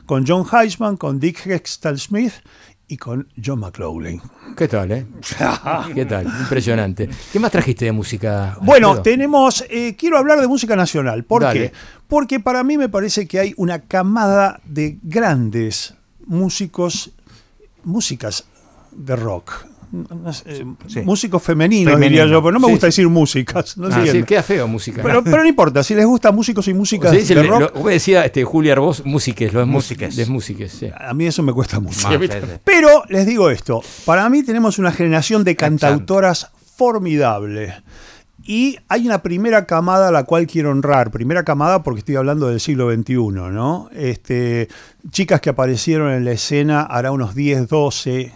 [0.06, 2.34] con John Heisman, con Dick Hextall Smith
[2.88, 4.22] y con John McLaughlin.
[4.56, 5.06] ¿Qué tal, eh?
[5.96, 6.26] ¿Qué tal?
[6.26, 7.10] Impresionante.
[7.32, 8.58] ¿Qué más trajiste de música?
[8.62, 9.04] Bueno, Alfredo?
[9.04, 11.24] tenemos, eh, quiero hablar de música nacional.
[11.24, 11.72] ¿Por Dale.
[11.72, 11.78] qué?
[12.08, 15.96] Porque para mí me parece que hay una camada de grandes
[16.26, 17.12] músicos,
[17.84, 18.46] músicas
[18.92, 19.66] de rock.
[19.92, 20.66] No sé,
[21.04, 22.22] Músicos femeninos, Femenino.
[22.22, 23.02] diría yo, pero no me Sí, gusta sí.
[23.02, 23.78] decir músicas.
[23.78, 25.02] No Ah, queda feo música.
[25.04, 27.90] pero, pero no importa, si les gustan músicos y músicas de el- rock, lo- como
[27.90, 30.10] decía este, Julia Arbós, músiques, los Músiques.
[30.10, 30.30] músiques.
[30.30, 30.90] músiques, sí.
[30.98, 32.08] a mí eso me cuesta mucho.
[32.64, 37.74] Pero les digo esto, para mí tenemos una generación de cantautoras formidable.
[38.48, 41.10] Y hay una primera camada a la cual quiero honrar.
[41.10, 43.16] Primera camada porque estoy hablando del siglo XXI,
[43.52, 43.90] ¿no?
[43.96, 44.68] Este,
[45.10, 48.32] chicas que aparecieron en la escena hará unos 10, 12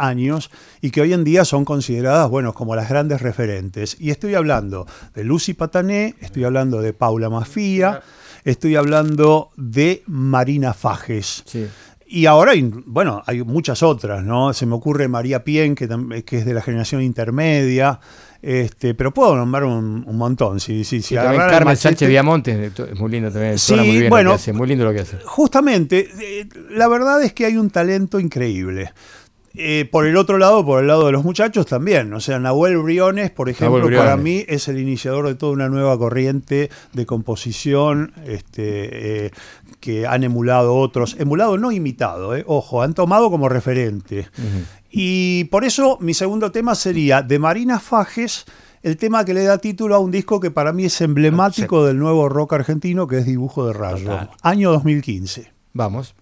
[0.00, 0.50] años
[0.80, 3.96] y que hoy en día son consideradas, bueno, como las grandes referentes.
[4.00, 8.02] Y estoy hablando de Lucy Patané, estoy hablando de Paula Mafía,
[8.44, 11.42] estoy hablando de Marina Fajes.
[11.46, 11.66] Sí.
[12.12, 14.52] Y ahora, hay- bueno, hay muchas otras, ¿no?
[14.52, 15.88] Se me ocurre María Pien, que,
[16.24, 18.00] que es de la generación intermedia,
[18.42, 20.58] este, pero puedo nombrar un, un montón.
[20.58, 23.58] Si, si, si Carmen machete- Sánchez Viamonte, es muy lindo también.
[23.60, 24.30] Sí, muy bien bueno.
[24.30, 25.18] lo que hace, muy lindo lo que hace.
[25.24, 28.92] Justamente, eh, la verdad es que hay un talento increíble.
[29.54, 32.12] Eh, por el otro lado, por el lado de los muchachos también.
[32.12, 35.98] O sea, Nahuel Briones, por ejemplo, para mí es el iniciador de toda una nueva
[35.98, 39.30] corriente de composición este, eh,
[39.80, 41.16] que han emulado otros.
[41.18, 44.28] Emulado, no imitado, eh, ojo, han tomado como referente.
[44.88, 48.44] Y por eso mi segundo tema sería de Marina Fajes,
[48.82, 51.98] el tema que le da título a un disco que para mí es emblemático del
[51.98, 54.30] nuevo rock argentino, que es Dibujo de Rayo, Total.
[54.42, 55.52] año 2015.
[55.72, 56.14] Vamos.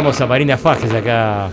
[0.00, 1.50] Escuchamos a Marina Fajes acá,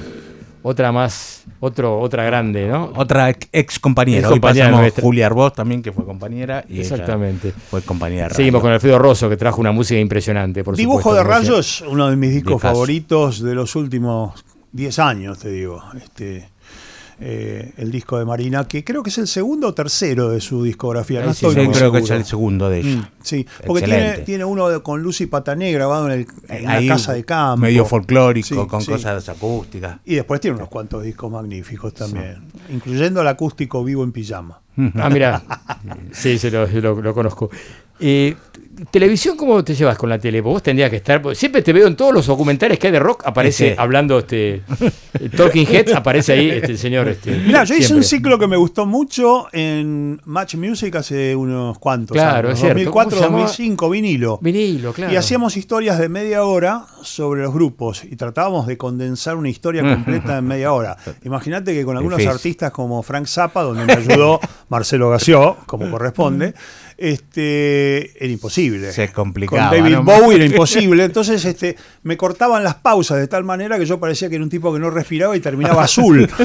[0.64, 2.94] otra más, otro, otra grande, ¿no?
[2.96, 4.30] Otra ex, ex compañera.
[4.30, 5.04] Hoy compañera pasamos nuestra.
[5.04, 6.64] Julia Arbós también, que fue compañera.
[6.70, 7.52] Y ella Exactamente.
[7.52, 11.24] fue compañera de Seguimos con Alfredo Rosso, que trajo una música impresionante, por Dibujo supuesto,
[11.26, 15.84] de rayos, uno de mis discos favoritos de los últimos 10 años, te digo.
[16.02, 16.48] Este,
[17.20, 20.64] eh, el disco de Marina, que creo que es el segundo o tercero de su
[20.64, 21.22] discografía.
[21.22, 22.98] No sí, estoy sí, muy creo que es el segundo de ella.
[23.00, 26.74] Mm, sí, porque tiene, tiene uno de- con Lucy Patané grabado en, el, en una
[26.74, 27.62] Ahí, casa de campo.
[27.62, 28.92] Medio folclórico, Sí, con sí.
[28.92, 29.98] cosas acústicas.
[30.06, 32.38] Y después tiene unos cuantos discos magníficos también,
[32.70, 34.60] incluyendo el acústico vivo en pijama.
[34.96, 35.42] Ah, mira.
[36.12, 37.50] Sí, sí, lo, lo- lo conozco.
[38.00, 38.36] Eh,
[38.92, 40.40] ¿Televisión cómo te llevas con la tele?
[40.42, 41.22] Vos tendrías que estar.
[41.36, 43.24] Siempre te veo en todos los documentales que hay de rock.
[43.26, 44.62] Aparece hablando este.
[45.20, 47.08] el Talking Heads, aparece ahí este señor.
[47.08, 51.80] Este, Mira, yo hice un ciclo que me gustó mucho en Match Music hace unos
[51.80, 52.54] cuantos Claro, años.
[52.54, 52.76] es cierto.
[52.78, 53.44] 2004, ¿Cómo se llamaba?
[53.48, 54.40] 2005, vinilo.
[54.42, 55.12] Vinilo, claro.
[55.12, 59.82] Y hacíamos historias de media hora sobre los grupos y tratábamos de condensar una historia
[59.94, 60.98] completa en media hora.
[61.24, 62.36] Imagínate que con algunos Difícil.
[62.36, 64.40] artistas como Frank Zappa, donde me ayudó
[64.70, 66.54] Marcelo Gació, como corresponde,
[66.98, 68.92] este era imposible.
[68.92, 69.76] Se Con complicaba.
[69.76, 70.04] David ¿no?
[70.04, 71.04] Bowie era imposible.
[71.04, 74.50] Entonces este, me cortaban las pausas de tal manera que yo parecía que era un
[74.50, 76.30] tipo que no respiraba y terminaba azul.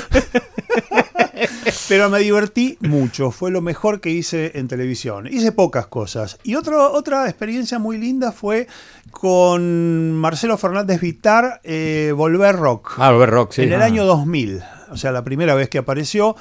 [1.88, 5.26] Pero me divertí mucho, fue lo mejor que hice en televisión.
[5.30, 6.38] Hice pocas cosas.
[6.42, 8.66] Y otro, otra experiencia muy linda fue
[9.10, 12.94] con Marcelo Fernández Vitar, eh, Volver Rock.
[12.98, 13.62] Ah, Volver Rock, sí.
[13.62, 13.86] En el Ah.
[13.86, 16.36] año 2000, o sea, la primera vez que apareció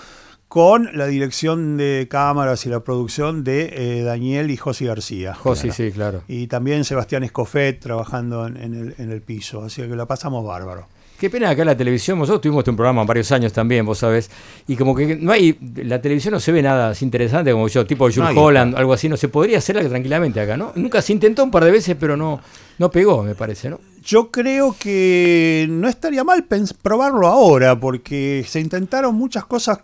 [0.51, 5.33] con la dirección de cámaras y la producción de eh, Daniel y Josi García.
[5.33, 6.23] Josi, sí, claro.
[6.27, 10.45] Y también Sebastián Escofet trabajando en, en el, en el piso, así que la pasamos
[10.45, 10.87] bárbaro.
[11.17, 14.29] Qué pena acá en la televisión, nosotros tuvimos un programa varios años también, vos sabés,
[14.67, 17.85] y como que no hay, la televisión no se ve nada así interesante como yo,
[17.85, 18.43] tipo Jules No.
[18.43, 20.73] Holland, algo así, no se podría hacer tranquilamente acá, ¿no?
[20.75, 22.41] Nunca se intentó un par de veces, pero no,
[22.77, 23.79] no pegó, me parece, ¿no?
[24.03, 29.79] Yo creo que no estaría mal pens- probarlo ahora, porque se intentaron muchas cosas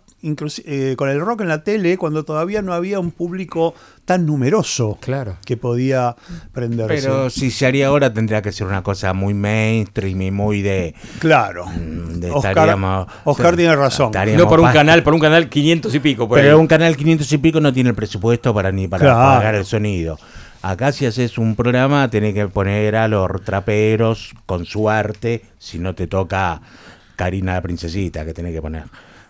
[0.64, 3.74] eh, con el rock en la tele cuando todavía no había un público
[4.04, 5.36] tan numeroso Claro.
[5.44, 6.16] que podía
[6.52, 6.94] prenderse.
[6.96, 10.94] Pero si se haría ahora tendría que ser una cosa muy mainstream y muy de...
[11.20, 14.10] claro, de Oscar, estaríamos- Oscar tiene razón.
[14.36, 16.26] No por un canal, por un canal 500 y pico.
[16.26, 16.60] Por Pero ahí.
[16.60, 19.18] un canal 500 y pico no tiene el presupuesto para ni para Claro.
[19.38, 20.18] pagar el sonido.
[20.62, 25.78] Acá si haces un programa tenés que poner a los traperos con su arte, si
[25.78, 26.60] no te toca
[27.16, 28.84] Karina la princesita que tenés que poner.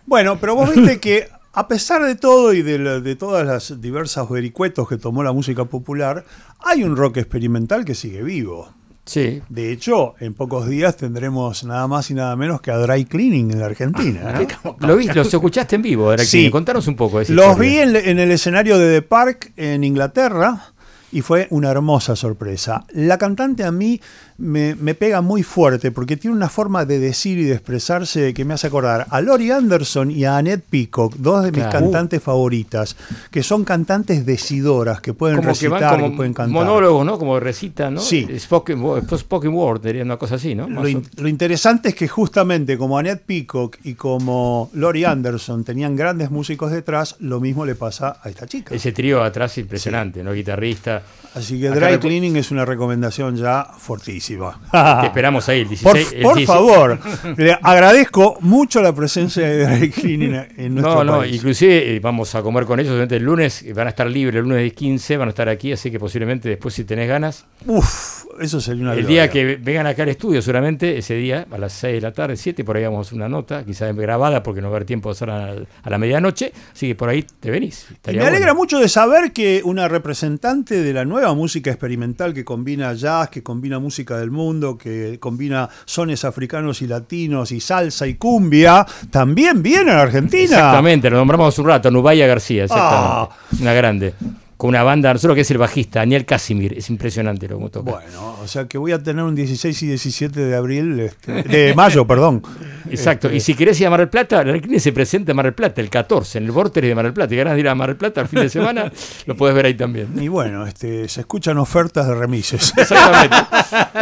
[0.07, 3.81] Bueno, pero vos viste que a pesar de todo y de, la- de todas las
[3.81, 6.25] diversas vericuetos que tomó la música popular,
[6.61, 8.73] hay un rock experimental que sigue vivo.
[9.05, 9.43] Sí.
[9.49, 13.51] De hecho, en pocos días tendremos nada más y nada menos que a Dry Cleaning
[13.53, 14.35] en la Argentina.
[14.65, 14.77] ¿no?
[14.87, 15.15] ¿Lo viste?
[15.15, 16.13] ¿Los escuchaste en vivo?
[16.13, 16.51] Era Sí.
[16.51, 17.17] Contanos un poco.
[17.19, 17.71] de esa Los historia.
[17.71, 20.73] vi en, en el escenario de The Park en Inglaterra
[21.13, 22.85] y fue una hermosa sorpresa.
[22.93, 24.01] La cantante a mí
[24.39, 28.45] me, me pega muy fuerte porque tiene una forma de decir y de expresarse que
[28.45, 31.81] me hace acordar a Lori Anderson y a Annette Peacock, dos de mis Claro.
[31.81, 32.97] cantantes favoritas,
[33.33, 36.53] que son cantantes decidoras que pueden como que recitar, que, pueden cantar.
[36.55, 37.19] monólogos, ¿no?
[37.19, 38.01] Como recitan, ¿no?
[38.01, 38.27] Sí.
[38.39, 40.69] Spoken, wo- spoken word, diría una cosa así, ¿no?
[40.69, 45.65] Lo, o- in- lo interesante es que justamente como Annette Peacock y como Lori Anderson
[45.65, 48.73] tenían grandes músicos detrás, lo mismo le pasa a esta chica.
[48.75, 50.33] Ese trío atrás impresionante, ¿no?
[50.33, 51.03] Guitarrista.
[51.35, 54.28] Así que Acá Dry Cleaning es una recomendación ya fortísima.
[54.37, 56.13] Te esperamos ahí el Por, 16.
[56.13, 56.47] el por 16.
[56.47, 56.99] favor,
[57.37, 61.37] le agradezco mucho la presencia de Dry Cleaning en nuestro No, no, país.
[61.37, 64.49] inclusive eh, vamos a comer con ellos durante el lunes, van a estar libres el
[64.49, 68.61] lunes 15, van a estar aquí, así que posiblemente después si tenés ganas, Uf, eso
[68.61, 69.23] sería una el gloria.
[69.25, 72.37] día que vengan acá al estudio seguramente, ese día, a las 6 de la tarde,
[72.37, 74.87] 7, por ahí vamos a hacer una nota, quizás grabada porque no va a haber
[74.87, 77.87] tiempo de hacer a, la medianoche, así que por ahí te venís.
[78.07, 78.55] Me alegra bueno.
[78.57, 83.43] mucho de saber que una representante de la nueva música experimental que combina jazz, que
[83.43, 89.63] combina música del mundo, que combina sones africanos y latinos y salsa y cumbia, también
[89.63, 90.43] viene a la Argentina.
[90.43, 93.35] Exactamente, lo nombramos hace un rato, Nubaya García, exactamente.
[93.35, 93.57] Ah.
[93.61, 94.15] Una grande.
[94.59, 97.93] Con una banda, nosotros que es el bajista, Daniel Casimir, es impresionante lo que toca.
[97.93, 101.75] Bueno, o sea que voy a tener un 16 y 17 de abril, este, de
[101.75, 102.43] mayo, perdón.
[102.91, 105.37] Exacto, Este, y si querés ir a Mar del Plata, la Argentina se presenta en
[105.37, 107.61] Mar del Plata el 14, en el Vortex de Mar del Plata, y ganas de
[107.61, 108.91] ir a Mar del Plata el fin de semana,
[109.27, 110.09] lo puedes ver ahí también.
[110.21, 112.73] Y bueno, este, se escuchan ofertas de remises.
[112.77, 113.37] Exactamente.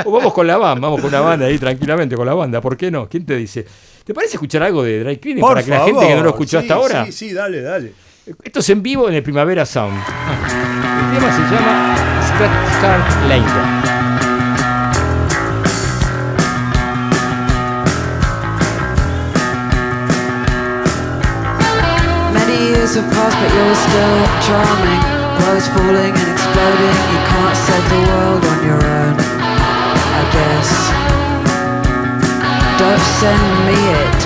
[0.07, 2.79] O vamos con la banda, vamos con una banda ahí tranquilamente con la banda, ¿por
[2.79, 3.11] qué no?
[3.11, 3.67] ¿Quién te dice?
[4.07, 6.31] ¿Te parece escuchar algo de Dry Cleaning Por para que la gente que no lo
[6.31, 7.05] escuchó sí, hasta ahora?
[7.05, 8.06] Sí, sí, dale, dale.
[8.27, 9.95] Esto es en vivo en el Primavera Sound.
[9.95, 11.97] El tema se llama
[12.79, 13.87] Start Later.
[22.57, 25.03] years have passed, but you're still charming.
[25.43, 26.97] World's falling and exploding.
[27.13, 29.15] You can't save the world on your own,
[30.19, 30.71] I guess.
[32.81, 34.19] Don't send me it.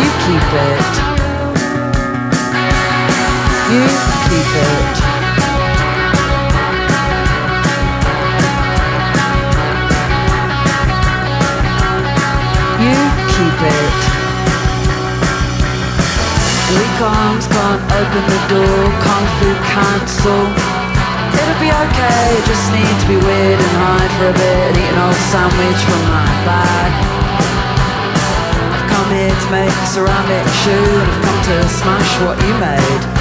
[0.00, 0.46] You keep
[1.12, 1.15] it.
[3.66, 3.82] You
[4.30, 4.96] keep it.
[12.78, 12.98] You
[13.32, 14.16] keep it.
[16.96, 17.44] Can't
[17.92, 19.50] open the door, kung fu.
[21.36, 24.78] It'll be okay, just need to be weird and hide for a bit.
[24.96, 26.92] Old sandwich from my bag.
[28.88, 33.15] Come here to make a ceramic shoe and I've come to smash what you made.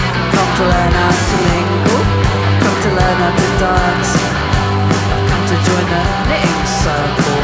[0.55, 4.11] Come to learn how to mingle, I've come to learn how to dance.
[4.15, 6.01] I've come to join the
[6.31, 7.43] knitting circle.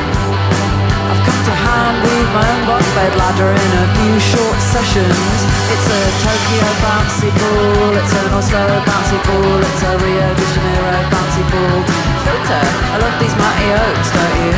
[1.12, 5.38] I've come to hand weave my own bunk bed ladder in a few short sessions.
[5.76, 11.04] It's a Tokyo bouncy ball, it's an Oslo bouncy ball, it's a Rio de Janeiro
[11.12, 11.84] bouncy ball.
[12.24, 14.56] Filter, I love these mighty oaks, don't you?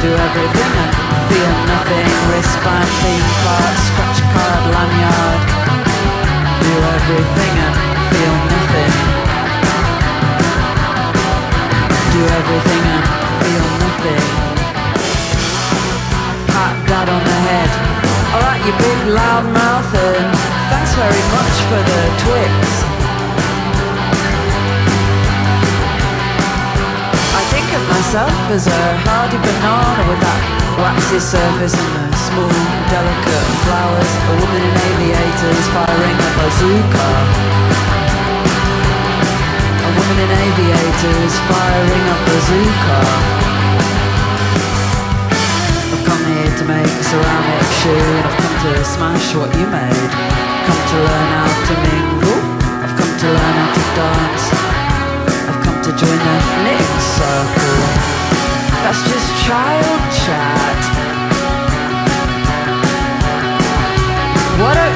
[0.00, 0.92] Do everything and
[1.28, 2.08] feel nothing.
[2.32, 5.79] Wristband, theme park, scratch card, lanyard.
[6.70, 7.76] Do everything and
[8.10, 8.92] feel nothing.
[12.14, 13.04] Do everything and
[13.42, 14.50] feel nothing
[16.60, 17.70] pat dad on the head.
[18.34, 20.28] Alright, you big loud mouth, and
[20.70, 22.52] thanks very much for the Twix.
[27.40, 30.42] I think of myself as a hardy banana with that
[30.78, 34.12] waxy surface and the small, delicate flowers.
[34.30, 37.08] A woman in aviators firing a bazooka.
[39.86, 42.98] A woman in aviators firing a bazooka.
[45.94, 49.66] I've come here to make a ceramic shoe and I've come to smash what you
[49.70, 50.10] made.
[50.66, 52.40] Come to learn how to mingle.
[52.82, 54.44] I've come to learn how to dance.
[55.46, 56.36] I've come to join the
[56.66, 57.78] knitting circle.
[58.82, 60.99] That's just child chat.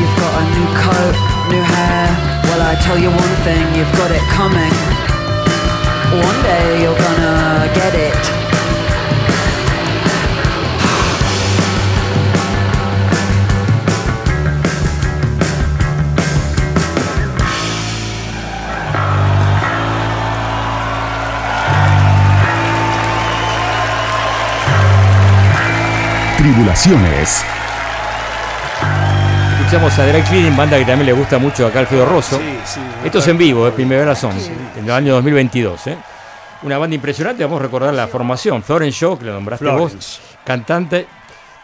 [0.00, 1.14] you've got a new coat,
[1.50, 2.06] new hair.
[2.48, 4.74] Well, I tell you one thing, you've got it coming.
[6.12, 8.42] One day you're gonna get it.
[26.36, 27.61] Tribulaciones.
[29.72, 32.36] Escuchamos a Drag Cleaning, banda que también le gusta mucho acá Alfredo Rosso.
[32.36, 32.44] Sí,
[32.74, 34.34] sí, Esto es en vivo, es Primavera Son,
[34.76, 35.86] en el año 2022.
[35.86, 35.96] ¿eh?
[36.64, 38.62] Una banda impresionante, vamos a recordar la formación.
[38.62, 39.96] Florence Shaw, que lo nombraste Florence.
[39.96, 41.06] vos, cantante.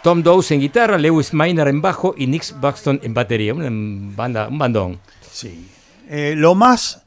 [0.03, 3.53] Tom Dawes en guitarra, Lewis Miner en bajo y Nick Buxton en batería.
[3.53, 3.69] Una
[4.17, 4.99] banda, un bandón.
[5.31, 5.69] Sí.
[6.09, 7.03] Eh, lo más.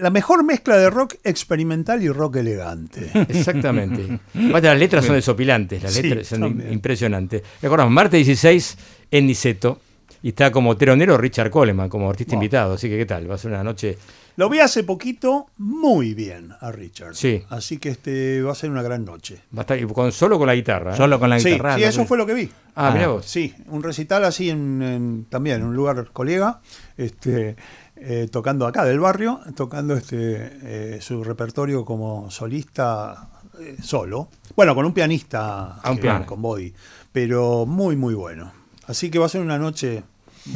[0.00, 3.08] La mejor mezcla de rock experimental y rock elegante.
[3.28, 4.18] Exactamente.
[4.34, 6.72] Las letras son desopilantes, las Sí, letras son también.
[6.72, 7.40] impresionantes.
[7.62, 8.78] Recordamos, martes 16
[9.12, 9.78] en Niceto.
[10.22, 12.42] Y está como teronero Richard Coleman, como artista Wow.
[12.42, 12.74] invitado.
[12.74, 13.28] Así que, ¿qué tal?
[13.30, 13.98] Va a ser una noche.
[14.36, 17.14] Lo vi hace poquito muy bien a Richard.
[17.16, 17.42] Sí.
[17.50, 19.40] Así que este va a ser una gran noche.
[19.54, 20.94] Va a estar y con, solo con la guitarra.
[20.94, 20.96] ¿eh?
[20.96, 21.76] Solo con la Sí, guitarra.
[21.76, 22.50] sí, eso fue lo que vi.
[22.76, 23.26] Ah, mirá vos.
[23.26, 26.60] Sí, un recital así en, en- también en un lugar colega,
[26.96, 27.56] este,
[27.96, 30.50] eh, tocando acá del barrio, tocando este
[30.96, 33.28] eh, su repertorio como solista
[33.60, 34.28] eh, solo.
[34.56, 36.24] Bueno, con un pianista Ah, un piano.
[36.26, 36.72] con body,
[37.12, 38.52] pero muy muy bueno.
[38.86, 40.02] Así que va a ser una noche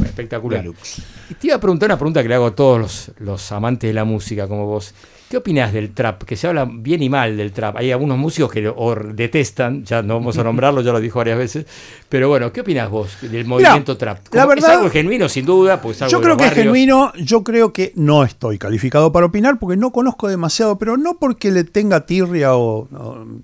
[0.05, 0.61] Espectacular.
[0.61, 1.03] deluxe.
[1.31, 3.89] Y te iba a preguntar una pregunta que le hago a todos los, los amantes
[3.89, 4.95] de la música como vos.
[5.29, 6.23] ¿Qué opinas del trap?
[6.23, 7.77] Que se habla bien y mal del trap.
[7.79, 8.77] Hay algunos músicos que lo
[9.13, 11.67] detestan, ya no vamos a nombrarlo, ya lo dijo varias veces.
[12.09, 14.19] Pero bueno, ¿qué opinas vos del movimiento trap?
[14.33, 17.13] la verdad- es algo genuino, sin duda, pues es algo Yo creo que es genuino,
[17.17, 21.51] yo creo que no estoy calificado para opinar porque no conozco demasiado, pero no porque
[21.51, 22.87] le tenga tirria o,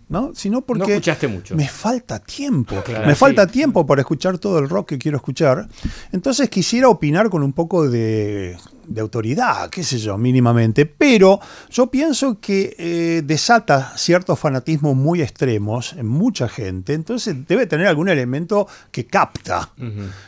[0.09, 1.57] no, sino No porque escuchaste mucho.
[1.57, 2.81] me falta tiempo.
[2.85, 3.19] Claro, me sí.
[3.19, 5.67] falta tiempo para escuchar todo el rock que quiero escuchar.
[6.13, 8.57] Entonces quisiera opinar con un poco de
[8.87, 10.87] de autoridad, qué sé yo, mínimamente.
[10.87, 11.41] Pero
[11.71, 16.95] yo pienso que eh, desata ciertos fanatismos muy extremos en mucha gente.
[16.95, 19.71] Entonces debe tener algún elemento que capta.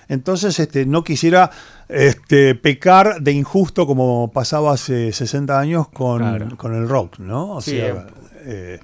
[0.09, 1.51] Entonces este, no quisiera
[1.89, 6.57] este, pecar de injusto como pasaba hace 60 años con, Claro.
[6.57, 7.57] con el rock, ¿no?
[7.57, 8.07] O Sí, sea,
[8.47, 8.79] eh,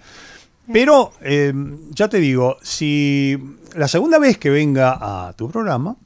[0.72, 1.52] pero eh,
[1.90, 3.36] ya te digo, si
[3.74, 5.96] la segunda vez que venga a tu programa,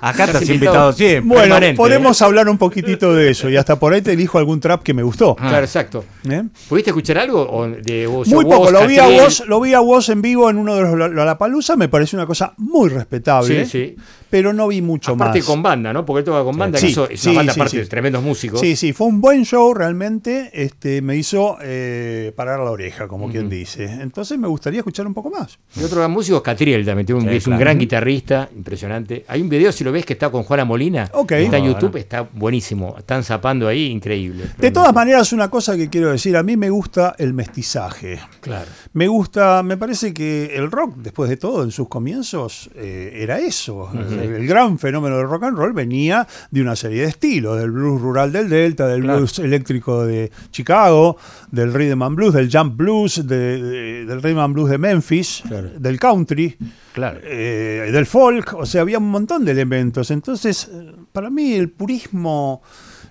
[0.00, 1.28] Acá estás invitado siempre.
[1.28, 4.60] bueno, Permanente, podemos hablar un poquitito de eso y hasta por ahí te elijo algún
[4.60, 5.36] trap que me gustó.
[5.36, 6.04] Claro, exacto.
[6.28, 6.42] ¿Eh?
[6.68, 8.28] ¿Pudiste escuchar algo o de vos?
[8.28, 10.74] Muy vos, poco, lo vi, a vos, lo vi a vos en vivo en uno
[10.74, 13.96] de los Lollapalooza, me parece una cosa muy respetable, Sí, sí.
[14.36, 15.46] Pero no vi mucho Aparte más.
[15.46, 16.04] con banda, ¿no?
[16.04, 17.76] Porque él toca con banda, Sí, que eso es sí, una banda sí, aparte sí.
[17.78, 18.60] de tremendos músicos.
[18.60, 23.30] Sí, sí, fue un buen show realmente, este, me hizo eh, parar la oreja, como
[23.30, 23.84] quien dice.
[23.84, 25.58] Entonces me gustaría escuchar un poco más.
[25.74, 29.24] Y otro gran músico es Catriel también, tiene un- Sí, es un gran guitarrista, impresionante.
[29.28, 31.08] Hay un video, si lo ves, que está con Juana Molina.
[31.14, 31.32] Ok.
[31.32, 31.64] Está en.
[31.66, 32.94] YouTube, está buenísimo.
[32.98, 34.44] Están zapando ahí, increíble.
[34.58, 38.18] De todas maneras, una cosa que quiero decir, a mí me gusta el mestizaje.
[38.40, 38.70] Claro.
[38.92, 43.38] Me gusta, me parece que el rock, después de todo, en sus comienzos, eh, era
[43.38, 43.90] eso.
[44.34, 48.00] El gran fenómeno del rock and roll venía de una serie de estilos, del blues
[48.00, 51.16] rural del Delta, del blues eléctrico de Chicago,
[51.50, 55.42] del rhythm and blues, del jump blues, de- de- del rhythm and blues de Memphis,
[55.78, 56.56] del country,
[56.92, 57.20] Claro.
[57.22, 60.10] eh, del folk, o sea, había un montón de elementos.
[60.10, 62.62] Entonces, eh, para mí el purismo,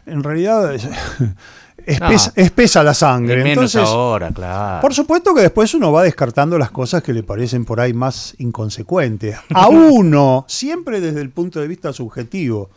[0.05, 0.87] en realidad, es,
[1.85, 2.43] espesa, No.
[2.43, 3.41] espesa la sangre.
[3.41, 4.81] Y menos Entonces, ahora, claro.
[4.81, 8.35] por supuesto que después uno va descartando las cosas que le parecen por ahí más
[8.39, 9.37] inconsecuentes.
[9.53, 12.69] A uno, siempre desde el punto de vista subjetivo.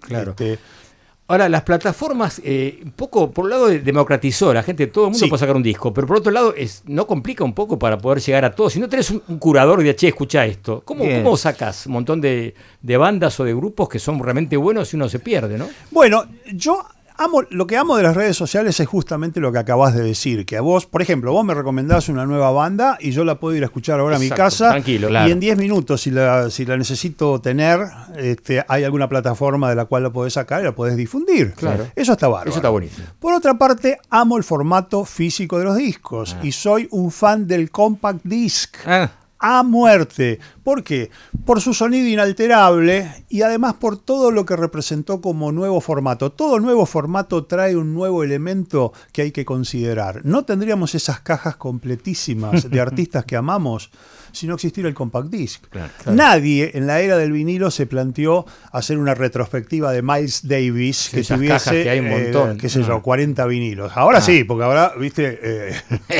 [0.00, 0.30] Claro.
[0.32, 0.58] Este,
[1.28, 5.10] Ahora, las plataformas, eh, un poco, por un lado, de- democratizó, la gente, todo el
[5.12, 5.30] mundo Sí.
[5.30, 8.20] puede sacar un disco, pero por otro lado, es, no complica un poco para poder
[8.20, 8.74] llegar a todos.
[8.74, 11.22] Si no tenés un, un curador de, che, escucha esto, ¿cómo, Bien.
[11.22, 14.96] cómo sacas un montón de, de bandas o de grupos que son realmente buenos y
[14.96, 15.68] uno se pierde, ¿no?
[15.90, 16.84] Bueno, yo
[17.16, 20.46] amo, lo que amo de las redes sociales es justamente lo que acabas de decir,
[20.46, 23.56] que a vos, por ejemplo, vos me recomendás una nueva banda y yo la puedo
[23.56, 25.30] ir a escuchar ahora a mi Exacto, casa tranquilo, y claro.
[25.30, 27.80] en 10 minutos, si la, si la necesito tener,
[28.16, 31.52] este, hay alguna plataforma de la cual la podés sacar y la podés difundir.
[31.54, 31.86] Claro.
[31.94, 32.50] Eso está bárbaro.
[32.50, 33.06] Eso está buenísimo.
[33.18, 37.70] Por otra parte, amo el formato físico de los discos y soy un fan del
[37.70, 38.76] compact disc.
[39.44, 40.38] A muerte.
[40.64, 41.10] ¿Por qué?
[41.44, 46.30] Por su sonido inalterable y además por todo lo que representó como nuevo formato.
[46.30, 50.20] Todo nuevo formato trae un nuevo elemento que hay que considerar.
[50.24, 53.90] No tendríamos esas cajas completísimas de artistas que amamos
[54.32, 55.64] si no existiera el compact disc.
[56.06, 61.16] Nadie en la era del vinilo se planteó hacer una retrospectiva de Miles Davis Sí,
[61.18, 62.56] que tuviese, que hay un eh, montón.
[62.58, 63.02] qué sé yo, Ah.
[63.02, 63.92] 40 vinilos.
[63.94, 64.22] Ahora Ah.
[64.22, 65.38] sí, porque ahora, viste...
[65.42, 65.74] eh,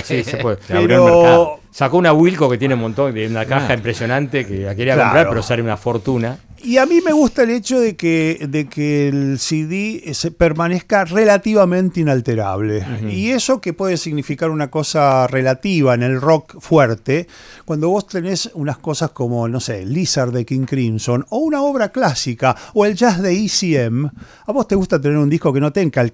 [0.05, 0.59] Sí, se puede.
[0.69, 1.59] Pero-.
[1.71, 3.75] Sacó una Wilco que tiene un montón, de una caja Ah.
[3.75, 5.09] impresionante que la quería Claro.
[5.11, 6.39] comprar, pero sale una fortuna.
[6.65, 11.05] Y a mí me gusta el hecho de que, de que el CD se permanezca
[11.05, 12.87] relativamente inalterable.
[13.11, 17.27] Y eso que puede significar una cosa relativa en el rock fuerte,
[17.65, 21.89] cuando vos tenés unas cosas como, no sé, Lizard de King Crimson, o una obra
[21.91, 24.07] clásica, o el jazz de ECM,
[24.47, 26.13] a vos te gusta tener un disco que no tenga el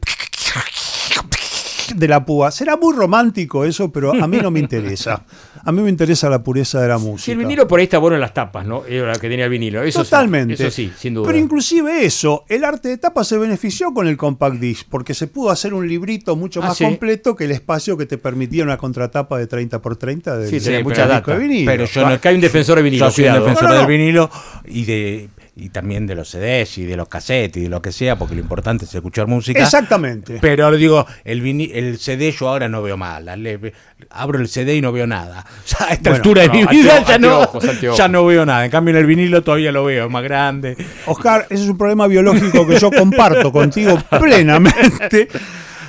[1.95, 2.51] de la púa.
[2.51, 5.25] Será muy romántico eso, pero a mí no me interesa.
[5.65, 7.25] A mí me interesa la pureza de la música.
[7.25, 8.85] Si el vinilo por ahí está bueno en las tapas, ¿no?
[8.87, 9.83] Era la que tenía el vinilo.
[9.83, 10.55] Eso sí, Totalmente.
[10.55, 11.27] eso sí, sin duda.
[11.27, 15.27] Pero inclusive eso, el arte de tapa se benefició con el compact disc, porque se
[15.27, 16.85] pudo hacer un librito mucho Ah, más ¿sí?
[16.85, 20.59] completo que el espacio que te permitía una contratapa de 30 por 30 del, Sí,
[20.61, 21.33] tenía del mucha disco data.
[21.35, 21.71] de vinilo.
[21.71, 23.75] Pero yo no, Acá hay un defensor de vinilo, Yo soy un defensor No, no,
[23.77, 24.31] del vinilo
[24.67, 25.29] y de
[25.59, 28.35] y también de los CDs y de los cassettes y de lo que sea, porque
[28.35, 29.61] lo importante es escuchar música.
[29.63, 30.39] Exactamente.
[30.41, 33.25] Pero digo, el, vini- el CD yo ahora no veo mal.
[33.43, 33.73] Le-
[34.11, 35.45] abro el CD y no veo nada.
[35.67, 38.25] Ya a esta Bueno, altura de no, mi vida anteo- ya, no, anteojos, ya no
[38.27, 38.65] veo nada.
[38.65, 40.77] En cambio en el vinilo todavía lo veo, es más grande.
[41.07, 45.29] Oscar, ese es un problema biológico que yo comparto contigo plenamente.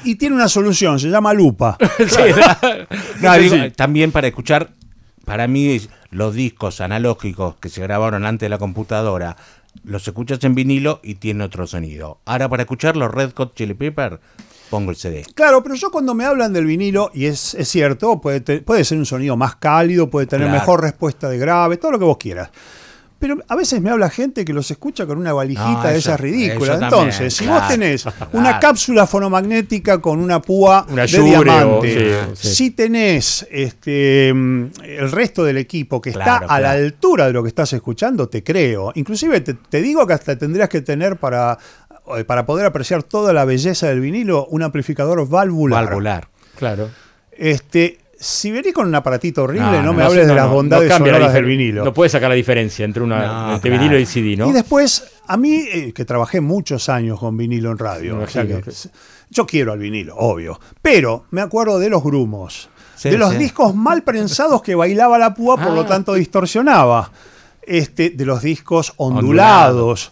[0.04, 1.78] Y tiene una solución, se llama lupa.
[2.00, 2.22] Sí,
[3.22, 3.72] no, digo, sí.
[3.76, 4.70] También para escuchar,
[5.26, 5.80] para mí
[6.12, 9.36] los discos analógicos que se grabaron antes de la computadora,
[9.84, 12.20] los escuchas en vinilo y tiene otro sonido.
[12.26, 14.20] Ahora para escuchar los Red Hot Chili Pepper,
[14.70, 15.26] pongo el CD.
[15.36, 18.84] Claro, pero yo cuando me hablan del vinilo, y es, es cierto, puede, te- puede
[18.86, 20.60] ser un sonido más cálido, puede tener Claro.
[20.60, 22.50] mejor respuesta de grave, todo lo que vos quieras.
[23.20, 26.20] Pero a veces me habla gente que los escucha con una valijita No, de esas
[26.20, 26.82] ridículas.
[26.82, 27.60] Entonces, si claro.
[27.60, 28.30] vos tenés Claro.
[28.34, 32.56] una cápsula fonomagnética con una púa Una de diamante, sí, sí.
[32.56, 37.34] si tenés este, mm, el resto del equipo que Claro, está a la altura de
[37.34, 38.92] lo que estás escuchando, te creo.
[38.96, 41.58] Inclusive te, te digo que hasta tendrías que tener para,
[42.18, 45.86] eh, para poder apreciar toda la belleza del vinilo un amplificador valvular.
[45.86, 46.28] Valvular.
[46.58, 46.90] Claro.
[47.32, 50.50] Este, si venís con un aparatito horrible, no, No, me no, hables no, de las
[50.50, 51.86] bondades sonoras del vinilo.
[51.86, 53.84] No puedes sacar la diferencia entre, una, No, entre claro.
[53.84, 54.50] vinilo y CD, ¿no?
[54.50, 58.46] Y después, a mí, eh, que trabajé muchos años con vinilo en radio, o sea
[58.46, 58.62] que
[59.30, 60.60] yo quiero al vinilo, obvio.
[60.82, 63.38] Pero me acuerdo de los grumos, Sí, de los sí.
[63.38, 67.12] discos mal prensados que bailaba la púa, por lo Ah, tanto distorsionaba.
[67.62, 70.12] Este, de los discos ondulados.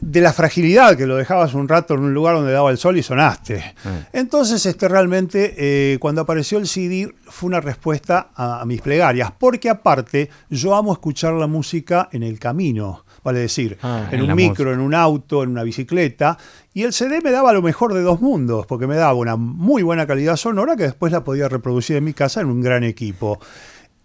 [0.00, 2.96] De la fragilidad que lo dejabas un rato en un lugar donde daba el sol
[2.96, 3.74] y sonaste.
[4.12, 9.30] Entonces, este, realmente, eh, cuando apareció el CD, fue una respuesta a, a mis plegarias.
[9.38, 13.04] Porque aparte, yo amo escuchar la música en el camino.
[13.22, 16.38] Vale decir, Ah, en en un micro, en un auto, en una bicicleta.
[16.72, 19.82] Y el CD me daba lo mejor de dos mundos, porque me daba una muy
[19.82, 23.38] buena calidad sonora que después la podía reproducir en mi casa en un gran equipo.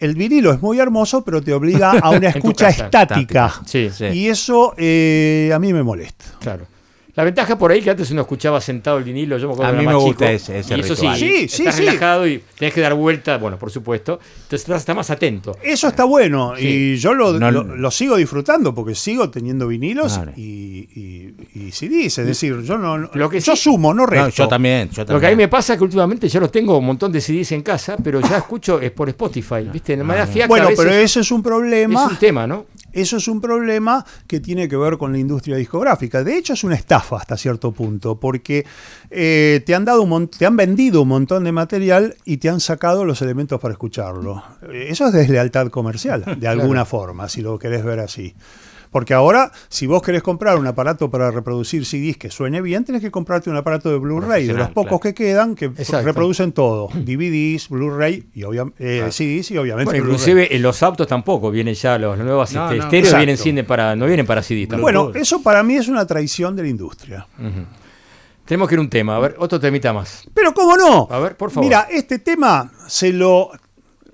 [0.05, 3.53] El vinilo es muy hermoso, pero te obliga a una escucha estática.
[3.65, 4.05] Sí, sí.
[4.05, 6.25] Y eso eh, a mí me molesta.
[6.39, 6.67] Claro.
[7.15, 9.73] La ventaja por ahí que antes uno escuchaba sentado el vinilo, yo me acuerdo A
[9.75, 11.17] mí era me más gusta chico, ese- ese y eso ritual.
[11.17, 11.81] sí, Sí, sí, estás sí.
[11.85, 15.57] relajado y tenés que dar vuelta, bueno, por supuesto, entonces estás, estás más atento.
[15.63, 16.67] Eso está bueno Sí.
[16.67, 21.35] y yo lo, No- lo- lo sigo disfrutando porque sigo teniendo vinilos y, y,
[21.67, 22.17] y CDs.
[22.17, 24.25] Es decir, yo no, Lo que yo sí- sumo, no resto.
[24.25, 26.51] No, yo también, yo Lo que a mí me pasa es que últimamente yo los
[26.51, 29.95] tengo un montón de CDs en casa, pero ya escucho es por Spotify, ¿viste?
[29.95, 32.05] De manera fiaca Bueno, a veces pero ese es un problema.
[32.07, 32.65] es un tema, ¿no?
[32.95, 36.23] Eso es un problema que tiene que ver con la industria discográfica.
[36.23, 38.65] De hecho, es una estafa hasta cierto punto, porque
[39.11, 42.61] eh, te han dado un te han vendido un montón de material y te han
[42.61, 44.41] sacado los elementos para escucharlo.
[44.71, 48.33] Eh, Eso es deslealtad comercial, de alguna forma, si lo querés ver así.
[48.95, 53.01] Porque ahora, si vos querés comprar un aparato para reproducir CDs que suene bien, tenés
[53.01, 56.05] que comprarte un aparato de Blu-ray, de los pocos que quedan, que Exacto.
[56.05, 56.87] reproducen todo.
[56.95, 61.73] DVDs, Blu-ray, y obvia- eh, CDs y obviamente Bueno, inclusive en los autos tampoco vienen
[61.75, 62.83] ya los, nuevos No, este, no.
[62.85, 63.43] estéreos Exacto.
[63.43, 64.65] vienen para, no vienen para CD.
[64.65, 64.83] tampoco.
[64.83, 67.27] Bueno, eso para mí es una traición de la industria.
[68.45, 70.23] Tenemos que ir a un tema, a ver, otro temita más.
[70.33, 71.05] Pero ¿cómo no?
[71.11, 71.65] A ver, por favor.
[71.65, 73.51] Mira, este tema se lo...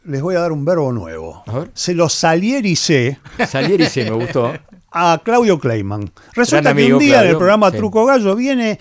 [0.05, 1.43] Les voy a dar un verbo nuevo.
[1.45, 1.71] A ver.
[1.73, 4.51] Se lo saliericé Salieri se me gustó.
[4.91, 6.11] a Claudio Kleiman.
[6.33, 7.77] Resulta Gran que amigo, un día en el programa sí.
[7.77, 8.79] Truco Gallo viene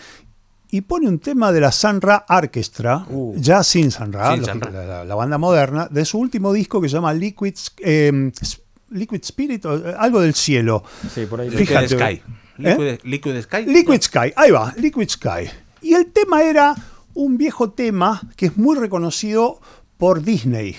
[0.71, 3.35] y pone un tema de la Sanra Orchestra, Uh.
[3.37, 4.71] ya sin Sanra, Sin Sanra.
[4.71, 8.31] La, la- la banda moderna, de su último disco que se llama Liquid, eh,
[8.91, 10.85] Liquid Spirit, o, eh, algo del cielo.
[11.13, 11.51] Sí, por ahí.
[11.51, 11.77] Liquid.
[11.89, 12.03] Sky.
[12.13, 12.23] ¿Eh?
[12.59, 13.63] Liquid, Liquid Sky.
[13.67, 15.51] Liquid Sky, ahí va, Liquid Sky.
[15.83, 16.75] Y el tema era
[17.15, 19.61] un viejo tema que es muy reconocido
[19.99, 20.77] por Disney.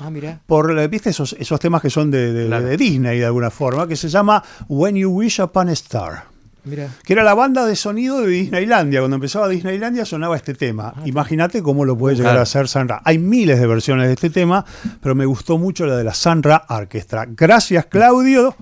[0.00, 0.40] Ah, mira.
[0.46, 1.10] Por, eh, ¿viste?
[1.10, 2.64] Esos, esos temas que son de, de- Claro.
[2.66, 6.24] de Disney de alguna forma, que se llama When You Wish Upon a Star.
[6.64, 6.88] Mira.
[7.04, 9.00] Que era la banda de sonido de Disneylandia.
[9.00, 10.92] Cuando empezaba Disneylandia sonaba este tema.
[11.06, 12.40] Imagínate cómo lo puede llegar Claro.
[12.40, 13.00] a hacer Sanra.
[13.04, 14.64] Hay miles de versiones de este tema,
[15.02, 17.26] pero me gustó mucho la de la Sanra Orchestra.
[17.28, 18.54] Gracias, Claudio.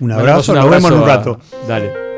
[0.00, 1.38] Un abrazo, un nos vemos en un rato.
[1.64, 2.11] a- Dale.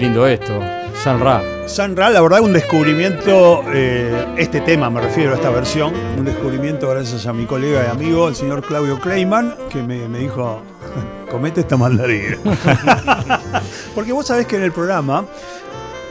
[0.00, 0.60] Qué, lindo esto.
[1.02, 1.42] San Ra.
[1.66, 6.24] San Ra, la verdad, un descubrimiento, eh, este tema me refiero a esta versión, un
[6.24, 10.62] descubrimiento gracias a mi colega y amigo, el señor Claudio Kleiman, que me, me dijo,
[11.30, 12.36] comete esta mandarina.
[13.94, 15.24] Porque vos sabés que en el programa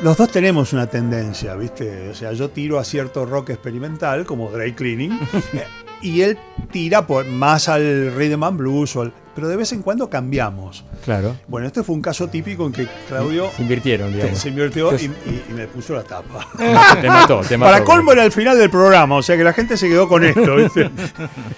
[0.01, 2.09] los dos tenemos una tendencia, ¿viste?
[2.09, 5.19] O sea, yo tiro a cierto rock experimental, como Dry Cleaning,
[6.01, 6.37] y él
[6.71, 10.83] tira por, más al rhythm and blues, o al- pero de vez en cuando cambiamos.
[11.05, 11.35] Claro.
[11.47, 14.37] Bueno, este fue un caso típico en que Claudio Se invirtieron, digamos.
[14.37, 15.11] se invirtió y, Entonces-
[15.49, 16.45] y- y me puso la tapa.
[17.01, 17.71] Te mató, te mató.
[17.71, 20.23] Para colmo era el final del programa, o sea que la gente se quedó con
[20.25, 20.89] esto, ¿viste?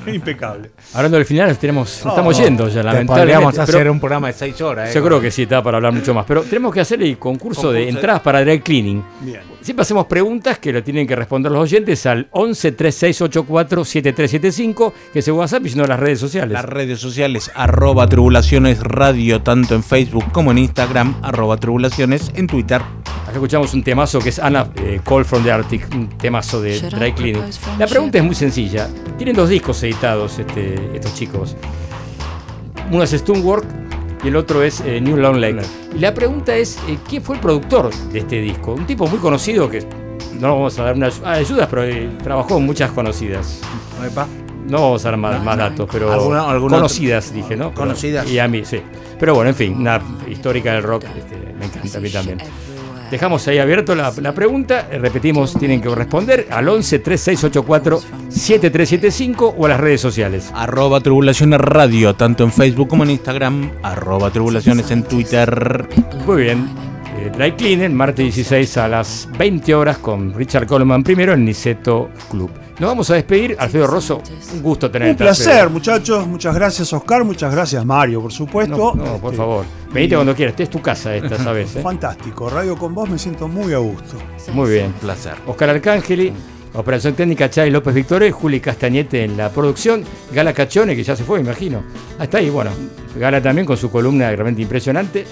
[0.07, 0.71] Impecable.
[0.93, 3.13] Hablando del final, tenemos, No, estamos yendo ya, Te lamentablemente.
[3.21, 4.89] podríamos pero hacer un programa de seis horas.
[4.89, 4.93] ¿eh?
[4.93, 6.25] Yo creo que sí, está para hablar mucho más.
[6.27, 7.97] Pero tenemos que hacer el concurso, de Concurso.
[7.97, 9.03] entradas para dry cleaning.
[9.21, 9.41] Bien.
[9.61, 15.19] Siempre hacemos preguntas que lo tienen que responder los oyentes al 11 3684 7375, que
[15.19, 16.53] es el WhatsApp y si no las redes sociales.
[16.53, 22.47] Las redes sociales, arroba tribulaciones radio, tanto en Facebook como en Instagram, arroba tribulaciones en
[22.47, 22.81] Twitter.
[22.81, 26.79] Acá escuchamos un temazo que es Anna eh, Call from the Arctic, un temazo de
[26.79, 27.43] Dry Cleaning.
[27.77, 28.89] La pregunta es muy sencilla.
[29.17, 31.55] Tienen dos discos editados este, estos chicos.
[32.89, 33.90] Uno es Stonework
[34.23, 35.61] y el otro es eh, New Long Lake.
[35.95, 38.73] Y la pregunta es, eh, ¿quién fue el productor de este disco?
[38.73, 39.85] Un tipo muy conocido que
[40.39, 43.61] no vamos a dar unas ah, ayudas, pero eh, trabajó en muchas conocidas.
[44.67, 47.73] No vamos a dar más, más datos, pero ¿Alguna- alguna conocidas, dije, ¿no?
[47.73, 48.29] Conocidas.
[48.29, 48.81] Y a mí, sí.
[49.19, 52.37] Pero bueno, en fin, una histórica del rock, este, me encanta a mí también.
[53.11, 59.55] Dejamos ahí abierto la, la pregunta, eh, repetimos, tienen que responder al 11 3684 7375
[59.57, 60.49] o a las redes sociales.
[60.55, 65.89] Arroba tribulaciones radio, tanto en Facebook como en Instagram, arroba tribulaciones en Twitter.
[66.25, 66.69] Muy bien.
[67.17, 72.09] Eh, Dry Cleaning, martes 16 a las 20 horas con Richard Coleman primero en Niceto
[72.29, 72.60] Club.
[72.81, 73.55] Nos vamos a despedir.
[73.59, 74.23] Alfredo Rosso,
[74.55, 75.23] un gusto Un tenerte.
[75.23, 75.69] placer, Alfredo.
[75.69, 76.25] muchachos.
[76.27, 77.23] Muchas gracias, Oscar.
[77.23, 78.93] Muchas gracias, Mario, por supuesto.
[78.95, 79.65] No, no, por Este, favor.
[79.93, 80.53] Venite cuando quieras.
[80.53, 81.75] Esta es tu casa esta, ¿sabes?
[81.75, 81.81] eh?
[81.83, 82.49] Fantástico.
[82.49, 84.15] Radio con vos me siento muy a gusto.
[84.53, 84.93] Muy bien.
[84.99, 85.33] Placer.
[85.45, 86.33] Oscar Arcángeli,
[86.73, 90.03] Operación Técnica Chay López Victoria, Juli Castañete en la producción,
[90.33, 91.83] Gala Cachone, que ya se fue, imagino.
[92.17, 92.71] Hasta ahí, bueno.
[93.15, 95.23] Gala también con su columna realmente impresionante.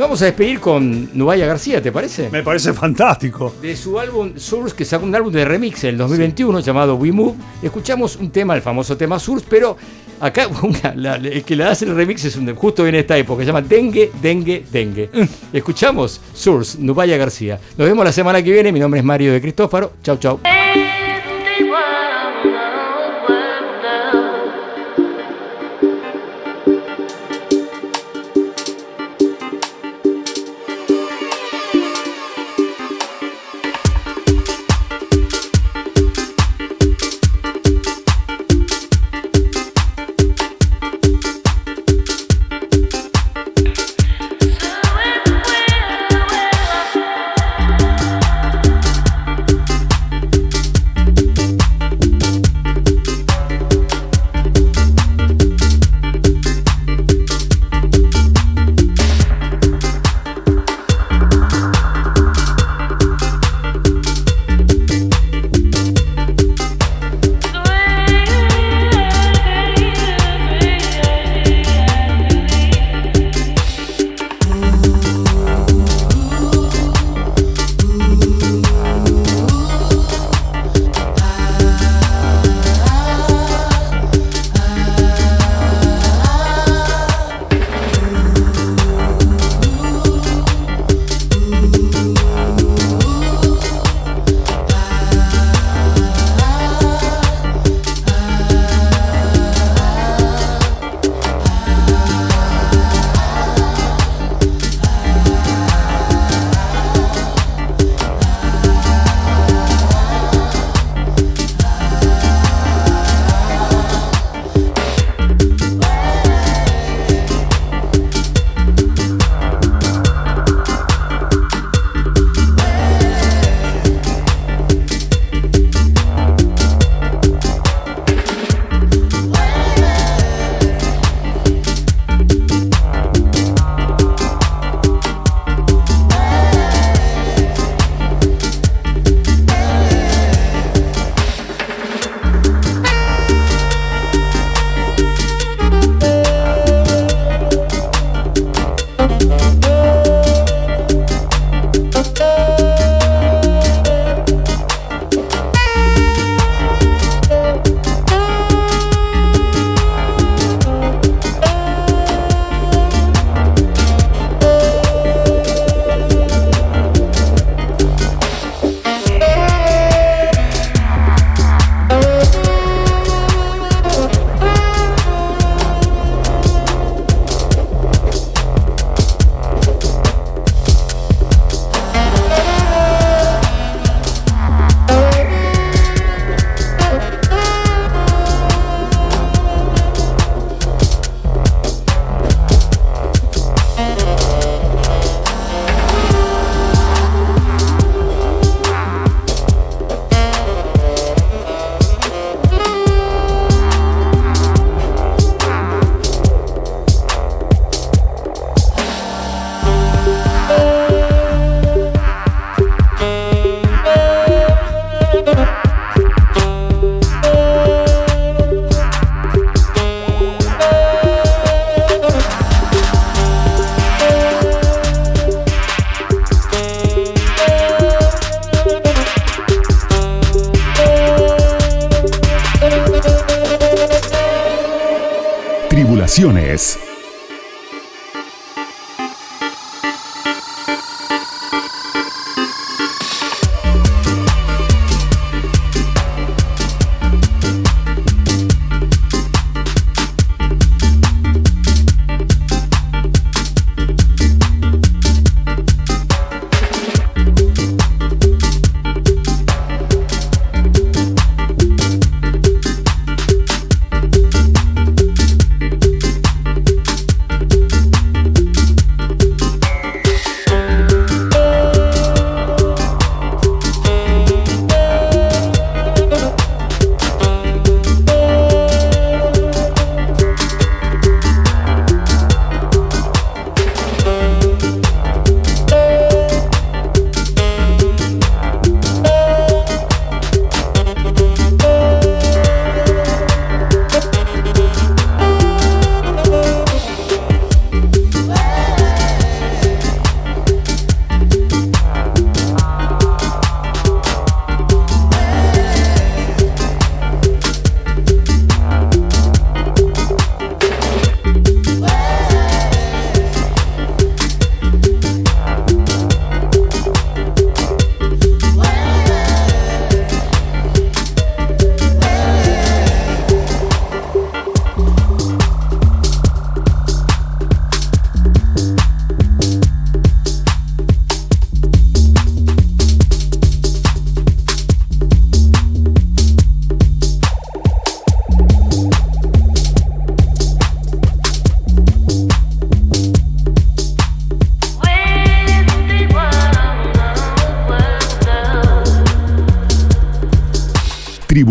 [0.00, 2.30] Vamos a despedir con Nubaya García, ¿te parece?
[2.30, 3.54] Me parece fantástico.
[3.60, 7.12] De su álbum Source, que sacó un álbum de remix en el 2021 llamado We
[7.12, 9.76] Move, escuchamos un tema, el famoso tema Source, pero
[10.18, 13.42] acá una- la- el que le hace el remix es un, justo en esta época,
[13.42, 15.10] se llama Dengue, Dengue, Dengue.
[15.52, 17.60] Escuchamos Source, Nubaya García.
[17.76, 19.92] Nos vemos la semana que viene, mi nombre es Mario de Cristófaro.
[20.02, 20.40] Chau, chau.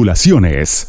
[0.09, 0.88] Tribulaciones.